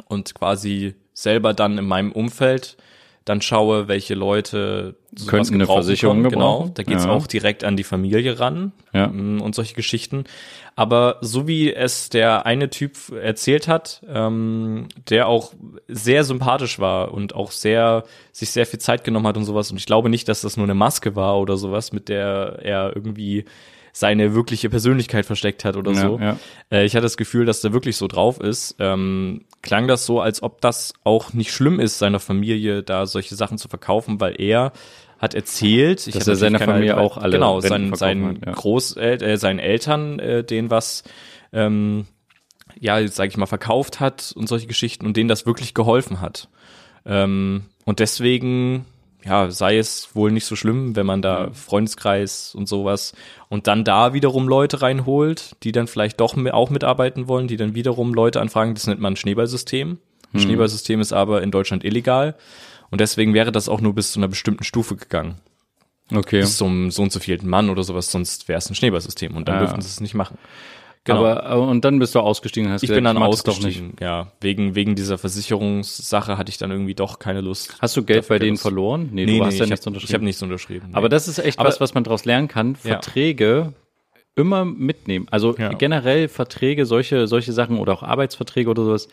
und 0.08 0.34
quasi 0.34 0.94
selber 1.12 1.54
dann 1.54 1.78
in 1.78 1.86
meinem 1.86 2.12
Umfeld 2.12 2.76
dann 3.26 3.42
schaue, 3.42 3.88
welche 3.88 4.14
Leute 4.14 4.94
könnten 5.26 5.54
eine 5.54 5.66
Versicherung 5.66 6.22
können. 6.22 6.30
Genau, 6.30 6.70
da 6.72 6.84
geht's 6.84 7.04
ja. 7.04 7.10
auch 7.10 7.26
direkt 7.26 7.64
an 7.64 7.76
die 7.76 7.82
Familie 7.82 8.38
ran 8.38 8.70
ja. 8.94 9.08
Mm, 9.08 9.40
und 9.40 9.54
solche 9.54 9.74
Geschichten. 9.74 10.24
Aber 10.76 11.18
so 11.22 11.48
wie 11.48 11.74
es 11.74 12.08
der 12.08 12.46
eine 12.46 12.70
Typ 12.70 12.96
erzählt 13.10 13.66
hat, 13.66 14.00
ähm, 14.08 14.86
der 15.08 15.26
auch 15.26 15.54
sehr 15.88 16.22
sympathisch 16.22 16.78
war 16.78 17.12
und 17.12 17.34
auch 17.34 17.50
sehr 17.50 18.04
sich 18.30 18.50
sehr 18.50 18.64
viel 18.64 18.78
Zeit 18.78 19.02
genommen 19.02 19.26
hat 19.26 19.36
und 19.36 19.44
sowas. 19.44 19.72
Und 19.72 19.78
ich 19.78 19.86
glaube 19.86 20.08
nicht, 20.08 20.28
dass 20.28 20.42
das 20.42 20.56
nur 20.56 20.64
eine 20.64 20.74
Maske 20.74 21.16
war 21.16 21.40
oder 21.40 21.56
sowas, 21.56 21.92
mit 21.92 22.08
der 22.08 22.60
er 22.62 22.94
irgendwie 22.94 23.44
seine 23.96 24.34
wirkliche 24.34 24.68
Persönlichkeit 24.68 25.24
versteckt 25.24 25.64
hat 25.64 25.74
oder 25.74 25.92
ja, 25.92 26.00
so. 26.02 26.18
Ja. 26.18 26.36
Äh, 26.70 26.84
ich 26.84 26.94
hatte 26.94 27.04
das 27.04 27.16
Gefühl, 27.16 27.46
dass 27.46 27.62
der 27.62 27.72
wirklich 27.72 27.96
so 27.96 28.08
drauf 28.08 28.38
ist. 28.38 28.76
Ähm, 28.78 29.46
klang 29.62 29.88
das 29.88 30.04
so, 30.04 30.20
als 30.20 30.42
ob 30.42 30.60
das 30.60 30.92
auch 31.02 31.32
nicht 31.32 31.50
schlimm 31.50 31.80
ist, 31.80 31.98
seiner 31.98 32.20
Familie 32.20 32.82
da 32.82 33.06
solche 33.06 33.36
Sachen 33.36 33.56
zu 33.56 33.68
verkaufen, 33.68 34.20
weil 34.20 34.38
er 34.38 34.72
hat 35.18 35.34
erzählt, 35.34 36.06
ich 36.06 36.12
dass 36.12 36.28
er 36.28 36.36
seiner 36.36 36.58
Familie 36.58 36.98
auch 36.98 37.16
alle 37.16 37.32
genau 37.32 37.60
seinen 37.60 37.94
seinen 37.94 38.42
ja. 38.44 38.52
Großel 38.52 39.22
äh, 39.22 39.38
seinen 39.38 39.60
Eltern 39.60 40.18
äh, 40.18 40.44
denen 40.44 40.70
was 40.70 41.02
ähm, 41.54 42.04
ja 42.78 43.08
sage 43.08 43.30
ich 43.30 43.38
mal 43.38 43.46
verkauft 43.46 43.98
hat 43.98 44.34
und 44.36 44.46
solche 44.46 44.66
Geschichten 44.66 45.06
und 45.06 45.16
denen 45.16 45.28
das 45.30 45.46
wirklich 45.46 45.72
geholfen 45.72 46.20
hat 46.20 46.50
ähm, 47.06 47.64
und 47.86 48.00
deswegen 48.00 48.84
ja, 49.24 49.50
sei 49.50 49.78
es 49.78 50.14
wohl 50.14 50.30
nicht 50.30 50.44
so 50.44 50.56
schlimm, 50.56 50.94
wenn 50.94 51.06
man 51.06 51.22
da 51.22 51.50
Freundeskreis 51.52 52.54
und 52.54 52.68
sowas 52.68 53.12
und 53.48 53.66
dann 53.66 53.84
da 53.84 54.12
wiederum 54.12 54.48
Leute 54.48 54.82
reinholt, 54.82 55.56
die 55.62 55.72
dann 55.72 55.86
vielleicht 55.86 56.20
doch 56.20 56.36
auch 56.52 56.70
mitarbeiten 56.70 57.28
wollen, 57.28 57.48
die 57.48 57.56
dann 57.56 57.74
wiederum 57.74 58.14
Leute 58.14 58.40
anfragen. 58.40 58.74
Das 58.74 58.86
nennt 58.86 59.00
man 59.00 59.14
ein 59.14 59.16
Schneeballsystem. 59.16 59.98
Ein 60.32 60.32
hm. 60.32 60.40
Schneeballsystem 60.40 61.00
ist 61.00 61.12
aber 61.12 61.42
in 61.42 61.50
Deutschland 61.50 61.84
illegal 61.84 62.36
und 62.90 63.00
deswegen 63.00 63.34
wäre 63.34 63.52
das 63.52 63.68
auch 63.68 63.80
nur 63.80 63.94
bis 63.94 64.12
zu 64.12 64.20
einer 64.20 64.28
bestimmten 64.28 64.64
Stufe 64.64 64.96
gegangen. 64.96 65.36
Okay. 66.14 66.40
Bis 66.40 66.56
zum 66.56 66.90
so 66.90 67.02
und 67.02 67.10
so 67.10 67.18
vielten 67.18 67.48
Mann 67.48 67.68
oder 67.68 67.82
sowas, 67.82 68.10
sonst 68.10 68.48
wäre 68.48 68.58
es 68.58 68.70
ein 68.70 68.76
Schneeballsystem 68.76 69.36
und 69.36 69.48
dann 69.48 69.56
ja. 69.56 69.60
dürfen 69.62 69.80
sie 69.80 69.88
es 69.88 70.00
nicht 70.00 70.14
machen. 70.14 70.38
Genau. 71.06 71.24
Aber 71.24 71.50
äh, 71.50 71.56
und 71.58 71.84
dann 71.84 71.98
bist 71.98 72.14
du 72.14 72.20
ausgestiegen, 72.20 72.70
hast 72.70 72.82
Ich 72.82 72.88
gesagt, 72.88 72.96
bin 72.98 73.04
dann 73.04 73.16
ausgestiegen, 73.18 73.94
ja. 74.00 74.32
Wegen 74.40 74.74
wegen 74.74 74.94
dieser 74.94 75.16
Versicherungssache 75.18 76.36
hatte 76.36 76.50
ich 76.50 76.58
dann 76.58 76.70
irgendwie 76.70 76.94
doch 76.94 77.18
keine 77.18 77.40
Lust. 77.40 77.76
Hast 77.80 77.96
du 77.96 78.02
Geld 78.04 78.28
bei 78.28 78.38
denen 78.38 78.52
Lust. 78.52 78.62
verloren? 78.62 79.08
Nee, 79.12 79.24
nee, 79.24 79.32
du 79.38 79.38
nee, 79.38 79.44
hast 79.46 79.58
ja 79.58 79.66
nichts 79.66 79.86
hab, 79.86 79.88
unterschrieben. 79.88 80.10
Ich 80.10 80.14
habe 80.14 80.24
nichts 80.24 80.42
unterschrieben. 80.42 80.86
Nee. 80.90 80.94
Aber 80.96 81.08
das 81.08 81.28
ist 81.28 81.38
echt 81.38 81.58
Aber 81.58 81.68
was, 81.68 81.80
was 81.80 81.94
man 81.94 82.04
daraus 82.04 82.24
lernen 82.24 82.48
kann. 82.48 82.76
Verträge 82.76 83.72
immer 84.34 84.64
mitnehmen. 84.66 85.26
Also 85.30 85.56
Ja. 85.56 85.70
generell 85.72 86.28
Verträge, 86.28 86.84
solche, 86.84 87.26
solche 87.26 87.52
Sachen 87.52 87.78
oder 87.78 87.94
auch 87.94 88.02
Arbeitsverträge 88.02 88.68
oder 88.68 88.84
sowas, 88.84 89.08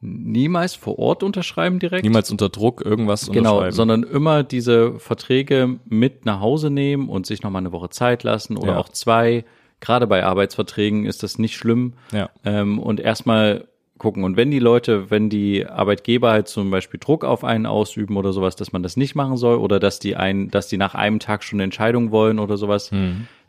niemals 0.00 0.74
vor 0.74 0.98
Ort 0.98 1.22
unterschreiben 1.22 1.78
direkt. 1.78 2.04
Niemals 2.04 2.30
unter 2.30 2.48
Druck 2.48 2.84
irgendwas 2.84 3.26
Genau, 3.30 3.56
unterschreiben. 3.58 3.72
sondern 3.76 4.02
immer 4.02 4.42
diese 4.42 4.98
Verträge 4.98 5.78
mit 5.84 6.24
nach 6.24 6.40
Hause 6.40 6.70
nehmen 6.70 7.08
und 7.08 7.26
sich 7.26 7.42
nochmal 7.42 7.60
eine 7.62 7.72
Woche 7.72 7.90
Zeit 7.90 8.22
lassen 8.22 8.56
oder 8.56 8.72
Ja. 8.72 8.78
auch 8.78 8.88
zwei. 8.88 9.44
Gerade 9.82 10.06
bei 10.06 10.24
Arbeitsverträgen 10.24 11.04
ist 11.04 11.22
das 11.22 11.38
nicht 11.38 11.56
schlimm. 11.56 11.92
Ja. 12.12 12.30
Ähm, 12.44 12.78
und 12.78 13.00
erstmal 13.00 13.66
gucken. 13.98 14.24
Und 14.24 14.36
wenn 14.36 14.50
die 14.50 14.58
Leute, 14.58 15.10
wenn 15.10 15.28
die 15.28 15.66
Arbeitgeber 15.66 16.30
halt 16.32 16.48
zum 16.48 16.70
Beispiel 16.70 16.98
Druck 16.98 17.24
auf 17.24 17.44
einen 17.44 17.66
ausüben 17.66 18.16
oder 18.16 18.32
sowas, 18.32 18.56
dass 18.56 18.72
man 18.72 18.82
das 18.82 18.96
nicht 18.96 19.14
machen 19.14 19.36
soll 19.36 19.58
oder 19.58 19.78
dass 19.78 19.98
die 19.98 20.16
ein, 20.16 20.50
dass 20.50 20.66
die 20.68 20.76
nach 20.78 20.94
einem 20.94 21.18
Tag 21.20 21.44
schon 21.44 21.58
eine 21.58 21.64
Entscheidung 21.64 22.10
wollen 22.10 22.38
oder 22.38 22.56
sowas, 22.56 22.90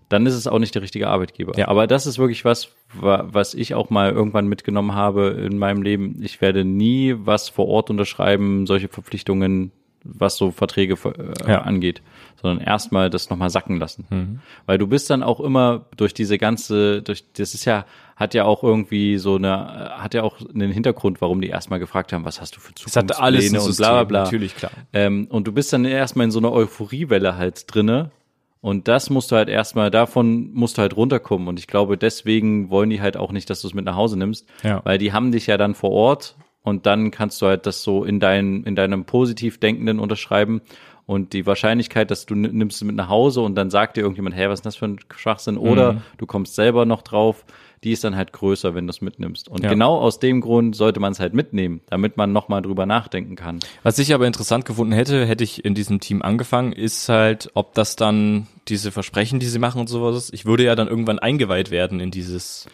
dann 0.09 0.25
ist 0.27 0.35
es 0.35 0.45
auch 0.45 0.59
nicht 0.59 0.75
der 0.75 0.81
richtige 0.83 1.07
Arbeitgeber. 1.07 1.53
Mhm. 1.55 1.59
Ja. 1.59 1.67
Aber 1.69 1.87
das 1.87 2.05
ist 2.05 2.19
wirklich 2.19 2.45
was, 2.45 2.69
wa- 2.93 3.25
was 3.31 3.53
ich 3.55 3.73
auch 3.73 3.89
mal 3.89 4.11
irgendwann 4.11 4.47
mitgenommen 4.47 4.93
habe 4.93 5.29
in 5.29 5.57
meinem 5.57 5.81
Leben. 5.81 6.19
Ich 6.21 6.39
werde 6.41 6.65
nie 6.65 7.15
was 7.17 7.49
vor 7.49 7.67
Ort 7.67 7.89
unterschreiben, 7.89 8.67
solche 8.67 8.89
Verpflichtungen, 8.89 9.71
was 10.03 10.35
so 10.37 10.51
Verträge 10.51 10.95
äh, 11.05 11.49
Ja. 11.51 11.61
angeht, 11.61 12.01
sondern 12.43 12.63
erstmal 12.63 13.09
das 13.09 13.29
nochmal 13.29 13.49
sacken 13.49 13.77
lassen. 13.77 14.05
Mhm. 14.09 14.39
Weil 14.65 14.77
du 14.77 14.85
bist 14.85 15.09
dann 15.09 15.23
auch 15.23 15.39
immer 15.39 15.85
durch 15.95 16.13
diese 16.13 16.37
ganze, 16.37 17.01
durch, 17.01 17.23
das 17.31 17.53
ist 17.53 17.63
ja, 17.63 17.85
hat 18.17 18.33
ja 18.33 18.43
auch 18.43 18.63
irgendwie 18.63 19.17
so 19.17 19.37
eine, 19.37 19.91
hat 19.97 20.13
ja 20.13 20.23
auch 20.23 20.37
einen 20.53 20.69
Hintergrund, 20.69 21.21
warum 21.21 21.39
die 21.39 21.47
erstmal 21.47 21.79
gefragt 21.79 22.11
haben, 22.11 22.25
was 22.25 22.41
hast 22.41 22.55
du 22.57 22.59
für 22.59 22.73
es 22.85 22.95
hatte 22.97 23.15
Zukunftspläne 23.15 23.61
und 23.61 23.77
bla 23.77 23.91
bla 23.91 24.03
bla. 24.03 24.23
natürlich, 24.25 24.55
klar. 24.57 24.73
Ähm, 24.91 25.27
und 25.29 25.47
du 25.47 25.53
bist 25.53 25.71
dann 25.71 25.85
erstmal 25.85 26.25
in 26.25 26.31
so 26.31 26.39
einer 26.39 26.51
Euphoriewelle 26.51 27.37
halt 27.37 27.73
drinne. 27.73 28.11
Und 28.59 28.87
das 28.87 29.09
musst 29.09 29.31
du 29.31 29.35
halt 29.35 29.49
erstmal, 29.49 29.89
davon 29.89 30.53
musst 30.53 30.77
du 30.77 30.81
halt 30.81 30.95
runterkommen. 30.95 31.47
Und 31.47 31.59
ich 31.59 31.67
glaube, 31.67 31.97
deswegen 31.97 32.69
wollen 32.69 32.89
die 32.89 33.01
halt 33.01 33.17
auch 33.17 33.31
nicht, 33.31 33.49
dass 33.49 33.61
du 33.61 33.67
es 33.67 33.73
mit 33.73 33.85
nach 33.85 33.95
Hause 33.95 34.17
nimmst. 34.17 34.47
Ja. 34.63 34.81
Weil 34.83 34.97
die 34.97 35.11
haben 35.13 35.31
dich 35.31 35.47
ja 35.47 35.57
dann 35.57 35.75
vor 35.75 35.91
Ort 35.91 36.35
und 36.61 36.85
dann 36.85 37.11
kannst 37.11 37.41
du 37.41 37.47
halt 37.47 37.65
das 37.65 37.83
so 37.83 38.05
in, 38.05 38.19
dein, 38.19 38.63
in 38.63 38.75
deinem 38.75 39.05
positiv 39.05 39.59
Denkenden 39.59 39.99
unterschreiben. 39.99 40.61
Und 41.05 41.33
die 41.33 41.45
Wahrscheinlichkeit, 41.45 42.11
dass 42.11 42.25
du 42.25 42.33
ni- 42.33 42.47
nimmst 42.47 42.77
es 42.77 42.83
mit 42.85 42.95
nach 42.95 43.09
Hause 43.09 43.41
und 43.41 43.55
dann 43.55 43.69
sagt 43.69 43.97
dir 43.97 44.01
irgendjemand, 44.01 44.35
hey, 44.35 44.47
was 44.49 44.59
ist 44.59 44.65
das 44.65 44.75
für 44.77 44.85
ein 44.85 44.99
Schwachsinn? 45.15 45.57
Oder 45.57 46.01
du 46.17 46.25
kommst 46.25 46.55
selber 46.55 46.85
noch 46.85 47.01
drauf, 47.01 47.43
die 47.83 47.91
ist 47.91 48.05
dann 48.05 48.15
halt 48.15 48.31
größer, 48.31 48.73
wenn 48.73 48.87
du 48.87 48.91
es 48.91 49.01
mitnimmst. 49.01 49.49
Und 49.49 49.63
Ja. 49.63 49.69
genau 49.69 49.97
aus 49.99 50.19
dem 50.19 50.39
Grund 50.39 50.77
sollte 50.77 51.01
man 51.01 51.11
es 51.11 51.19
halt 51.19 51.33
mitnehmen, 51.33 51.81
damit 51.89 52.15
man 52.15 52.31
nochmal 52.31 52.61
drüber 52.61 52.85
nachdenken 52.85 53.35
kann. 53.35 53.59
Was 53.83 53.99
ich 53.99 54.13
aber 54.13 54.25
interessant 54.25 54.63
gefunden 54.63 54.93
hätte, 54.93 55.25
hätte 55.25 55.43
ich 55.43 55.65
in 55.65 55.75
diesem 55.75 55.99
Team 55.99 56.21
angefangen, 56.21 56.71
ist 56.71 57.09
halt, 57.09 57.49
ob 57.53 57.73
das 57.73 57.97
dann 57.97 58.47
diese 58.69 58.91
Versprechen, 58.93 59.39
die 59.41 59.47
sie 59.47 59.59
machen 59.59 59.81
und 59.81 59.87
sowas, 59.87 60.29
ich 60.33 60.45
würde 60.45 60.63
ja 60.63 60.75
dann 60.75 60.87
irgendwann 60.87 61.19
eingeweiht 61.19 61.69
werden 61.69 61.99
in 61.99 62.11
dieses, 62.11 62.65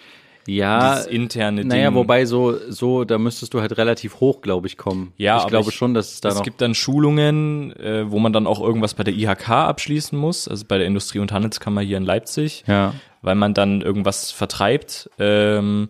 Ja, 0.48 0.94
dieses 0.96 1.08
interne 1.08 1.64
Naja, 1.64 1.90
Ding. 1.90 1.96
wobei 1.96 2.26
so, 2.26 2.56
so, 2.70 3.04
da 3.04 3.18
müsstest 3.18 3.54
du 3.54 3.62
halt 3.62 3.78
relativ 3.78 4.20
hoch, 4.20 4.42
glaube 4.42 4.68
ich, 4.68 4.78
kommen. 4.78 5.14
Ja, 5.18 5.38
ich 5.40 5.48
glaube 5.48 5.70
ich- 5.70 5.76
schon, 5.76 5.94
dass 5.94 6.14
es 6.14 6.22
da 6.22 6.30
es 6.30 6.36
noch. 6.36 6.44
gibt 6.44 6.62
dann 6.62 6.74
Schulungen, 6.74 7.76
äh, 7.76 8.10
wo 8.10 8.20
man 8.20 8.34
dann 8.34 8.48
auch 8.48 8.60
irgendwas 8.62 8.94
bei 8.96 9.04
der 9.04 9.14
IHK 9.14 9.50
abschließen 9.50 10.18
muss, 10.18 10.48
also 10.48 10.66
bei 10.68 10.78
der 10.78 10.88
Industrie- 10.88 11.20
und 11.20 11.32
Handelskammer 11.32 11.82
hier 11.82 11.98
in 11.98 12.04
Leipzig, 12.04 12.64
ja. 12.68 12.94
weil 13.22 13.36
man 13.36 13.54
dann 13.54 13.82
irgendwas 13.82 14.32
vertreibt 14.32 15.10
ähm, 15.20 15.90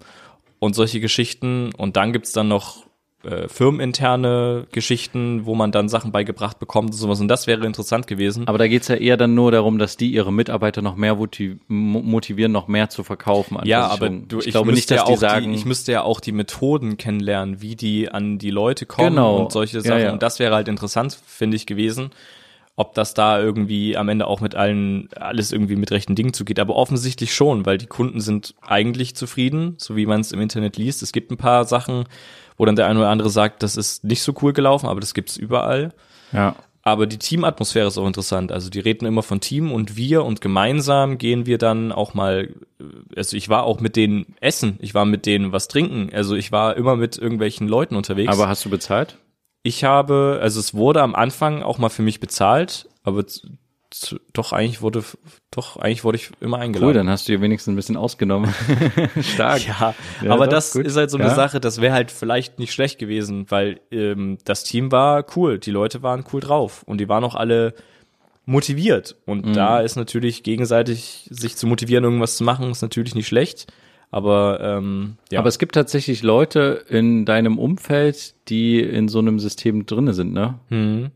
und 0.60 0.76
solche 0.76 1.00
Geschichten. 1.00 1.72
Und 1.78 1.96
dann 1.96 2.12
gibt's 2.12 2.34
dann 2.34 2.48
noch 2.50 2.84
äh, 3.24 3.48
firmeninterne 3.50 4.68
Geschichten, 4.72 5.46
wo 5.46 5.56
man 5.56 5.72
dann 5.72 5.90
Sachen 5.90 6.12
beigebracht 6.12 6.60
bekommt 6.60 6.92
und 6.92 6.96
sowas. 6.96 7.20
Und 7.20 7.28
das 7.28 7.48
wäre 7.48 7.66
interessant 7.66 8.08
gewesen. 8.08 8.48
Aber 8.48 8.58
da 8.58 8.68
geht's 8.68 8.88
ja 8.88 8.96
eher 8.96 9.18
dann 9.18 9.36
nur 9.36 9.52
darum, 9.52 9.78
dass 9.78 9.98
die 9.98 10.12
ihre 10.12 10.32
Mitarbeiter 10.32 10.82
noch 10.82 10.96
mehr 10.96 11.16
motiv- 11.16 11.58
mo- 11.68 12.02
motivieren, 12.02 12.52
noch 12.52 12.68
mehr 12.68 12.90
zu 12.90 13.04
verkaufen. 13.04 13.58
Ja, 13.66 13.88
aber 13.88 14.10
du, 14.10 14.40
ich, 14.40 14.48
ich 14.48 14.52
glaube 14.52 14.72
nicht, 14.72 14.90
dass 14.92 15.00
ja 15.02 15.06
die 15.06 15.18
sagen, 15.18 15.50
die, 15.52 15.56
ich 15.58 15.66
müsste 15.66 15.92
ja 15.92 16.04
auch 16.04 16.20
die 16.20 16.32
Methoden 16.32 16.98
kennenlernen, 16.98 17.62
wie 17.62 17.76
die 17.76 18.10
an 18.10 18.38
die 18.38 18.52
Leute 18.52 18.86
kommen 18.86 19.10
Genau. 19.16 19.38
und 19.38 19.52
solche 19.52 19.78
Ja, 19.78 19.84
Sachen. 19.84 20.02
ja. 20.02 20.12
Und 20.14 20.24
das 20.24 20.40
wäre 20.40 20.56
halt 20.56 20.68
interessant, 20.68 21.18
finde 21.26 21.58
ich, 21.58 21.66
gewesen, 21.66 22.12
ob 22.80 22.94
das 22.94 23.14
da 23.14 23.42
irgendwie 23.42 23.98
am 23.98 24.08
Ende 24.08 24.26
auch 24.26 24.40
mit 24.40 24.56
allen, 24.56 25.10
alles 25.14 25.52
irgendwie 25.52 25.76
mit 25.76 25.92
rechten 25.92 26.16
Dingen 26.16 26.32
zugeht. 26.32 26.62
Aber 26.62 26.78
offensichtlich 26.78 27.34
schon, 27.34 27.66
weil 27.66 27.78
die 27.78 27.88
Kunden 27.88 28.22
sind 28.22 28.56
eigentlich 28.62 29.18
zufrieden, 29.18 29.76
so 29.78 29.98
wie 29.98 30.06
man 30.06 30.22
es 30.22 30.32
im 30.32 30.40
Internet 30.40 30.78
liest. 30.78 31.04
Es 31.04 31.12
gibt 31.12 31.30
ein 31.30 31.36
paar 31.36 31.66
Sachen, 31.66 32.06
wo 32.56 32.64
dann 32.64 32.78
der 32.78 32.88
eine 32.88 33.00
oder 33.00 33.10
andere 33.10 33.30
sagt, 33.30 33.64
das 33.64 33.76
ist 33.76 34.06
nicht 34.06 34.22
so 34.22 34.34
cool 34.42 34.54
gelaufen, 34.54 34.88
aber 34.88 35.02
das 35.02 35.14
gibt's 35.14 35.36
überall. 35.36 35.94
ja. 36.32 36.56
Aber 36.82 37.06
die 37.06 37.20
Teamatmosphäre 37.20 37.88
ist 37.88 37.98
auch 37.98 38.08
interessant. 38.08 38.54
Also 38.54 38.70
die 38.70 38.80
reden 38.80 39.06
immer 39.06 39.22
von 39.22 39.42
Team 39.42 39.74
und 39.74 39.98
wir 39.98 40.24
und 40.24 40.40
gemeinsam 40.40 41.18
gehen 41.18 41.46
wir 41.46 41.58
dann 41.58 41.92
auch 41.92 42.14
mal, 42.14 42.56
also 43.16 43.36
ich 43.36 43.50
war 43.50 43.64
auch 43.64 43.82
mit 43.82 43.98
denen 43.98 44.38
essen, 44.40 44.78
ich 44.80 44.94
war 44.94 45.04
mit 45.04 45.26
denen 45.26 45.52
was 45.52 45.68
trinken, 45.68 46.10
also 46.14 46.36
ich 46.36 46.54
war 46.54 46.78
immer 46.78 46.96
mit 46.96 47.18
irgendwelchen 47.18 47.68
Leuten 47.68 47.98
unterwegs. 47.98 48.32
Aber 48.32 48.48
hast 48.48 48.64
du 48.64 48.70
bezahlt? 48.70 49.18
Ich 49.64 49.84
habe, 49.84 50.40
also 50.42 50.60
es 50.60 50.74
wurde 50.74 51.02
am 51.02 51.16
Anfang 51.16 51.64
auch 51.64 51.78
mal 51.78 51.90
für 51.90 52.02
mich 52.02 52.20
bezahlt, 52.20 52.88
aber 53.04 53.24
doch 54.34 54.54
eigentlich 54.54 54.84
wurde, 54.84 55.04
doch 55.50 55.78
eigentlich 55.78 56.04
wurde 56.04 56.18
ich 56.18 56.30
immer 56.42 56.60
eingeladen. 56.60 56.88
Cool, 56.90 56.94
dann 56.94 57.10
hast 57.10 57.28
du 57.28 57.32
dir 57.32 57.42
wenigstens 57.42 57.74
ein 57.74 57.76
bisschen 57.76 57.98
ausgenommen. 57.98 58.54
Stark. 59.22 59.66
Ja, 59.68 59.96
Ja, 60.22 60.32
aber 60.32 60.46
doch, 60.46 60.52
das 60.52 60.74
gut. 60.74 60.86
ist 60.86 60.96
halt 60.96 61.10
so 61.10 61.18
eine 61.18 61.28
Ja. 61.30 61.36
Sache, 61.36 61.60
das 61.60 61.82
wäre 61.82 61.94
halt 61.94 62.12
vielleicht 62.12 62.60
nicht 62.60 62.72
schlecht 62.72 63.00
gewesen, 63.00 63.48
weil 63.50 63.80
ähm, 63.92 64.38
das 64.46 64.64
Team 64.64 64.92
war 64.92 65.26
cool, 65.36 65.58
die 65.58 65.72
Leute 65.72 66.04
waren 66.04 66.24
cool 66.32 66.40
drauf 66.40 66.84
und 66.86 67.00
die 67.00 67.10
waren 67.10 67.24
auch 67.24 67.34
alle 67.36 67.74
motiviert. 68.46 69.16
Und 69.26 69.46
Mhm. 69.48 69.54
da 69.54 69.80
ist 69.80 69.96
natürlich 69.96 70.44
gegenseitig 70.44 71.28
sich 71.32 71.56
zu 71.56 71.66
motivieren, 71.66 72.04
irgendwas 72.04 72.38
zu 72.38 72.44
machen, 72.44 72.70
ist 72.72 72.82
natürlich 72.84 73.16
nicht 73.16 73.28
schlecht. 73.28 73.74
Aber 74.12 74.60
ähm, 74.62 75.18
ja, 75.32 75.40
Aber 75.40 75.50
es 75.50 75.60
gibt 75.60 75.76
tatsächlich 75.76 76.24
Leute 76.24 76.84
in 76.90 77.26
deinem 77.26 77.60
Umfeld, 77.60 78.34
die 78.50 78.80
in 78.82 79.08
so 79.08 79.20
einem 79.20 79.40
System 79.40 79.86
drinne 79.86 80.14
sind, 80.14 80.34
ne? 80.34 80.56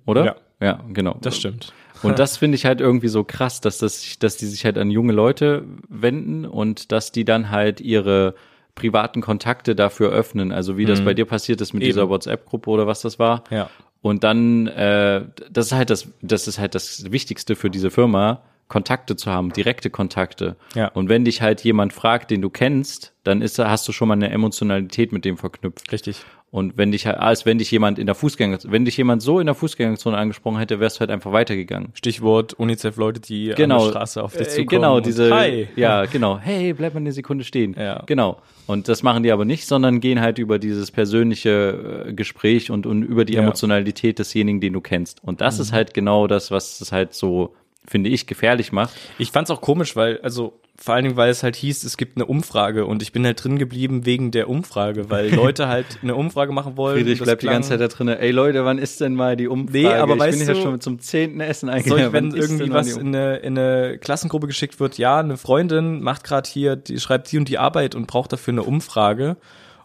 Oder? 0.05 0.21
Mhm. 0.21 0.27
Ja. 0.27 0.35
Ja, 0.61 0.79
genau. 0.93 1.17
das 1.21 1.35
stimmt. 1.37 1.73
Und 2.03 2.19
das 2.19 2.37
finde 2.37 2.55
ich 2.55 2.65
halt 2.65 2.79
irgendwie 2.81 3.07
so 3.09 3.23
krass, 3.23 3.59
dass 3.61 3.79
das, 3.79 4.17
dass 4.19 4.37
die 4.37 4.45
sich 4.45 4.63
halt 4.63 4.77
an 4.77 4.91
junge 4.91 5.11
Leute 5.13 5.63
wenden 5.89 6.45
und 6.45 6.91
dass 6.91 7.11
die 7.11 7.25
dann 7.25 7.49
halt 7.49 7.81
ihre 7.81 8.35
privaten 8.75 9.21
Kontakte 9.21 9.75
dafür 9.75 10.11
öffnen. 10.11 10.51
Also 10.51 10.77
wie 10.77 10.85
das 10.85 11.01
bei 11.01 11.13
dir 11.13 11.25
passiert 11.25 11.61
ist 11.61 11.73
mit 11.73 11.81
Mhm. 11.81 11.85
Eben. 11.87 11.93
dieser 11.95 12.09
WhatsApp-Gruppe 12.09 12.69
oder 12.69 12.87
was 12.87 13.01
das 13.01 13.19
war. 13.19 13.43
Ja. 13.49 13.69
Und 14.01 14.23
dann, 14.23 14.67
äh, 14.67 15.23
das 15.51 15.67
ist 15.67 15.71
halt 15.73 15.89
das, 15.89 16.07
das 16.21 16.47
ist 16.47 16.59
halt 16.59 16.75
das 16.75 17.11
Wichtigste 17.11 17.55
für 17.55 17.69
diese 17.69 17.89
Firma, 17.91 18.41
Kontakte 18.67 19.15
zu 19.15 19.29
haben, 19.29 19.51
direkte 19.53 19.89
Kontakte. 19.89 20.55
Ja. 20.75 20.87
Und 20.89 21.09
wenn 21.09 21.25
dich 21.25 21.41
halt 21.41 21.61
jemand 21.61 21.93
fragt, 21.93 22.31
den 22.31 22.41
du 22.41 22.49
kennst, 22.49 23.13
dann 23.23 23.41
ist, 23.41 23.59
hast 23.59 23.87
du 23.87 23.91
schon 23.91 24.07
mal 24.07 24.15
eine 24.15 24.29
Emotionalität 24.31 25.11
mit 25.11 25.25
dem 25.25 25.37
verknüpft. 25.37 25.91
Richtig. 25.91 26.17
Und 26.49 26.77
wenn 26.77 26.91
dich, 26.91 27.07
halt- 27.07 27.17
als 27.17 27.47
wenn 27.47 27.57
dich 27.57 27.71
jemand 27.71 27.97
in 27.97 28.05
der 28.05 28.13
Fußgänger, 28.13 28.59
wenn 28.65 28.85
dich 28.85 28.95
jemand 28.95 29.23
so 29.23 29.39
in 29.39 29.47
der 29.47 29.55
Fußgängerzone 29.55 30.15
angesprochen 30.15 30.59
hätte, 30.59 30.79
wärst 30.79 30.97
du 30.97 30.99
halt 30.99 31.09
einfach 31.09 31.31
weitergegangen. 31.31 31.89
Stichwort 31.95 32.53
UNICEF-Leute, 32.53 33.19
die 33.21 33.53
Genau. 33.57 33.77
an 33.77 33.83
der 33.85 33.89
Straße 33.91 34.23
auf 34.23 34.33
dich 34.33 34.41
Äh, 34.47 34.49
zukommen. 34.49 34.67
Genau, 34.67 34.99
diese, 34.99 35.33
Hi. 35.33 35.67
ja, 35.75 36.05
genau. 36.05 36.37
Hey, 36.37 36.73
bleib 36.73 36.93
mal 36.93 36.99
eine 36.99 37.11
Sekunde 37.11 37.43
stehen. 37.43 37.75
Ja. 37.77 38.03
Genau. 38.05 38.39
Und 38.67 38.87
das 38.87 39.01
machen 39.01 39.23
die 39.23 39.31
aber 39.31 39.45
nicht, 39.45 39.65
sondern 39.67 39.99
gehen 39.99 40.21
halt 40.21 40.37
über 40.37 40.59
dieses 40.59 40.91
persönliche 40.91 42.05
äh, 42.09 42.13
Gespräch 42.13 42.69
und, 42.69 42.85
und 42.85 43.01
über 43.03 43.25
die 43.25 43.33
Ja. 43.33 43.41
Mhm. 43.41 43.47
Emotionalität 43.47 44.19
desjenigen, 44.19 44.61
den 44.61 44.73
du 44.73 44.81
kennst. 44.81 45.23
Und 45.23 45.41
das 45.41 45.57
ist 45.59 45.71
halt 45.73 45.93
genau 45.95 46.27
das, 46.27 46.51
was 46.51 46.81
es 46.81 46.91
halt 46.91 47.13
so, 47.15 47.55
finde 47.87 48.09
ich, 48.09 48.27
gefährlich 48.27 48.71
macht. 48.71 48.93
Ich 49.17 49.31
fand's 49.31 49.51
auch 49.51 49.61
komisch, 49.61 49.95
weil, 49.95 50.19
also 50.21 50.59
vor 50.75 50.95
allen 50.95 51.03
Dingen, 51.03 51.17
weil 51.17 51.29
es 51.29 51.43
halt 51.43 51.55
hieß, 51.55 51.83
es 51.83 51.97
gibt 51.97 52.17
eine 52.17 52.25
Umfrage 52.25 52.85
und 52.85 53.03
ich 53.03 53.11
bin 53.11 53.25
halt 53.25 53.43
drin 53.43 53.59
geblieben 53.59 54.05
wegen 54.05 54.31
der 54.31 54.49
Umfrage, 54.49 55.09
weil 55.09 55.29
Leute 55.35 55.67
halt 55.67 55.85
eine 56.01 56.15
Umfrage 56.15 56.51
machen 56.51 56.77
wollen. 56.77 56.97
Friedrich 56.97 57.21
bleibt 57.21 57.43
die 57.43 57.47
ganze 57.47 57.69
Zeit 57.69 57.81
da 57.81 57.87
drin. 57.87 58.07
Ey 58.07 58.31
Leute, 58.31 58.65
wann 58.65 58.79
ist 58.79 58.99
denn 58.99 59.13
mal 59.13 59.37
die 59.37 59.47
Umfrage? 59.47 59.77
Nee, 59.77 59.87
aber 59.87 60.15
ich 60.15 60.19
weißt 60.19 60.39
bin 60.39 60.47
ja 60.47 60.53
du, 60.55 60.61
schon 60.61 60.81
zum 60.81 60.99
zehnten 60.99 61.41
Essen 61.41 61.67
Soll 61.67 61.75
eingeladen. 61.75 62.07
ich, 62.07 62.13
wenn 62.13 62.31
irgendwie 62.31 62.71
was 62.71 62.97
in 62.97 63.07
eine, 63.07 63.37
in 63.37 63.57
eine 63.57 63.97
Klassengruppe 63.99 64.47
geschickt 64.47 64.79
wird, 64.79 64.97
ja, 64.97 65.19
eine 65.19 65.37
Freundin 65.37 66.01
macht 66.01 66.23
gerade 66.23 66.49
hier, 66.49 66.75
die 66.75 66.99
schreibt 66.99 67.31
die 67.31 67.37
und 67.37 67.47
die 67.47 67.59
Arbeit 67.59 67.93
und 67.93 68.07
braucht 68.07 68.33
dafür 68.33 68.53
eine 68.53 68.63
Umfrage 68.63 69.37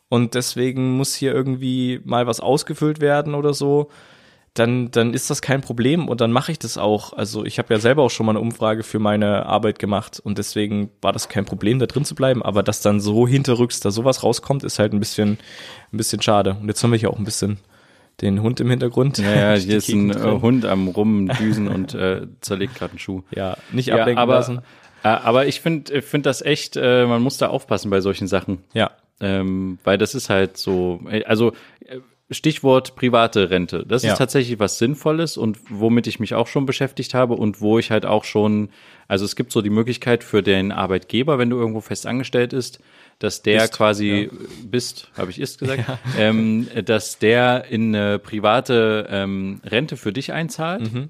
und 0.08 0.34
deswegen 0.34 0.92
muss 0.92 1.14
hier 1.14 1.34
irgendwie 1.34 2.00
mal 2.04 2.26
was 2.26 2.40
ausgefüllt 2.40 3.00
werden 3.00 3.34
oder 3.34 3.52
so, 3.52 3.90
dann, 4.58 4.90
dann 4.90 5.14
ist 5.14 5.30
das 5.30 5.42
kein 5.42 5.60
Problem 5.60 6.08
und 6.08 6.20
dann 6.20 6.32
mache 6.32 6.52
ich 6.52 6.58
das 6.58 6.78
auch. 6.78 7.12
Also 7.12 7.44
ich 7.44 7.58
habe 7.58 7.72
ja 7.72 7.80
selber 7.80 8.02
auch 8.02 8.10
schon 8.10 8.26
mal 8.26 8.32
eine 8.32 8.40
Umfrage 8.40 8.82
für 8.82 8.98
meine 8.98 9.46
Arbeit 9.46 9.78
gemacht 9.78 10.20
und 10.22 10.38
deswegen 10.38 10.90
war 11.00 11.12
das 11.12 11.28
kein 11.28 11.44
Problem, 11.44 11.78
da 11.78 11.86
drin 11.86 12.04
zu 12.04 12.14
bleiben, 12.14 12.42
aber 12.42 12.62
dass 12.62 12.80
dann 12.82 13.00
so 13.00 13.26
hinterrücks 13.28 13.80
da 13.80 13.90
sowas 13.90 14.22
rauskommt, 14.22 14.64
ist 14.64 14.78
halt 14.78 14.92
ein 14.92 15.00
bisschen, 15.00 15.38
ein 15.92 15.96
bisschen 15.96 16.20
schade. 16.22 16.56
Und 16.60 16.68
jetzt 16.68 16.82
haben 16.82 16.90
wir 16.92 16.98
hier 16.98 17.10
auch 17.10 17.18
ein 17.18 17.24
bisschen 17.24 17.58
den 18.20 18.42
Hund 18.42 18.58
im 18.60 18.68
Hintergrund. 18.70 19.18
Ja, 19.18 19.32
ja, 19.34 19.54
Die 19.56 19.60
hier 19.66 19.76
ist 19.78 19.88
ein 19.88 20.08
Gegend 20.08 20.16
äh, 20.16 20.20
drin. 20.20 20.42
Hund 20.42 20.64
am 20.66 20.88
Rumdüsen 20.88 21.68
und 21.68 21.94
äh, 21.94 22.26
zerlegt 22.40 22.74
gerade 22.74 22.92
einen 22.92 22.98
Schuh. 22.98 23.22
Ja, 23.34 23.56
nicht 23.72 23.86
Ja, 23.88 23.96
ablenken 23.98 24.18
aber, 24.22 24.34
lassen. 24.34 24.60
äh, 25.04 25.08
aber 25.08 25.46
ich 25.46 25.60
finde 25.60 26.02
find 26.02 26.26
das 26.26 26.42
echt, 26.42 26.76
äh, 26.76 27.06
man 27.06 27.22
muss 27.22 27.38
da 27.38 27.46
aufpassen 27.48 27.90
bei 27.90 28.00
solchen 28.00 28.26
Sachen. 28.26 28.58
Ja. 28.74 28.90
Ähm, 29.20 29.78
weil 29.84 29.98
das 29.98 30.14
ist 30.14 30.30
halt 30.30 30.56
so, 30.56 31.00
äh, 31.10 31.24
also 31.24 31.52
äh, 31.84 31.98
Stichwort 32.30 32.94
private 32.94 33.50
Rente. 33.50 33.84
Das 33.86 34.02
Ja. 34.02 34.12
ist 34.12 34.18
tatsächlich 34.18 34.58
was 34.58 34.78
Sinnvolles 34.78 35.36
und 35.36 35.58
womit 35.70 36.06
ich 36.06 36.20
mich 36.20 36.34
auch 36.34 36.46
schon 36.46 36.66
beschäftigt 36.66 37.14
habe 37.14 37.34
und 37.34 37.60
wo 37.62 37.78
ich 37.78 37.90
halt 37.90 38.04
auch 38.04 38.24
schon, 38.24 38.68
also 39.08 39.24
es 39.24 39.34
gibt 39.34 39.50
so 39.52 39.62
die 39.62 39.70
Möglichkeit 39.70 40.22
für 40.24 40.42
den 40.42 40.70
Arbeitgeber, 40.70 41.38
wenn 41.38 41.48
du 41.48 41.56
irgendwo 41.56 41.80
fest 41.80 42.06
angestellt 42.06 42.52
ist, 42.52 42.80
dass 43.18 43.42
der 43.42 43.60
Bist, 43.62 43.72
quasi 43.72 44.28
bist, 44.62 45.10
habe 45.16 45.30
ich 45.30 45.40
ist 45.40 45.58
gesagt, 45.58 45.84
ähm, 46.18 46.68
dass 46.84 47.18
der 47.18 47.64
in 47.70 47.94
eine 47.96 48.18
private 48.18 49.06
ähm, 49.10 49.60
Rente 49.64 49.96
für 49.96 50.12
dich 50.12 50.32
einzahlt. 50.32 50.82
Und 50.82 50.92
Mhm. 50.92 51.08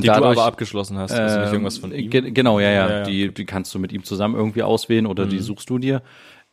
Die 0.00 0.06
du 0.06 0.12
aber 0.14 0.44
abgeschlossen 0.44 0.96
hast, 0.96 1.12
also 1.12 1.36
nicht 1.40 1.48
ähm, 1.48 1.52
irgendwas 1.52 1.76
von 1.78 1.92
ihm. 1.92 2.08
ge- 2.08 2.30
Genau, 2.30 2.58
ja, 2.58 2.70
ja. 2.70 2.88
Ja, 2.88 2.96
ja, 3.00 3.02
Die, 3.04 3.34
die 3.34 3.44
kannst 3.44 3.74
du 3.74 3.78
mit 3.78 3.92
ihm 3.92 4.02
zusammen 4.02 4.34
irgendwie 4.34 4.62
auswählen 4.62 5.04
oder 5.04 5.26
Mhm. 5.26 5.30
die 5.30 5.40
suchst 5.40 5.68
du 5.68 5.78
dir. 5.78 6.00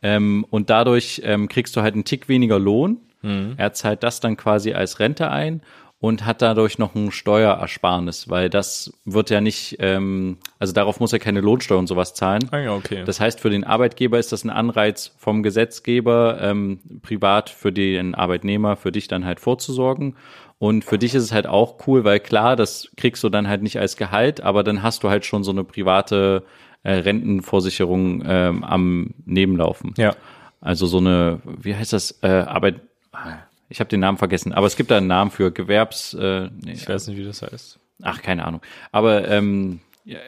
Ähm, 0.02 0.44
und 0.50 0.68
dadurch 0.68 1.22
ähm, 1.24 1.48
kriegst 1.48 1.74
du 1.76 1.80
halt 1.80 1.94
einen 1.94 2.04
Tick 2.04 2.28
weniger 2.28 2.58
Lohn. 2.58 2.98
Mhm. 3.22 3.54
Er 3.56 3.72
zahlt 3.72 4.02
das 4.02 4.20
dann 4.20 4.36
quasi 4.36 4.72
als 4.72 5.00
Rente 5.00 5.30
ein 5.30 5.62
und 6.02 6.26
hat 6.26 6.42
dadurch 6.42 6.78
noch 6.78 6.96
ein 6.96 7.12
Steuerersparnis, 7.12 8.28
weil 8.28 8.50
das 8.50 8.92
wird 9.04 9.30
ja 9.30 9.40
nicht, 9.40 9.76
ähm, 9.78 10.38
also 10.58 10.72
darauf 10.72 10.98
muss 10.98 11.12
er 11.12 11.20
keine 11.20 11.40
Lohnsteuer 11.40 11.78
und 11.78 11.86
sowas 11.86 12.12
zahlen. 12.12 12.42
Ah 12.50 12.58
ja, 12.58 12.74
okay. 12.74 13.04
Das 13.04 13.20
heißt, 13.20 13.38
für 13.38 13.50
den 13.50 13.62
Arbeitgeber 13.62 14.18
ist 14.18 14.32
das 14.32 14.42
ein 14.42 14.50
Anreiz 14.50 15.14
vom 15.16 15.44
Gesetzgeber, 15.44 16.38
ähm, 16.40 16.80
privat 17.02 17.50
für 17.50 17.70
den 17.70 18.16
Arbeitnehmer, 18.16 18.74
für 18.74 18.90
dich 18.90 19.06
dann 19.06 19.24
halt 19.24 19.38
vorzusorgen. 19.38 20.16
Und 20.58 20.84
für 20.84 20.98
dich 20.98 21.14
ist 21.14 21.22
es 21.22 21.32
halt 21.32 21.46
auch 21.46 21.86
cool, 21.86 22.02
weil 22.02 22.18
klar, 22.18 22.56
das 22.56 22.90
kriegst 22.96 23.22
du 23.22 23.28
dann 23.28 23.46
halt 23.46 23.62
nicht 23.62 23.78
als 23.78 23.96
Gehalt, 23.96 24.40
aber 24.40 24.64
dann 24.64 24.82
hast 24.82 25.04
du 25.04 25.08
halt 25.08 25.24
schon 25.24 25.44
so 25.44 25.52
eine 25.52 25.62
private 25.62 26.42
äh, 26.82 26.94
Rentenversicherung 26.94 28.24
ähm, 28.26 28.64
am 28.64 29.14
Nebenlaufen. 29.24 29.94
ja. 29.96 30.14
Also 30.60 30.86
so 30.86 30.98
eine, 30.98 31.40
wie 31.44 31.74
heißt 31.74 31.92
das, 31.92 32.20
äh, 32.22 32.28
Arbeit, 32.28 32.76
ich 33.68 33.80
habe 33.80 33.88
den 33.88 34.00
Namen 34.00 34.18
vergessen, 34.18 34.52
aber 34.52 34.66
es 34.66 34.76
gibt 34.76 34.90
da 34.90 34.98
einen 34.98 35.06
Namen 35.06 35.30
für 35.30 35.50
Gewerbs, 35.50 36.14
äh, 36.14 36.48
nee, 36.64 36.72
Ich 36.72 36.88
weiß 36.88 37.08
nicht, 37.08 37.16
wie 37.16 37.24
das 37.24 37.42
heißt. 37.42 37.78
Ach, 38.02 38.20
keine 38.20 38.44
Ahnung. 38.44 38.60
Aber 38.90 39.28
ähm, 39.28 39.80
ja, 40.04 40.18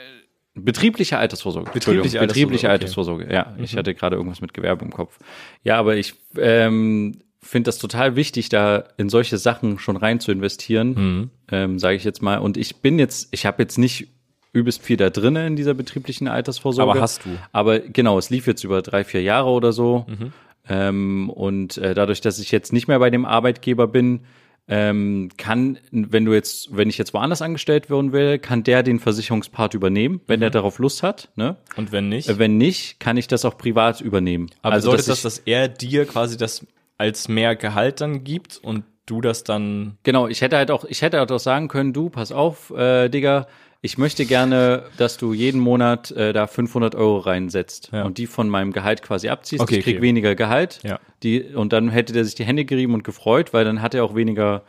betriebliche 0.54 1.18
Altersvorsorge. 1.18 1.70
Betriebliche 1.70 2.18
Entschuldigung, 2.18 2.28
betriebliche 2.28 2.70
Altersvorsorge, 2.70 3.24
Altersvorsorge. 3.24 3.58
Ja, 3.58 3.64
ich 3.64 3.76
hatte 3.76 3.94
gerade 3.94 4.16
irgendwas 4.16 4.40
mit 4.40 4.54
Gewerbe 4.54 4.84
im 4.84 4.92
Kopf. 4.92 5.18
Ja, 5.62 5.78
aber 5.78 5.96
ich 5.96 6.14
ähm, 6.38 7.20
finde 7.42 7.68
das 7.68 7.78
total 7.78 8.16
wichtig, 8.16 8.48
da 8.48 8.84
in 8.96 9.08
solche 9.08 9.38
Sachen 9.38 9.78
schon 9.78 9.96
rein 9.96 10.20
zu 10.20 10.32
investieren, 10.32 11.30
ähm, 11.50 11.78
sage 11.78 11.96
ich 11.96 12.04
jetzt 12.04 12.22
mal. 12.22 12.38
Und 12.38 12.56
ich 12.56 12.76
bin 12.76 12.98
jetzt, 12.98 13.28
ich 13.32 13.46
habe 13.46 13.62
jetzt 13.62 13.78
nicht 13.78 14.08
übelst 14.52 14.82
viel 14.82 14.96
da 14.96 15.10
drinne 15.10 15.46
in 15.46 15.56
dieser 15.56 15.74
betrieblichen 15.74 16.28
Altersvorsorge. 16.28 16.92
Aber 16.92 17.00
hast 17.00 17.24
du. 17.24 17.30
Aber 17.52 17.80
genau, 17.80 18.16
es 18.18 18.30
lief 18.30 18.46
jetzt 18.46 18.62
über 18.64 18.82
drei, 18.82 19.04
vier 19.04 19.22
Jahre 19.22 19.50
oder 19.50 19.72
so. 19.72 20.06
Mhm. 20.08 20.32
Ähm, 20.68 21.31
und 21.31 21.77
äh, 21.79 21.94
dadurch, 21.94 22.20
dass 22.20 22.38
ich 22.38 22.50
jetzt 22.50 22.72
nicht 22.72 22.88
mehr 22.88 22.98
bei 22.98 23.11
dem 23.11 23.24
Arbeitgeber 23.24 23.87
bin, 23.87 24.20
ähm, 24.66 25.29
kann, 25.37 25.79
wenn 25.90 26.24
du 26.24 26.33
jetzt, 26.33 26.74
wenn 26.74 26.88
ich 26.88 26.96
jetzt 26.96 27.12
woanders 27.12 27.42
angestellt 27.42 27.90
werden 27.90 28.12
will, 28.12 28.38
kann 28.38 28.62
der 28.64 28.83
den 28.83 28.98
Versicherungspart 28.98 29.74
übernehmen, 29.74 30.22
wenn 30.27 30.38
Mhm. 30.38 30.42
der 30.42 30.50
darauf 30.50 30.79
Lust 30.79 31.03
hat. 31.03 31.29
Ne? 31.37 31.57
Und 31.77 31.92
wenn 31.92 32.09
nicht? 32.09 32.31
Äh, 32.31 32.38
Wenn 32.38 32.57
nicht, 32.57 32.98
kann 32.98 33.18
ich 33.18 33.29
das 33.29 33.44
auch 33.44 33.59
privat 33.59 34.00
übernehmen. 34.00 34.48
aber 34.62 34.74
also, 34.74 34.90
bedeutet 34.92 35.09
dass 35.11 35.22
das, 35.22 35.37
dass 35.37 35.42
er 35.46 35.68
dir 35.68 36.07
quasi 36.07 36.38
das 36.38 36.66
als 36.96 37.29
mehr 37.29 37.57
Gehalt 37.57 38.00
dann 38.00 38.24
gibt 38.24 38.57
und 38.57 38.85
du 39.05 39.20
das 39.20 39.44
dann 39.44 39.98
Genau, 40.03 40.29
ich 40.29 40.40
hätte 40.40 40.57
halt 40.57 40.70
auch, 40.70 40.87
ich 40.87 41.03
hätte 41.03 41.18
halt 41.18 41.31
auch 41.31 41.38
sagen 41.40 41.68
können, 41.68 41.92
du, 41.92 42.09
pass 42.09 42.33
auf, 42.33 42.70
äh, 42.70 43.11
Digga, 43.11 43.46
ich 43.84 43.98
möchte 43.98 44.24
gerne, 44.24 44.84
dass 44.96 45.18
du 45.18 45.34
jeden 45.34 45.60
Monat 45.60 46.10
äh, 46.12 46.32
da 46.32 46.46
500 46.46 46.94
Euro 46.94 47.18
reinsetzt 47.18 47.90
Ja. 47.92 48.04
und 48.04 48.16
die 48.16 48.26
von 48.26 48.48
meinem 48.48 48.72
Gehalt 48.72 49.02
quasi 49.02 49.28
abziehst. 49.28 49.60
Okay, 49.62 49.76
ich 49.78 49.84
krieg 49.84 49.96
okay. 49.96 50.02
weniger 50.02 50.34
Gehalt. 50.34 50.80
Ja. 50.84 50.98
Die, 51.22 51.42
und 51.42 51.72
dann 51.74 51.90
hätte 51.90 52.14
der 52.14 52.24
sich 52.24 52.34
die 52.34 52.44
Hände 52.44 52.64
gerieben 52.64 52.94
und 52.94 53.04
gefreut, 53.04 53.52
weil 53.52 53.64
dann 53.66 53.82
hat 53.82 53.94
er 53.94 54.02
auch 54.04 54.14
weniger 54.14 54.62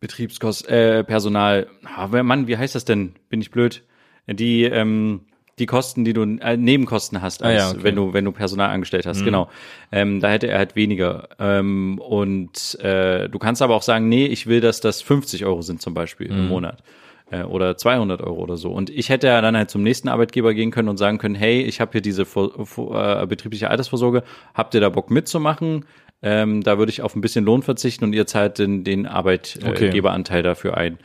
Betriebskosten, 0.00 0.68
äh, 0.72 1.04
Personal. 1.04 1.68
Ah, 1.84 2.08
wer- 2.10 2.22
Mann, 2.24 2.48
wie 2.48 2.56
heißt 2.56 2.74
das 2.74 2.84
denn? 2.84 3.14
Bin 3.28 3.40
ich 3.40 3.50
blöd? 3.50 3.84
Die, 4.26 4.64
ähm, 4.64 5.20
die 5.58 5.66
Kosten, 5.66 6.04
die 6.04 6.12
du 6.12 6.22
äh, 6.22 6.56
Nebenkosten 6.56 7.22
hast, 7.22 7.42
Ah 7.44 7.50
ja, 7.52 7.58
als, 7.64 7.70
okay. 7.70 7.78
Mhm. 7.78 7.84
wenn 7.84 7.94
du 7.96 8.12
wenn 8.12 8.24
du 8.24 8.32
Personal 8.32 8.70
angestellt 8.70 9.06
hast, 9.06 9.24
genau. 9.24 9.48
Ähm, 9.90 10.20
da 10.20 10.30
hätte 10.30 10.46
er 10.48 10.58
halt 10.58 10.76
weniger. 10.76 11.28
Ähm, 11.38 11.98
und 11.98 12.78
äh, 12.80 13.28
du 13.28 13.38
kannst 13.38 13.62
aber 13.62 13.74
auch 13.74 13.82
sagen, 13.82 14.08
nee, 14.08 14.26
ich 14.26 14.46
will, 14.46 14.60
dass 14.60 14.80
das 14.80 15.00
50 15.02 15.44
Euro 15.46 15.62
sind 15.62 15.80
zum 15.80 15.94
Beispiel 15.94 16.28
Mhm. 16.30 16.38
im 16.38 16.48
Monat 16.48 16.82
äh, 17.30 17.42
oder 17.42 17.76
200 17.76 18.22
Euro 18.22 18.40
oder 18.40 18.56
so. 18.56 18.70
Und 18.70 18.90
ich 18.90 19.08
hätte 19.08 19.26
ja 19.26 19.40
dann 19.40 19.56
halt 19.56 19.70
zum 19.70 19.82
nächsten 19.82 20.08
Arbeitgeber 20.08 20.54
gehen 20.54 20.70
können 20.70 20.88
und 20.88 20.96
sagen 20.96 21.18
können, 21.18 21.34
hey, 21.34 21.62
ich 21.62 21.80
habe 21.80 21.92
hier 21.92 22.00
diese 22.00 22.24
Vor 22.24 22.66
Vor 22.66 23.22
äh, 23.22 23.26
betriebliche 23.26 23.70
Altersvorsorge, 23.70 24.22
habt 24.54 24.74
ihr 24.74 24.80
da 24.80 24.88
Bock 24.88 25.10
mitzumachen? 25.10 25.84
Ähm, 26.20 26.62
da 26.62 26.78
würde 26.78 26.90
ich 26.90 27.02
auf 27.02 27.14
ein 27.14 27.20
bisschen 27.20 27.44
Lohn 27.44 27.62
verzichten 27.62 28.04
und 28.04 28.12
ihr 28.12 28.26
zahlt 28.26 28.58
den, 28.58 28.82
den 28.82 29.06
Arbeitgeberanteil 29.06 30.42
dafür 30.42 30.76
ein. 30.76 30.98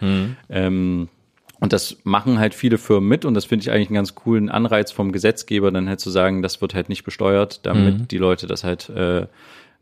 Ähm, 0.49 1.09
und 1.59 1.71
das 1.71 1.97
machen 2.03 2.39
halt 2.39 2.53
viele 2.53 2.77
Firmen 2.77 3.07
mit 3.07 3.23
und 3.23 3.35
das 3.35 3.45
finde 3.45 3.63
ich 3.63 3.71
eigentlich 3.71 3.87
einen 3.87 3.95
ganz 3.95 4.15
coolen 4.15 4.49
Anreiz 4.49 4.91
vom 4.91 5.11
Gesetzgeber, 5.11 5.71
dann 5.71 5.87
halt 5.87 5.99
zu 5.99 6.09
sagen, 6.09 6.41
das 6.41 6.61
wird 6.61 6.73
halt 6.73 6.89
nicht 6.89 7.03
besteuert, 7.03 7.65
damit 7.65 8.11
die 8.11 8.17
Leute 8.17 8.47
das 8.47 8.63
halt 8.63 8.89
äh, 8.89 9.27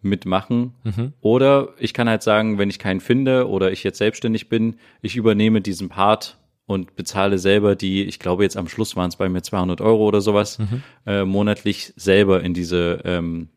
mitmachen. 0.02 0.74
Oder 1.22 1.70
ich 1.78 1.94
kann 1.94 2.10
halt 2.10 2.24
sagen, 2.24 2.58
wenn 2.58 2.70
ich 2.70 2.80
keinen 2.80 3.00
finde 3.00 3.48
oder 3.48 3.72
ich 3.72 3.84
jetzt 3.84 3.98
selbstständig 3.98 4.50
bin, 4.50 4.76
ich 5.02 5.16
übernehme 5.16 5.62
diesen 5.62 5.90
Part 5.90 6.38
und 6.66 6.96
bezahle 6.96 7.38
selber 7.38 7.76
die, 7.76 8.04
ich 8.04 8.20
glaube 8.20 8.44
jetzt 8.44 8.58
am 8.58 8.68
Schluss 8.68 8.96
waren 8.96 9.10
es 9.10 9.16
bei 9.16 9.30
mir 9.30 9.42
200 9.42 9.82
Euro 9.82 10.08
oder 10.08 10.22
sowas, 10.22 10.58
äh, 11.06 11.26
monatlich 11.26 11.94
selber 11.96 12.42
in 12.44 12.54
diese 12.54 13.02
ähm, 13.04 13.50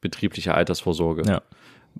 betriebliche 0.00 0.54
Altersvorsorge. 0.54 1.22
Ja. 1.28 1.42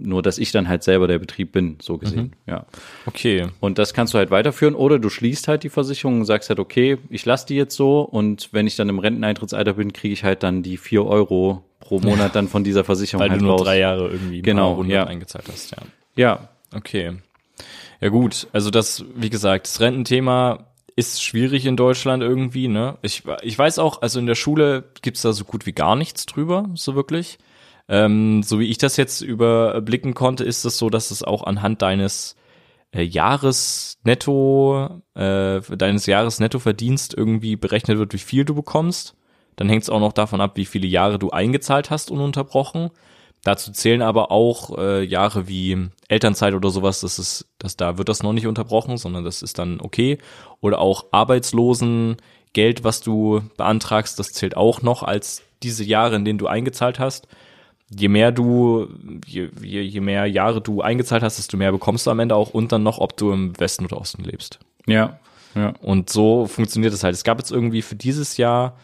Nur, 0.01 0.23
dass 0.23 0.39
ich 0.39 0.53
dann 0.53 0.69
halt 0.69 0.85
selber 0.85 1.09
der 1.09 1.19
Betrieb 1.19 1.51
bin, 1.51 1.79
so 1.83 1.99
gesehen, 1.99 2.37
ja. 2.47 2.67
Okay. 3.07 3.47
Und 3.59 3.79
das 3.79 3.95
kannst 3.95 4.15
du 4.15 4.19
halt 4.19 4.31
weiterführen 4.31 4.77
oder 4.77 5.01
du 5.01 5.09
schließt 5.09 5.49
halt 5.49 5.65
die 5.65 5.71
Versicherung 5.71 6.21
und 6.21 6.25
sagst 6.25 6.51
halt, 6.51 6.61
okay, 6.61 6.99
ich 7.09 7.25
lasse 7.25 7.47
die 7.47 7.57
jetzt 7.57 7.75
so 7.75 8.03
und 8.03 8.51
wenn 8.53 8.69
ich 8.69 8.77
dann 8.77 8.89
im 8.91 9.01
Renteneintrittsalter 9.01 9.73
bin, 9.73 9.93
kriege 9.93 10.13
ich 10.13 10.23
halt 10.23 10.45
dann 10.45 10.63
die 10.63 10.77
vier 10.77 11.05
Euro 11.05 11.65
pro 11.81 12.01
Monat 12.01 12.35
dann 12.35 12.49
von 12.49 12.65
dieser 12.65 12.85
Versicherung 12.85 13.23
Weil 13.23 13.31
halt 13.31 13.41
du 13.41 13.45
nur 13.45 13.55
raus. 13.55 13.63
drei 13.65 13.79
Jahre 13.79 14.09
irgendwie 14.09 14.43
Genau, 14.43 14.83
ja. 14.85 15.05
eingezahlt 15.05 15.47
hast, 15.51 15.71
ja. 15.73 15.79
Ja, 16.17 16.49
Okay. 16.75 17.17
Ja 18.01 18.11
gut, 18.11 18.47
also 18.53 18.71
das, 18.71 19.05
wie 19.17 19.31
gesagt, 19.31 19.67
das 19.67 19.81
Rententhema 19.81 20.67
ist 20.95 21.23
schwierig 21.23 21.67
in 21.67 21.77
Deutschland 21.77 22.23
irgendwie, 22.23 22.69
ne? 22.69 22.99
Ich, 23.03 23.23
ich 23.43 23.59
weiß 23.59 23.79
auch, 23.79 24.03
also 24.03 24.21
in 24.21 24.27
der 24.27 24.35
Schule 24.35 24.85
gibt's 25.03 25.23
da 25.23 25.33
so 25.33 25.45
gut 25.45 25.67
wie 25.67 25.73
gar 25.73 25.97
nichts 25.97 26.27
drüber, 26.27 26.69
so 26.75 26.95
wirklich. 26.95 27.39
Ähm, 27.89 28.43
so 28.43 28.61
wie 28.61 28.67
ich 28.69 28.79
das 28.79 28.97
jetzt 28.97 29.21
überblicken 29.23 30.15
konnte, 30.15 30.45
ist 30.45 30.65
es 30.65 30.79
so, 30.79 30.91
dass 30.91 31.11
es 31.11 31.23
auch 31.23 31.45
anhand 31.45 31.83
deines 31.83 32.37
äh, 32.93 33.03
Jahresnetto, 33.03 35.01
äh, 35.15 35.61
deines 35.61 36.07
Jahresnettoverdienst 36.07 37.15
irgendwie 37.15 37.57
berechnet 37.57 37.99
wird, 37.99 38.13
wie 38.13 38.19
viel 38.19 38.45
du 38.45 38.55
bekommst. 38.55 39.15
Dann 39.59 39.69
hängt 39.69 39.83
es 39.83 39.91
auch 39.91 39.99
noch 39.99 40.13
davon 40.13 40.41
ab, 40.41 40.53
wie 40.55 40.65
viele 40.65 40.87
Jahre 40.87 41.19
du 41.19 41.31
eingezahlt 41.31 41.91
hast, 41.91 42.13
ununterbrochen. 42.13 42.91
Dazu 43.43 43.73
zählen 43.73 44.03
aber 44.03 44.31
auch 44.31 44.79
äh, 44.79 45.03
Jahre 45.03 45.49
wie 45.49 45.89
Elternzeit 46.07 46.55
oder 46.55 46.71
sowas, 46.71 47.01
das 47.01 47.19
ist, 47.19 47.49
das 47.59 47.77
da 47.77 47.99
wird 47.99 48.09
das 48.09 48.23
noch 48.23 48.33
nicht 48.33 48.47
unterbrochen, 48.47 48.99
sondern 48.99 49.25
das 49.25 49.43
ist 49.43 49.59
dann 49.59 49.81
okay. 49.81 50.19
Oder 50.61 50.79
auch 50.79 51.07
Arbeitslosengeld, 51.11 52.85
was 52.85 53.01
du 53.01 53.43
beantragst, 53.57 54.17
das 54.21 54.33
zählt 54.33 54.57
auch 54.57 54.83
noch 54.83 55.03
als 55.03 55.43
diese 55.65 55.83
Jahre, 55.83 56.15
in 56.15 56.25
denen 56.25 56.39
du 56.39 56.47
eingezahlt 56.47 57.01
hast. 57.01 57.27
Je 57.91 58.07
mehr 58.07 58.31
du, 58.31 58.87
je, 59.27 59.49
je, 59.61 59.81
je 59.81 60.01
mehr 60.01 60.27
Jahre 60.27 60.61
du 60.61 60.83
eingezahlt 60.83 61.25
hast, 61.25 61.39
desto 61.39 61.57
mehr 61.57 61.73
bekommst 61.73 62.07
du 62.07 62.13
am 62.13 62.21
Ende 62.21 62.37
auch 62.37 62.51
und 62.51 62.71
dann 62.71 62.85
noch, 62.85 62.99
ob 62.99 63.17
du 63.17 63.33
im 63.33 63.59
Westen 63.59 63.85
oder 63.85 64.01
Osten 64.01 64.23
lebst. 64.23 64.61
ja, 64.87 65.19
ja. 65.57 65.73
Und 65.81 66.11
so 66.11 66.47
funktioniert 66.47 66.93
es 66.93 67.03
halt. 67.03 67.15
Es 67.15 67.25
gab 67.25 67.39
jetzt 67.39 67.51
irgendwie 67.51 67.83
für 67.83 67.97
dieses 67.97 68.37
Jahr 68.37 68.77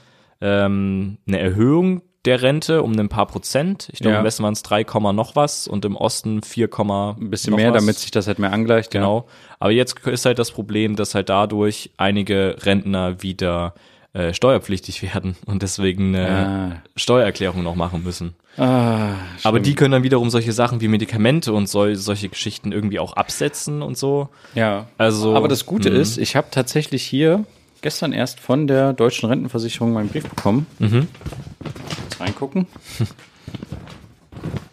ähm, 0.45 1.17
eine 1.27 1.41
Erhöhung 1.41 2.03
der 2.27 2.41
Rente 2.43 2.83
um 2.83 2.99
ein 2.99 3.09
paar 3.09 3.27
Prozent. 3.27 3.89
Ich 3.93 3.99
glaube, 4.01 4.15
Ja. 4.15 4.19
im 4.21 4.25
Westen 4.25 4.43
waren 4.45 4.53
es 4.55 4.63
3, 4.63 4.85
Komma 4.85 5.13
noch 5.13 5.37
was 5.37 5.67
und 5.69 5.85
im 5.85 5.97
Osten 5.97 6.43
4, 6.43 6.69
Ein 6.79 7.31
bisschen 7.31 7.55
mehr, 7.55 7.73
was. 7.73 7.81
damit 7.83 7.97
sich 7.99 8.11
das 8.11 8.27
halt 8.27 8.39
mehr 8.39 8.53
angleicht. 8.53 8.91
Genau. 8.91 9.27
Aber 9.59 9.73
jetzt 9.73 9.99
ist 10.07 10.25
halt 10.25 10.39
das 10.39 10.51
Problem, 10.51 10.97
dass 10.97 11.15
halt 11.15 11.29
dadurch 11.29 11.91
einige 11.99 12.57
Rentner 12.63 13.23
wieder 13.23 13.75
äh, 14.15 14.33
steuerpflichtig 14.33 15.03
werden 15.15 15.37
und 15.47 15.63
deswegen 15.63 16.15
eine 16.15 16.29
Ah. 16.29 16.83
Steuererklärung 16.97 17.63
noch 17.63 17.75
machen 17.75 18.03
müssen. 18.05 18.35
Ja. 18.57 18.65
Ah, 18.65 19.15
Aber 19.43 19.59
die 19.61 19.75
können 19.75 19.91
dann 19.93 20.05
wiederum 20.05 20.31
solche 20.31 20.53
Sachen 20.53 20.81
wie 20.81 20.87
Medikamente 20.89 21.53
und 21.53 21.69
sol 21.69 21.97
solche 21.97 22.29
Geschichten 22.29 22.71
irgendwie 22.73 23.01
auch 23.01 23.15
absetzen 23.15 23.83
und 23.83 23.99
so. 23.99 24.29
Ja. 24.55 24.87
Also, 24.97 25.35
Aber 25.37 25.49
das 25.49 25.67
Gute 25.67 25.91
mhm. 25.91 25.97
ist, 26.01 26.17
ich 26.19 26.37
habe 26.37 26.47
tatsächlich 26.53 27.03
hier 27.03 27.45
gestern 27.85 28.13
erst 28.13 28.41
von 28.41 28.67
der 28.67 28.93
deutschen 28.95 29.29
Rentenversicherung 29.29 29.93
meinen 29.93 30.09
Brief 30.09 30.29
bekommen. 30.29 30.67
Mhm. 30.79 31.07
Jetzt 32.03 32.21
reingucken. 32.21 32.67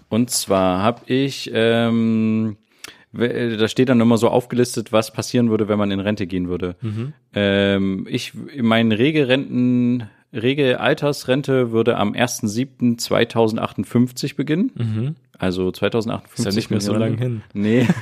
Und 0.10 0.30
zwar 0.30 0.82
habe 0.82 1.02
ich, 1.06 1.50
ähm, 1.54 2.58
we- 3.12 3.58
da 3.58 3.68
steht 3.68 3.90
dann 3.90 4.00
immer 4.02 4.18
so 4.18 4.30
aufgelistet, 4.30 4.92
was 4.92 5.14
passieren 5.14 5.50
würde, 5.50 5.68
wenn 5.68 5.78
man 5.78 5.92
in 5.92 6.00
Rente 6.00 6.26
gehen 6.26 6.48
würde. 6.50 6.76
Mhm. 6.82 7.14
Ähm, 7.34 8.08
ich, 8.10 8.34
mein 8.62 8.92
Regelrenten 8.92 10.10
Regelaltersrente 10.34 11.72
würde 11.74 11.98
am 11.98 12.14
1.7.2058 12.14 14.36
beginnen. 14.38 14.72
Mhm. 14.76 15.16
Also 15.38 15.72
2058. 15.72 16.40
Ist 16.40 16.46
ja 16.46 16.52
nicht 16.58 16.72
mehr 16.72 16.80
so 16.82 16.94
lange 16.94 17.18
hin. 17.18 17.42
Nee. 17.54 17.86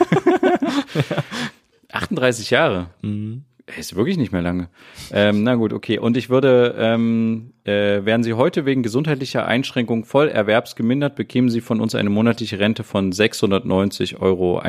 38 1.91 2.51
Jahre. 2.51 2.87
Mhm. 3.01 3.43
Ist 3.77 3.95
wirklich 3.95 4.17
nicht 4.17 4.32
mehr 4.32 4.41
lange. 4.41 4.69
Ähm, 5.12 5.43
na 5.43 5.55
gut, 5.55 5.73
okay. 5.73 5.99
Und 5.99 6.17
ich 6.17 6.29
würde, 6.29 6.75
ähm, 6.77 7.53
äh, 7.65 8.05
wären 8.05 8.23
Sie 8.23 8.34
heute 8.34 8.65
wegen 8.65 8.84
gesundheitlicher 8.84 9.45
Einschränkung 9.45 10.05
voll 10.05 10.27
erwerbsgemindert, 10.27 11.15
bekämen 11.15 11.49
Sie 11.49 11.62
von 11.62 11.82
uns 11.82 11.93
eine 11.95 12.10
monatliche 12.10 12.60
Rente 12.60 12.84
von 12.84 13.12
690,61 13.12 14.19
Euro. 14.21 14.62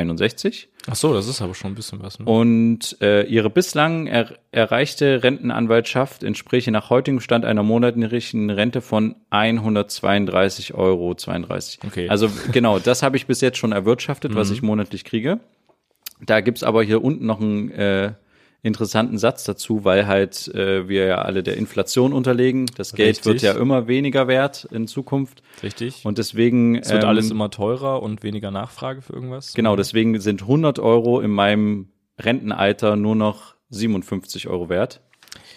Ach 0.87 0.95
so, 0.95 1.13
das 1.13 1.27
ist 1.27 1.41
aber 1.41 1.55
schon 1.55 1.71
ein 1.71 1.75
bisschen 1.75 2.01
was. 2.01 2.19
Ne? 2.19 2.25
Und 2.25 2.97
äh, 3.01 3.23
Ihre 3.23 3.49
bislang 3.49 4.07
er 4.07 4.33
erreichte 4.51 5.23
Rentenanwaltschaft 5.23 6.23
entspräche 6.23 6.71
nach 6.71 6.89
heutigem 6.89 7.21
Stand 7.21 7.45
einer 7.45 7.63
monatlichen 7.63 8.49
Rente 8.49 8.81
von 8.81 9.15
132,32 9.31 10.73
Euro. 10.75 11.15
Okay. 11.85 12.09
Also 12.09 12.29
genau, 12.51 12.79
das 12.79 13.01
habe 13.03 13.15
ich 13.17 13.27
bis 13.27 13.41
jetzt 13.41 13.57
schon 13.57 13.71
erwirtschaftet, 13.71 14.35
was 14.35 14.49
mhm. 14.49 14.55
ich 14.55 14.61
monatlich 14.61 15.05
kriege. 15.05 15.39
Da 16.23 16.41
gibt's 16.41 16.63
aber 16.63 16.83
hier 16.83 17.03
unten 17.03 17.25
noch 17.25 17.39
ein 17.39 17.71
äh, 17.71 18.13
interessanten 18.63 19.17
Satz 19.17 19.43
dazu, 19.43 19.83
weil 19.85 20.05
halt 20.05 20.47
äh, 20.49 20.87
wir 20.87 21.05
ja 21.05 21.21
alle 21.23 21.41
der 21.41 21.57
Inflation 21.57 22.13
unterlegen. 22.13 22.67
Das 22.77 22.93
Geld 22.93 23.09
Richtig. 23.09 23.25
wird 23.25 23.41
ja 23.41 23.53
immer 23.53 23.87
weniger 23.87 24.27
wert 24.27 24.67
in 24.71 24.87
Zukunft. 24.87 25.41
Richtig. 25.63 26.05
Und 26.05 26.19
deswegen 26.19 26.75
es 26.75 26.91
wird 26.91 27.03
ähm, 27.03 27.09
alles 27.09 27.31
immer 27.31 27.49
teurer 27.49 28.03
und 28.03 28.21
weniger 28.21 28.51
Nachfrage 28.51 29.01
für 29.01 29.13
irgendwas. 29.13 29.53
Genau, 29.53 29.75
deswegen 29.75 30.19
sind 30.19 30.43
100 30.43 30.77
Euro 30.77 31.21
in 31.21 31.31
meinem 31.31 31.89
Rentenalter 32.19 32.95
nur 32.95 33.15
noch 33.15 33.55
57 33.69 34.47
Euro 34.47 34.69
wert. 34.69 35.01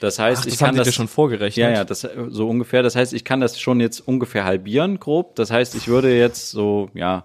Das 0.01 0.19
heißt, 0.19 0.41
Ach, 0.41 0.45
das 0.45 0.55
ich 0.55 0.59
kann 0.59 0.77
das 0.77 0.95
schon 0.95 1.09
vorgerechnet. 1.09 1.63
Ja, 1.63 1.71
ja, 1.71 1.85
das 1.85 2.09
so 2.29 2.49
ungefähr. 2.49 2.83
Das 2.83 2.97
heißt, 2.97 3.13
ich 3.13 3.25
kann 3.25 3.41
das 3.41 3.61
schon 3.61 3.81
jetzt 3.81 4.01
ungefähr 4.01 4.45
halbieren, 4.45 4.99
grob. 4.99 5.35
Das 5.37 5.51
heißt, 5.51 5.75
ich 5.75 5.89
würde 5.89 6.17
jetzt 6.17 6.51
so 6.51 6.89
ja 6.95 7.25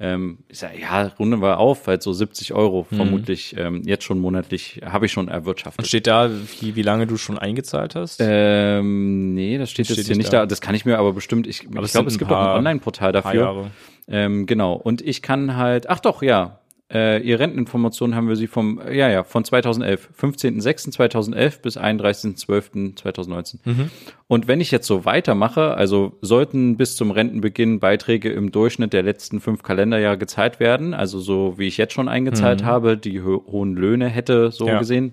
ähm, 0.00 0.38
ich 0.48 0.58
sag, 0.58 0.78
ja, 0.78 1.08
runden 1.18 1.42
wir 1.42 1.58
auf, 1.58 1.86
halt 1.88 2.02
so 2.02 2.12
70 2.12 2.52
Euro 2.52 2.86
mhm. 2.88 2.96
vermutlich 2.96 3.56
ähm, 3.58 3.82
jetzt 3.84 4.04
schon 4.04 4.20
monatlich 4.20 4.80
habe 4.84 5.06
ich 5.06 5.12
schon 5.12 5.28
erwirtschaftet. 5.28 5.80
Und 5.80 5.86
steht 5.86 6.06
da, 6.06 6.30
wie, 6.60 6.76
wie 6.76 6.82
lange 6.82 7.06
du 7.08 7.16
schon 7.16 7.36
eingezahlt 7.36 7.96
hast? 7.96 8.20
Ähm, 8.22 9.34
nee, 9.34 9.58
das 9.58 9.70
steht 9.70 9.90
das 9.90 9.96
jetzt 9.96 10.04
steht 10.04 10.14
hier 10.14 10.16
nicht 10.16 10.32
da. 10.32 10.40
da. 10.40 10.46
Das 10.46 10.60
kann 10.60 10.76
ich 10.76 10.84
mir 10.84 10.98
aber 10.98 11.12
bestimmt, 11.12 11.48
ich, 11.48 11.66
aber 11.66 11.84
ich 11.84 11.92
glaube, 11.92 12.08
es 12.08 12.18
gibt 12.18 12.30
auch 12.30 12.38
ein 12.38 12.58
Online-Portal 12.58 13.10
dafür. 13.12 13.70
Ähm, 14.06 14.46
genau. 14.46 14.74
Und 14.74 15.02
ich 15.02 15.20
kann 15.20 15.56
halt, 15.56 15.88
ach 15.90 16.00
doch, 16.00 16.22
ja, 16.22 16.60
äh, 16.92 17.20
ihre 17.22 17.40
Renteninformationen 17.40 18.16
haben 18.16 18.28
wir 18.28 18.36
sie 18.36 18.46
vom, 18.46 18.80
ja, 18.90 19.10
ja, 19.10 19.22
von 19.22 19.44
2011, 19.44 20.08
15.06.2011 20.18 21.60
bis 21.60 21.76
31.12.2019. 21.76 23.56
Mhm. 23.64 23.90
Und 24.26 24.48
wenn 24.48 24.60
ich 24.60 24.70
jetzt 24.70 24.86
so 24.86 25.04
weitermache, 25.04 25.74
also 25.74 26.16
sollten 26.22 26.78
bis 26.78 26.96
zum 26.96 27.10
Rentenbeginn 27.10 27.78
Beiträge 27.78 28.30
im 28.30 28.52
Durchschnitt 28.52 28.94
der 28.94 29.02
letzten 29.02 29.40
fünf 29.40 29.62
Kalenderjahre 29.62 30.16
gezahlt 30.16 30.60
werden, 30.60 30.94
also 30.94 31.20
so 31.20 31.58
wie 31.58 31.66
ich 31.66 31.76
jetzt 31.76 31.92
schon 31.92 32.08
eingezahlt 32.08 32.62
mhm. 32.62 32.66
habe, 32.66 32.96
die 32.96 33.22
ho 33.22 33.44
hohen 33.46 33.74
Löhne 33.74 34.08
hätte 34.08 34.50
so 34.50 34.66
ja. 34.66 34.78
gesehen, 34.78 35.12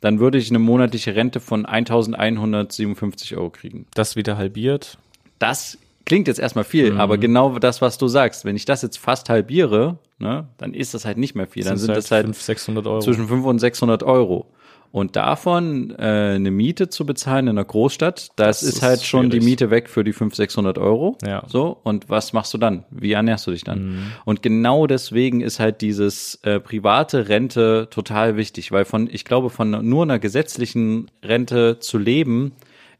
dann 0.00 0.18
würde 0.18 0.38
ich 0.38 0.48
eine 0.48 0.58
monatliche 0.58 1.14
Rente 1.14 1.40
von 1.40 1.66
1.157 1.66 3.36
Euro 3.36 3.50
kriegen. 3.50 3.86
Das 3.94 4.16
wieder 4.16 4.38
halbiert? 4.38 4.98
Das 5.38 5.78
klingt 6.04 6.26
jetzt 6.26 6.40
erstmal 6.40 6.64
viel, 6.64 6.92
mhm. 6.92 7.00
aber 7.00 7.18
genau 7.18 7.58
das, 7.58 7.82
was 7.82 7.98
du 7.98 8.08
sagst, 8.08 8.44
wenn 8.44 8.56
ich 8.56 8.64
das 8.64 8.82
jetzt 8.82 8.96
fast 8.96 9.28
halbiere, 9.28 9.98
ne, 10.22 10.46
dann 10.56 10.72
ist 10.72 10.94
das 10.94 11.04
halt 11.04 11.18
nicht 11.18 11.34
mehr 11.34 11.46
viel. 11.46 11.64
Dann 11.64 11.76
sind 11.76 11.94
das 11.94 12.10
halt 12.10 12.24
500, 12.24 12.44
600 12.44 12.86
Euro. 12.86 13.00
zwischen 13.00 13.28
500 13.28 13.50
und 13.50 13.58
600 13.58 14.02
Euro. 14.04 14.46
Und 14.92 15.16
davon 15.16 15.90
äh, 15.98 16.34
eine 16.34 16.50
Miete 16.50 16.90
zu 16.90 17.06
bezahlen 17.06 17.46
in 17.46 17.56
einer 17.56 17.64
Großstadt, 17.64 18.28
das, 18.36 18.60
das 18.60 18.62
ist, 18.62 18.74
ist, 18.76 18.82
halt 18.82 19.02
schon 19.02 19.30
die 19.30 19.40
Miete 19.40 19.70
weg 19.70 19.88
für 19.88 20.04
die 20.04 20.12
500, 20.12 20.36
600 20.36 20.78
Euro. 20.78 21.16
Ja. 21.24 21.44
So, 21.48 21.78
und 21.82 22.10
was 22.10 22.34
machst 22.34 22.52
du 22.52 22.58
dann? 22.58 22.84
Wie 22.90 23.12
ernährst 23.12 23.46
du 23.46 23.52
dich 23.52 23.64
dann? 23.64 23.84
Mhm. 23.84 24.02
Und 24.26 24.42
genau 24.42 24.86
deswegen 24.86 25.40
ist 25.40 25.60
halt 25.60 25.80
dieses 25.80 26.36
äh, 26.42 26.60
private 26.60 27.28
Rente 27.30 27.88
total 27.90 28.36
wichtig, 28.36 28.70
weil 28.70 28.84
von, 28.84 29.08
ich 29.10 29.24
glaube, 29.24 29.48
von 29.48 29.70
nur 29.88 30.02
einer 30.02 30.18
gesetzlichen 30.18 31.10
Rente 31.24 31.78
zu 31.80 31.96
leben, 31.96 32.52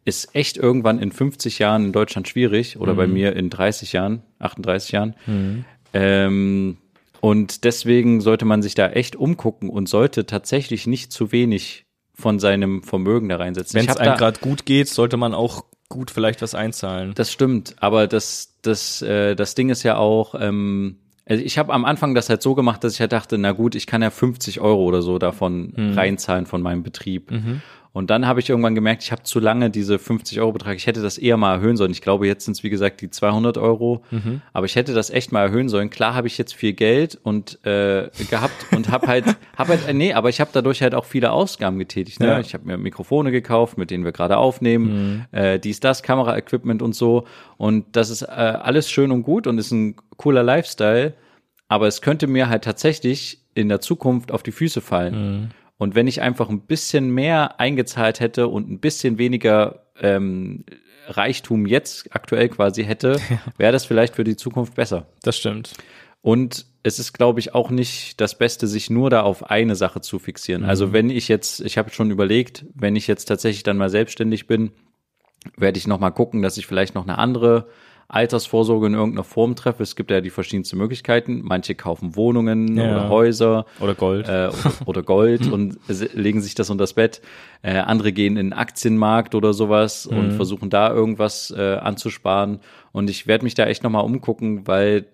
ist 0.04 0.34
echt 0.34 0.56
irgendwann 0.56 0.98
in 0.98 1.12
50 1.12 1.58
Jahren 1.58 1.84
in 1.84 1.92
Deutschland 1.92 2.26
schwierig 2.26 2.78
oder 2.78 2.94
mhm. 2.94 2.96
bei 2.96 3.06
mir 3.06 3.36
in 3.36 3.50
30 3.50 3.92
Jahren, 3.92 4.22
38 4.38 4.92
Jahren. 4.92 5.14
Mhm. 5.26 5.64
Ähm, 5.92 6.78
und 7.22 7.62
deswegen 7.62 8.20
sollte 8.20 8.44
man 8.44 8.62
sich 8.62 8.74
da 8.74 8.88
echt 8.88 9.14
umgucken 9.14 9.70
und 9.70 9.88
sollte 9.88 10.26
tatsächlich 10.26 10.88
nicht 10.88 11.12
zu 11.12 11.30
wenig 11.30 11.86
von 12.14 12.40
seinem 12.40 12.82
Vermögen 12.82 13.28
da 13.28 13.36
reinsetzen. 13.36 13.78
Wenn 13.78 13.88
es 13.88 13.96
einem 13.96 14.16
gerade 14.16 14.40
gut 14.40 14.66
geht, 14.66 14.88
sollte 14.88 15.16
man 15.16 15.32
auch 15.32 15.64
gut 15.88 16.10
vielleicht 16.10 16.42
was 16.42 16.56
einzahlen. 16.56 17.12
Das 17.14 17.30
stimmt, 17.30 17.76
aber 17.78 18.08
das, 18.08 18.56
das, 18.62 19.02
äh, 19.02 19.36
das 19.36 19.54
Ding 19.54 19.68
ist 19.70 19.84
ja 19.84 19.98
auch, 19.98 20.34
ähm, 20.36 20.98
also 21.24 21.44
ich 21.44 21.58
habe 21.58 21.72
am 21.72 21.84
Anfang 21.84 22.16
das 22.16 22.28
halt 22.28 22.42
so 22.42 22.56
gemacht, 22.56 22.82
dass 22.82 22.94
ich 22.94 23.00
halt 23.00 23.12
dachte, 23.12 23.38
na 23.38 23.52
gut, 23.52 23.76
ich 23.76 23.86
kann 23.86 24.02
ja 24.02 24.10
50 24.10 24.60
Euro 24.60 24.82
oder 24.82 25.00
so 25.00 25.20
davon 25.20 25.74
mhm. 25.76 25.92
reinzahlen 25.92 26.46
von 26.46 26.60
meinem 26.60 26.82
Betrieb. 26.82 27.30
Mhm. 27.30 27.62
Und 27.92 28.08
dann 28.08 28.26
habe 28.26 28.40
ich 28.40 28.48
irgendwann 28.48 28.74
gemerkt, 28.74 29.02
ich 29.02 29.12
habe 29.12 29.22
zu 29.22 29.38
lange 29.38 29.68
diese 29.68 29.98
50 29.98 30.40
Euro 30.40 30.52
Betrag. 30.52 30.76
Ich 30.76 30.86
hätte 30.86 31.02
das 31.02 31.18
eher 31.18 31.36
mal 31.36 31.56
erhöhen 31.56 31.76
sollen. 31.76 31.90
Ich 31.90 32.00
glaube, 32.00 32.26
jetzt 32.26 32.46
sind 32.46 32.56
es 32.56 32.62
wie 32.62 32.70
gesagt 32.70 33.02
die 33.02 33.10
200 33.10 33.58
Euro. 33.58 34.02
Mhm. 34.10 34.40
Aber 34.54 34.64
ich 34.64 34.76
hätte 34.76 34.94
das 34.94 35.10
echt 35.10 35.30
mal 35.30 35.42
erhöhen 35.42 35.68
sollen. 35.68 35.90
Klar 35.90 36.14
habe 36.14 36.26
ich 36.26 36.38
jetzt 36.38 36.54
viel 36.54 36.72
Geld 36.72 37.18
und 37.22 37.64
äh, 37.66 38.08
gehabt 38.30 38.72
und 38.74 38.90
habe 38.90 39.06
halt, 39.08 39.26
hab 39.58 39.68
halt, 39.68 39.86
äh, 39.88 39.92
nee, 39.92 40.14
aber 40.14 40.30
ich 40.30 40.40
habe 40.40 40.50
dadurch 40.54 40.80
halt 40.80 40.94
auch 40.94 41.04
viele 41.04 41.32
Ausgaben 41.32 41.78
getätigt. 41.78 42.18
Ne? 42.18 42.28
Ja. 42.28 42.40
Ich 42.40 42.54
habe 42.54 42.64
mir 42.64 42.78
Mikrofone 42.78 43.30
gekauft, 43.30 43.76
mit 43.76 43.90
denen 43.90 44.04
wir 44.04 44.12
gerade 44.12 44.38
aufnehmen, 44.38 45.26
mhm. 45.30 45.38
äh, 45.38 45.58
dies, 45.58 45.80
das, 45.80 46.02
Kameraequipment 46.02 46.80
und 46.80 46.94
so. 46.94 47.26
Und 47.58 47.84
das 47.92 48.08
ist 48.08 48.22
äh, 48.22 48.26
alles 48.26 48.90
schön 48.90 49.10
und 49.10 49.22
gut 49.22 49.46
und 49.46 49.58
ist 49.58 49.70
ein 49.70 49.96
cooler 50.16 50.42
Lifestyle. 50.42 51.12
Aber 51.68 51.88
es 51.88 52.00
könnte 52.00 52.26
mir 52.26 52.48
halt 52.48 52.64
tatsächlich 52.64 53.40
in 53.54 53.68
der 53.68 53.80
Zukunft 53.82 54.32
auf 54.32 54.42
die 54.42 54.52
Füße 54.52 54.80
fallen. 54.80 55.14
Mhm. 55.14 55.48
Und 55.82 55.96
wenn 55.96 56.06
ich 56.06 56.22
einfach 56.22 56.48
ein 56.48 56.60
bisschen 56.60 57.10
mehr 57.10 57.58
eingezahlt 57.58 58.20
hätte 58.20 58.46
und 58.46 58.70
ein 58.70 58.78
bisschen 58.78 59.18
weniger 59.18 59.86
ähm, 60.00 60.64
Reichtum 61.08 61.66
jetzt 61.66 62.14
aktuell 62.14 62.48
quasi 62.50 62.84
hätte, 62.84 63.16
wäre 63.58 63.72
das 63.72 63.84
vielleicht 63.84 64.14
für 64.14 64.22
die 64.22 64.36
Zukunft 64.36 64.76
besser. 64.76 65.08
Das 65.24 65.36
stimmt. 65.36 65.72
Und 66.20 66.66
es 66.84 67.00
ist, 67.00 67.14
glaube 67.14 67.40
ich, 67.40 67.56
auch 67.56 67.70
nicht 67.70 68.20
das 68.20 68.38
Beste, 68.38 68.68
sich 68.68 68.90
nur 68.90 69.10
da 69.10 69.22
auf 69.22 69.50
eine 69.50 69.74
Sache 69.74 70.00
zu 70.00 70.20
fixieren. 70.20 70.62
Also 70.62 70.86
mhm. 70.86 70.90
Also 70.90 70.92
wenn 70.92 71.10
ich 71.10 71.26
jetzt, 71.26 71.60
ich 71.60 71.76
habe 71.78 71.90
schon 71.90 72.12
überlegt, 72.12 72.64
wenn 72.74 72.94
ich 72.94 73.08
jetzt 73.08 73.24
tatsächlich 73.24 73.64
dann 73.64 73.76
mal 73.76 73.90
selbstständig 73.90 74.46
bin, 74.46 74.70
werde 75.56 75.78
ich 75.78 75.88
noch 75.88 75.98
mal 75.98 76.12
gucken, 76.12 76.42
dass 76.42 76.58
ich 76.58 76.68
vielleicht 76.68 76.94
noch 76.94 77.02
eine 77.02 77.18
andere 77.18 77.66
Altersvorsorge 78.12 78.86
in 78.86 78.94
irgendeiner 78.94 79.24
Form 79.24 79.56
treffe. 79.56 79.82
Es 79.82 79.96
gibt 79.96 80.10
ja 80.10 80.20
die 80.20 80.30
verschiedensten 80.30 80.76
Möglichkeiten. 80.76 81.40
Manche 81.42 81.74
kaufen 81.74 82.14
Wohnungen 82.14 82.76
ja. 82.76 82.90
oder 82.90 83.08
Häuser. 83.08 83.64
Oder 83.80 83.94
Gold. 83.94 84.28
Äh, 84.28 84.50
oder 84.84 85.02
Gold 85.02 85.50
und 85.50 85.78
legen 86.14 86.42
sich 86.42 86.54
das 86.54 86.68
unter 86.68 86.82
das 86.82 86.92
Bett. 86.92 87.22
Äh, 87.62 87.78
andere 87.78 88.12
gehen 88.12 88.36
in 88.36 88.50
den 88.50 88.52
Aktienmarkt 88.52 89.34
oder 89.34 89.54
sowas 89.54 90.08
mhm. 90.10 90.18
und 90.18 90.32
versuchen 90.32 90.68
da 90.68 90.92
irgendwas 90.92 91.50
äh, 91.56 91.76
anzusparen. 91.76 92.60
Und 92.92 93.08
ich 93.08 93.26
werde 93.26 93.44
mich 93.44 93.54
da 93.54 93.64
echt 93.64 93.82
nochmal 93.82 94.04
umgucken, 94.04 94.66
weil 94.66 95.06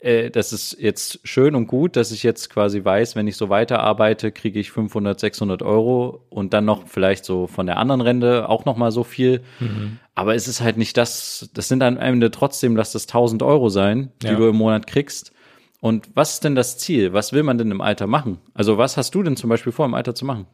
äh, 0.00 0.30
das 0.30 0.52
ist 0.52 0.76
jetzt 0.78 1.20
schön 1.24 1.54
und 1.54 1.66
gut, 1.66 1.96
dass 1.96 2.12
ich 2.12 2.22
jetzt 2.22 2.50
quasi 2.50 2.84
weiß, 2.84 3.16
wenn 3.16 3.26
ich 3.26 3.36
so 3.36 3.48
weiterarbeite, 3.48 4.32
kriege 4.32 4.60
ich 4.60 4.70
500, 4.70 5.18
600 5.18 5.62
Euro 5.62 6.24
und 6.28 6.52
dann 6.52 6.64
noch 6.64 6.86
vielleicht 6.86 7.24
so 7.24 7.46
von 7.46 7.66
der 7.66 7.78
anderen 7.78 8.00
Rente 8.00 8.48
auch 8.48 8.64
noch 8.64 8.76
mal 8.76 8.92
so 8.92 9.04
viel. 9.04 9.42
Mhm. 9.60 9.98
Aber 10.14 10.34
es 10.34 10.48
ist 10.48 10.60
halt 10.60 10.76
nicht 10.76 10.96
das, 10.96 11.50
das 11.54 11.68
sind 11.68 11.82
am 11.82 11.96
Ende 11.96 12.30
trotzdem, 12.30 12.76
lass 12.76 12.92
das 12.92 13.06
1000 13.06 13.42
Euro 13.42 13.68
sein, 13.68 14.12
die 14.22 14.28
ja. 14.28 14.34
du 14.34 14.48
im 14.48 14.56
Monat 14.56 14.86
kriegst. 14.86 15.32
Und 15.80 16.08
was 16.14 16.34
ist 16.34 16.44
denn 16.44 16.54
das 16.54 16.78
Ziel? 16.78 17.12
Was 17.12 17.32
will 17.32 17.42
man 17.42 17.58
denn 17.58 17.70
im 17.70 17.80
Alter 17.80 18.06
machen? 18.06 18.38
Also 18.54 18.78
was 18.78 18.96
hast 18.96 19.14
du 19.14 19.22
denn 19.22 19.36
zum 19.36 19.50
Beispiel 19.50 19.72
vor, 19.72 19.86
im 19.86 19.94
Alter 19.94 20.14
zu 20.14 20.24
machen? 20.24 20.46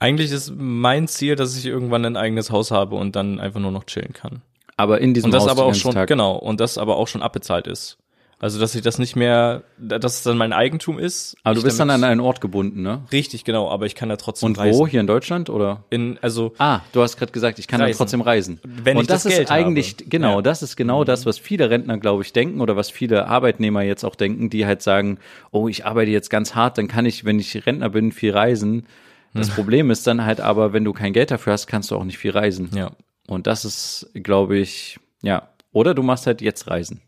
Eigentlich 0.00 0.32
ist 0.32 0.52
mein 0.56 1.08
Ziel, 1.08 1.36
dass 1.36 1.56
ich 1.56 1.66
irgendwann 1.66 2.04
ein 2.04 2.16
eigenes 2.16 2.50
Haus 2.50 2.70
habe 2.70 2.96
und 2.96 3.16
dann 3.16 3.40
einfach 3.40 3.60
nur 3.60 3.70
noch 3.70 3.84
chillen 3.84 4.12
kann. 4.12 4.42
Aber 4.76 5.00
in 5.00 5.14
diesem 5.14 5.28
und 5.28 5.34
das 5.34 5.44
Haus 5.44 5.50
aber 5.50 5.64
auch 5.64 5.74
schon 5.74 5.94
Tag. 5.94 6.08
genau 6.08 6.36
und 6.36 6.60
das 6.60 6.78
aber 6.78 6.96
auch 6.96 7.08
schon 7.08 7.22
abbezahlt 7.22 7.66
ist. 7.66 7.96
Also, 8.40 8.60
dass 8.60 8.74
ich 8.74 8.82
das 8.82 8.98
nicht 8.98 9.16
mehr, 9.16 9.62
dass 9.78 10.16
es 10.16 10.22
dann 10.22 10.36
mein 10.36 10.52
Eigentum 10.52 10.98
ist. 10.98 11.36
Aber 11.44 11.54
du 11.54 11.62
bist 11.62 11.78
dann 11.80 11.90
an 11.90 12.04
einen 12.04 12.20
Ort 12.20 12.40
gebunden, 12.40 12.82
ne? 12.82 13.02
Richtig, 13.12 13.44
genau, 13.44 13.70
aber 13.70 13.86
ich 13.86 13.94
kann 13.94 14.08
da 14.08 14.16
trotzdem 14.16 14.48
Und 14.48 14.58
reisen. 14.58 14.78
wo? 14.78 14.86
Hier 14.86 15.00
in 15.00 15.06
Deutschland 15.06 15.50
oder? 15.50 15.84
In, 15.90 16.18
also. 16.20 16.52
Ah, 16.58 16.80
du 16.92 17.02
hast 17.02 17.16
gerade 17.16 17.32
gesagt, 17.32 17.58
ich 17.58 17.68
kann 17.68 17.80
reisen. 17.80 17.92
da 17.92 17.98
trotzdem 17.98 18.20
reisen. 18.20 18.60
Wenn 18.64 18.96
Und 18.96 19.04
ich 19.04 19.08
das, 19.08 19.22
das 19.22 19.32
Geld 19.32 19.44
ist 19.44 19.50
eigentlich, 19.50 19.92
habe. 19.92 20.04
genau, 20.06 20.36
ja. 20.36 20.42
das 20.42 20.62
ist 20.62 20.76
genau 20.76 21.02
mhm. 21.02 21.04
das, 21.06 21.26
was 21.26 21.38
viele 21.38 21.70
Rentner, 21.70 21.98
glaube 21.98 22.22
ich, 22.22 22.32
denken 22.32 22.60
oder 22.60 22.76
was 22.76 22.90
viele 22.90 23.28
Arbeitnehmer 23.28 23.82
jetzt 23.82 24.04
auch 24.04 24.14
denken, 24.14 24.50
die 24.50 24.66
halt 24.66 24.82
sagen, 24.82 25.18
oh, 25.50 25.68
ich 25.68 25.86
arbeite 25.86 26.10
jetzt 26.10 26.28
ganz 26.28 26.54
hart, 26.54 26.78
dann 26.78 26.88
kann 26.88 27.06
ich, 27.06 27.24
wenn 27.24 27.38
ich 27.38 27.66
Rentner 27.66 27.90
bin, 27.90 28.12
viel 28.12 28.32
reisen. 28.32 28.86
Das 29.32 29.48
mhm. 29.48 29.52
Problem 29.54 29.90
ist 29.90 30.06
dann 30.06 30.24
halt 30.24 30.40
aber, 30.40 30.72
wenn 30.72 30.84
du 30.84 30.92
kein 30.92 31.12
Geld 31.12 31.30
dafür 31.30 31.52
hast, 31.52 31.66
kannst 31.66 31.90
du 31.90 31.96
auch 31.96 32.04
nicht 32.04 32.18
viel 32.18 32.32
reisen. 32.32 32.70
Ja. 32.74 32.90
Und 33.26 33.46
das 33.46 33.64
ist, 33.64 34.10
glaube 34.14 34.58
ich, 34.58 34.98
ja. 35.22 35.48
Oder 35.72 35.94
du 35.94 36.02
machst 36.02 36.26
halt 36.26 36.40
jetzt 36.40 36.68
Reisen. 36.68 37.00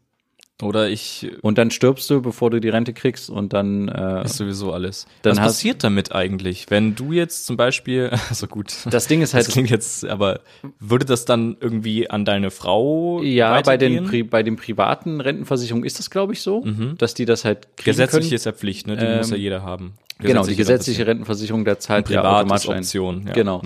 Oder 0.63 0.89
ich 0.89 1.31
Und 1.43 1.59
dann 1.59 1.71
stirbst 1.71 2.09
du, 2.09 2.23
bevor 2.23 2.51
du 2.51 2.61
die 2.61 2.71
Rente 2.71 2.95
kriegst 2.95 3.29
und 3.29 3.53
dann 3.53 3.89
äh, 3.89 4.25
ist 4.25 4.37
sowieso 4.37 4.73
alles. 4.73 5.07
Dann 5.21 5.37
Was 5.37 5.45
passiert 5.45 5.85
damit 5.85 6.13
eigentlich, 6.13 6.71
wenn 6.71 6.95
du 6.95 7.13
jetzt 7.13 7.45
zum 7.45 7.59
Beispiel, 7.59 8.11
also 8.31 8.47
gut, 8.47 8.73
das 8.89 9.07
Ding 9.07 9.21
ist 9.21 9.35
halt 9.35 9.47
das 9.47 9.53
klingt 9.53 9.69
jetzt, 9.69 10.07
aber 10.07 10.41
würde 10.81 11.05
das 11.05 11.27
dann 11.27 11.59
irgendwie 11.61 12.09
an 12.09 12.25
deine 12.25 12.51
Frau 12.51 13.21
Ja, 13.23 13.61
bei 13.61 13.77
den? 13.77 14.05
Pri 14.05 14.23
bei 14.23 14.43
den 14.43 14.57
privaten 14.57 15.21
Rentenversicherungen 15.21 15.85
ist 15.85 15.99
das, 15.99 16.09
glaube 16.09 16.33
ich, 16.33 16.41
so, 16.41 16.65
dass 16.97 17.13
die 17.13 17.27
das 17.27 17.45
halt 17.45 17.77
kriegen 17.77 17.93
Gesetzlich 17.93 18.25
können. 18.25 18.35
ist 18.35 18.47
ja 18.47 18.53
Pflicht, 18.53 18.87
ne? 18.87 18.97
Die 18.97 19.05
muss 19.19 19.31
ja 19.31 19.37
jeder 19.37 19.63
haben. 19.63 19.93
Genau, 20.19 20.47
die 20.47 20.57
gesetzliche 20.57 21.07
Rentenversicherung. 21.07 21.67
Der 21.67 21.79
zahlt 21.79 22.09
ja 22.09 22.23
automatisch 22.25 22.65
ist 22.65 22.71
ein. 22.71 22.79
Option, 22.79 23.25
ja. 23.27 23.33
Genau. 23.35 23.63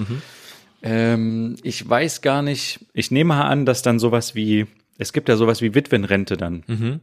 Ähm, 0.82 1.57
ich 1.62 1.88
weiß 1.88 2.22
gar 2.22 2.43
nicht, 2.43 2.80
ich 2.95 3.11
nehme 3.11 3.28
mal 3.28 3.43
an, 3.43 3.66
dass 3.66 3.82
dann 3.82 3.99
sowas 3.99 4.34
wie, 4.34 4.66
es 5.01 5.12
gibt 5.12 5.28
ja 5.28 5.36
sowas 5.36 5.61
wie 5.62 5.74
Witwenrente 5.74 6.36
dann. 6.36 6.62
Mhm. 6.66 7.01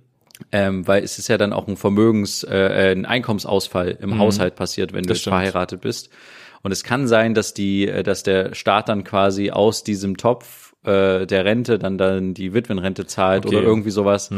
Ähm, 0.51 0.87
weil 0.87 1.03
es 1.03 1.17
ist 1.17 1.27
ja 1.29 1.37
dann 1.39 1.51
auch 1.51 1.67
ein 1.67 1.75
Vermögens-, 1.77 2.43
äh, 2.43 2.91
ein 2.95 3.05
Einkommensausfall 3.05 3.97
im 4.01 4.19
Haushalt 4.19 4.55
passiert, 4.55 4.93
wenn 4.93 5.01
du 5.03 5.07
Mhm. 5.07 5.09
Das 5.09 5.19
stimmt. 5.21 5.35
verheiratet 5.35 5.81
bist. 5.81 6.09
Und 6.61 6.71
es 6.71 6.83
kann 6.83 7.07
sein, 7.07 7.33
dass 7.33 7.53
die, 7.55 7.87
äh, 7.87 8.03
dass 8.03 8.21
der 8.23 8.53
Staat 8.53 8.87
dann 8.89 9.03
quasi 9.03 9.49
aus 9.51 9.83
diesem 9.83 10.15
Topf 10.17 10.75
äh, 10.83 11.25
der 11.25 11.43
Rente 11.43 11.79
dann 11.79 11.97
dann 11.97 12.33
die 12.35 12.53
Witwenrente 12.53 13.07
zahlt 13.07 13.45
Okay. 13.45 13.55
Mhm. 13.55 13.59
oder 13.61 13.67
irgendwie 13.67 13.89
sowas. 13.89 14.29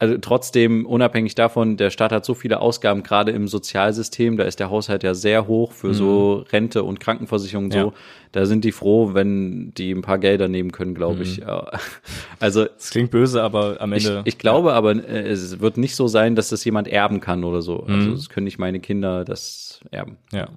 Also 0.00 0.16
trotzdem, 0.18 0.86
unabhängig 0.86 1.34
davon, 1.34 1.76
der 1.76 1.90
Staat 1.90 2.10
hat 2.10 2.24
so 2.24 2.32
viele 2.32 2.60
Ausgaben, 2.60 3.02
gerade 3.02 3.32
im 3.32 3.46
Sozialsystem, 3.48 4.38
da 4.38 4.44
ist 4.44 4.58
der 4.58 4.70
Haushalt 4.70 5.02
ja 5.02 5.12
sehr 5.12 5.46
hoch 5.46 5.72
für 5.72 5.92
so 5.92 6.44
Rente 6.50 6.82
und 6.84 7.00
Krankenversicherung 7.00 7.70
so. 7.70 7.78
Mhm. 7.78 7.84
Ja. 7.84 7.92
Da 8.32 8.46
sind 8.46 8.64
die 8.64 8.72
froh, 8.72 9.12
wenn 9.12 9.74
die 9.74 9.90
ein 9.92 10.00
paar 10.02 10.18
Gelder 10.18 10.48
nehmen 10.48 10.72
können, 10.72 10.94
glaube 10.94 11.22
ich. 11.22 11.38
Ja. 11.38 11.70
Also 12.38 12.64
Das 12.64 12.90
klingt 12.90 13.10
böse, 13.10 13.42
aber 13.42 13.80
am 13.80 13.92
ich, 13.92 14.06
Ende. 14.06 14.22
ich 14.24 14.38
glaube 14.38 14.72
aber, 14.72 14.92
äh, 14.92 15.28
es 15.28 15.60
wird 15.60 15.76
nicht 15.76 15.94
so 15.94 16.06
sein, 16.08 16.34
dass 16.34 16.48
das 16.48 16.64
jemand 16.64 16.88
erben 16.88 17.20
kann 17.20 17.44
oder 17.44 17.60
so. 17.60 17.84
Mhm. 17.86 17.94
Also 17.94 18.12
es 18.14 18.28
können 18.30 18.44
nicht 18.44 18.58
meine 18.58 18.80
Kinder 18.80 19.24
das 19.26 19.80
erben. 19.90 20.16
ja. 20.32 20.48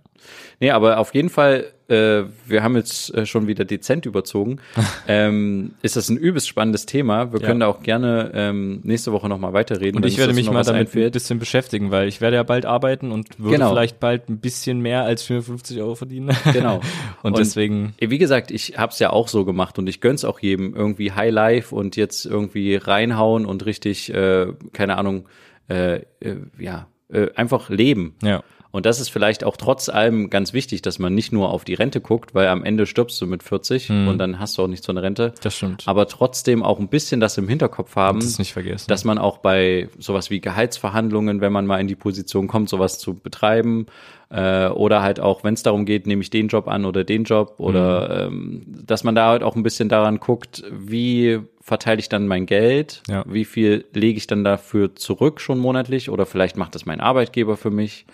Nee, 0.62 0.72
aber 0.72 1.00
auf 1.00 1.14
jeden 1.14 1.28
Fall, 1.30 1.66
äh, 1.89 2.23
wir 2.45 2.63
haben 2.63 2.75
jetzt 2.75 3.13
äh, 3.13 3.25
schon 3.25 3.47
wieder 3.47 3.65
dezent 3.65 4.05
überzogen. 4.05 4.59
ähm, 5.07 5.73
ist 5.81 5.95
das 5.95 6.09
ein 6.09 6.17
übelst 6.17 6.47
spannendes 6.47 6.86
Thema. 6.86 7.34
Wir 7.34 7.39
Ja. 7.41 7.47
können 7.47 7.59
da 7.59 7.67
auch 7.67 7.81
gerne 7.84 8.31
ähm, 8.34 8.79
nächste 8.84 9.11
Woche 9.11 9.27
nochmal 9.29 9.53
weiterreden. 9.53 9.97
Und 9.97 10.05
ich 10.05 10.17
werde 10.17 10.34
mich 10.34 10.49
mal 10.49 10.63
damit 10.63 10.95
ein 10.95 11.11
bisschen 11.11 11.39
beschäftigen, 11.39 11.91
weil 11.91 12.07
ich 12.07 12.21
werde 12.21 12.38
ja 12.38 12.43
bald 12.43 12.65
arbeiten 12.65 13.11
und 13.11 13.39
würde 13.39 13.57
Genau. 13.57 13.69
vielleicht 13.71 13.99
bald 13.99 14.29
ein 14.29 14.39
bisschen 14.39 14.79
mehr 14.81 15.03
als 15.03 15.23
450 15.23 15.79
Euro 15.81 15.95
verdienen. 15.95 16.36
Genau. 16.53 16.81
Und, 17.23 17.38
deswegen, 17.38 17.93
Wie 17.99 18.17
gesagt, 18.17 18.51
ich 18.51 18.77
hab's 18.77 18.99
ja 18.99 19.11
auch 19.11 19.27
so 19.27 19.45
gemacht 19.45 19.79
und 19.79 19.88
ich 19.88 20.01
gönn's 20.01 20.25
auch 20.25 20.39
jedem 20.39 20.75
irgendwie 20.75 21.11
High 21.13 21.31
Life 21.31 21.73
und 21.73 21.95
jetzt 21.95 22.25
irgendwie 22.25 22.75
reinhauen 22.75 23.45
und 23.45 23.65
richtig, 23.65 24.13
äh, 24.13 24.47
keine 24.73 24.97
Ahnung, 24.97 25.27
äh, 25.69 26.01
äh, 26.19 26.36
ja, 26.59 26.88
einfach 27.36 27.69
leben. 27.69 28.15
ja. 28.23 28.43
Und 28.74 28.88
das 28.88 28.99
ist 28.99 29.09
vielleicht 29.09 29.43
auch 29.43 29.55
trotz 29.55 29.88
allem 29.88 30.32
ganz 30.32 30.51
wichtig, 30.51 30.82
dass 30.82 30.97
man 30.97 31.13
nicht 31.13 31.32
nur 31.32 31.49
auf 31.51 31.63
die 31.63 31.76
Rente 31.76 32.01
guckt, 32.01 32.34
weil 32.34 32.47
am 32.47 32.63
Ende 32.63 32.88
stirbst 32.88 33.21
du 33.21 33.28
mit 33.28 33.43
40 33.43 33.91
und 33.91 34.17
dann 34.17 34.39
hast 34.39 34.57
du 34.57 34.63
auch 34.63 34.67
nicht 34.67 34.84
so 34.84 34.91
eine 34.91 35.03
Rente. 35.03 35.32
Das 35.43 35.55
stimmt. 35.55 35.84
Aber 35.86 36.07
trotzdem 36.07 36.63
auch 36.63 36.80
ein 36.80 36.88
bisschen 36.88 37.19
das 37.19 37.38
im 37.38 37.47
Hinterkopf 37.47 37.95
haben, 37.95 38.19
Das 38.19 38.39
nicht 38.39 38.51
vergessen. 38.51 38.86
dass 38.88 39.03
man 39.03 39.19
auch 39.19 39.38
bei 39.38 39.89
sowas 39.99 40.32
wie 40.32 40.41
Gehaltsverhandlungen, 40.41 41.39
wenn 41.39 41.53
man 41.53 41.67
mal 41.67 41.80
in 41.80 41.88
die 41.88 41.95
Position 41.95 42.47
kommt, 42.47 42.67
sowas 42.67 42.97
zu 42.97 43.13
betreiben, 43.13 43.86
äh, 44.30 44.69
oder 44.69 45.03
halt 45.03 45.19
auch, 45.19 45.43
wenn 45.43 45.53
es 45.53 45.61
darum 45.61 45.86
geht, 45.86 46.07
nehme 46.07 46.24
ich 46.24 46.32
den 46.32 46.47
Job 46.47 46.67
an 46.67 46.86
oder 46.86 47.03
den 47.03 47.26
Job, 47.26 47.53
oder 47.59 48.26
ähm, 48.26 48.63
dass 48.88 49.03
man 49.03 49.13
da 49.13 49.28
halt 49.28 49.43
auch 49.43 49.55
ein 49.55 49.61
bisschen 49.61 49.88
daran 49.88 50.19
guckt, 50.19 50.63
wie 50.71 51.39
verteile 51.66 51.99
ich 52.01 52.09
dann 52.09 52.28
mein 52.28 52.45
Geld, 52.45 53.01
Ja. 53.07 53.24
wie 53.26 53.45
viel 53.45 53.86
lege 53.93 54.18
ich 54.18 54.28
dann 54.28 54.43
dafür 54.43 54.95
zurück 54.95 55.39
schon 55.39 55.57
monatlich, 55.59 56.09
oder 56.09 56.26
vielleicht 56.26 56.57
macht 56.57 56.76
das 56.76 56.86
mein 56.86 56.99
Arbeitgeber 56.99 57.55
für 57.57 57.72
mich. 57.72 58.05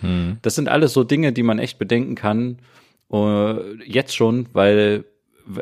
Das 0.42 0.54
sind 0.54 0.68
alles 0.68 0.92
so 0.92 1.02
Dinge, 1.04 1.32
die 1.32 1.42
man 1.42 1.58
echt 1.58 1.76
bedenken 1.78 2.14
kann, 2.14 2.58
äh, 3.12 3.74
jetzt 3.84 4.14
schon, 4.14 4.46
weil 4.52 5.04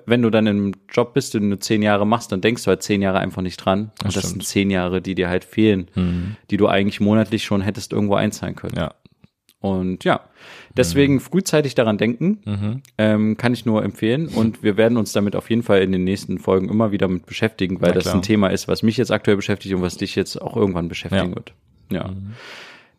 wenn 0.05 0.20
du 0.20 0.28
dann 0.28 0.47
im 0.47 0.72
Job 0.93 1.14
bist, 1.14 1.32
den 1.32 1.49
du 1.49 1.59
zehn 1.59 1.80
Jahre 1.80 2.07
machst, 2.07 2.30
dann 2.30 2.43
denkst 2.43 2.62
du 2.64 2.68
halt 2.68 2.82
zehn 2.82 3.01
Jahre 3.01 3.20
einfach 3.20 3.41
nicht 3.41 3.57
dran. 3.57 3.91
Und 4.05 4.14
das 4.14 4.28
sind 4.30 4.45
zehn 4.45 4.68
Jahre, 4.68 5.01
die 5.01 5.14
dir 5.14 5.30
halt 5.30 5.45
fehlen, 5.45 6.36
die 6.51 6.59
du 6.59 6.68
eigentlich 6.68 7.01
monatlich 7.01 7.45
schon 7.45 7.62
hättest 7.62 7.95
irgendwo 7.95 8.14
einzahlen 8.16 8.55
können. 8.55 8.76
ja. 8.76 8.93
Und 9.61 10.04
ja, 10.04 10.20
deswegen 10.76 11.18
frühzeitig 11.18 11.74
daran 11.74 11.98
denken, 11.98 12.82
ähm, 12.96 13.36
kann 13.36 13.52
ich 13.52 13.66
nur 13.66 13.82
empfehlen. 13.84 14.28
Und 14.28 14.62
wir 14.62 14.76
werden 14.76 14.96
uns 14.96 15.12
damit 15.12 15.34
auf 15.34 15.50
jeden 15.50 15.62
Fall 15.64 15.82
in 15.82 15.90
den 15.90 16.04
nächsten 16.04 16.38
Folgen 16.38 16.68
immer 16.68 16.92
wieder 16.92 17.09
mit 17.09 17.26
beschäftigen, 17.26 17.80
weil 17.80 17.92
das 17.92 18.06
ein 18.06 18.22
Thema 18.22 18.48
ist, 18.48 18.68
was 18.68 18.82
mich 18.84 18.96
jetzt 18.96 19.11
aktuell 19.11 19.36
beschäftigt 19.36 19.74
und 19.74 19.82
was 19.82 19.96
dich 19.96 20.14
jetzt 20.14 20.40
auch 20.40 20.56
irgendwann 20.56 20.88
beschäftigen 20.88 21.30
Ja. 21.30 21.34
wird. 21.34 21.54
Ja. 21.90 22.11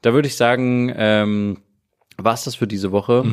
Da 0.01 0.13
würde 0.13 0.27
ich 0.27 0.35
sagen, 0.35 0.91
ähm, 0.95 1.57
war's 2.17 2.43
das 2.43 2.55
für 2.55 2.67
diese 2.67 2.91
Woche. 2.91 3.23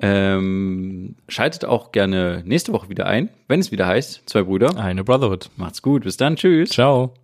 Ähm, 0.00 1.16
schaltet 1.28 1.64
auch 1.64 1.90
gerne 1.92 2.42
nächste 2.44 2.72
Woche 2.72 2.88
wieder 2.88 3.06
ein, 3.06 3.30
wenn 3.48 3.58
es 3.60 3.72
wieder 3.72 3.86
heißt, 3.86 4.22
zwei 4.26 4.42
Brüder. 4.42 4.76
Eine 4.78 5.02
Brotherhood. 5.04 5.50
Macht's 5.56 5.82
gut, 5.82 6.04
bis 6.04 6.16
dann, 6.16 6.36
tschüss. 6.36 6.70
Ciao. 6.70 7.14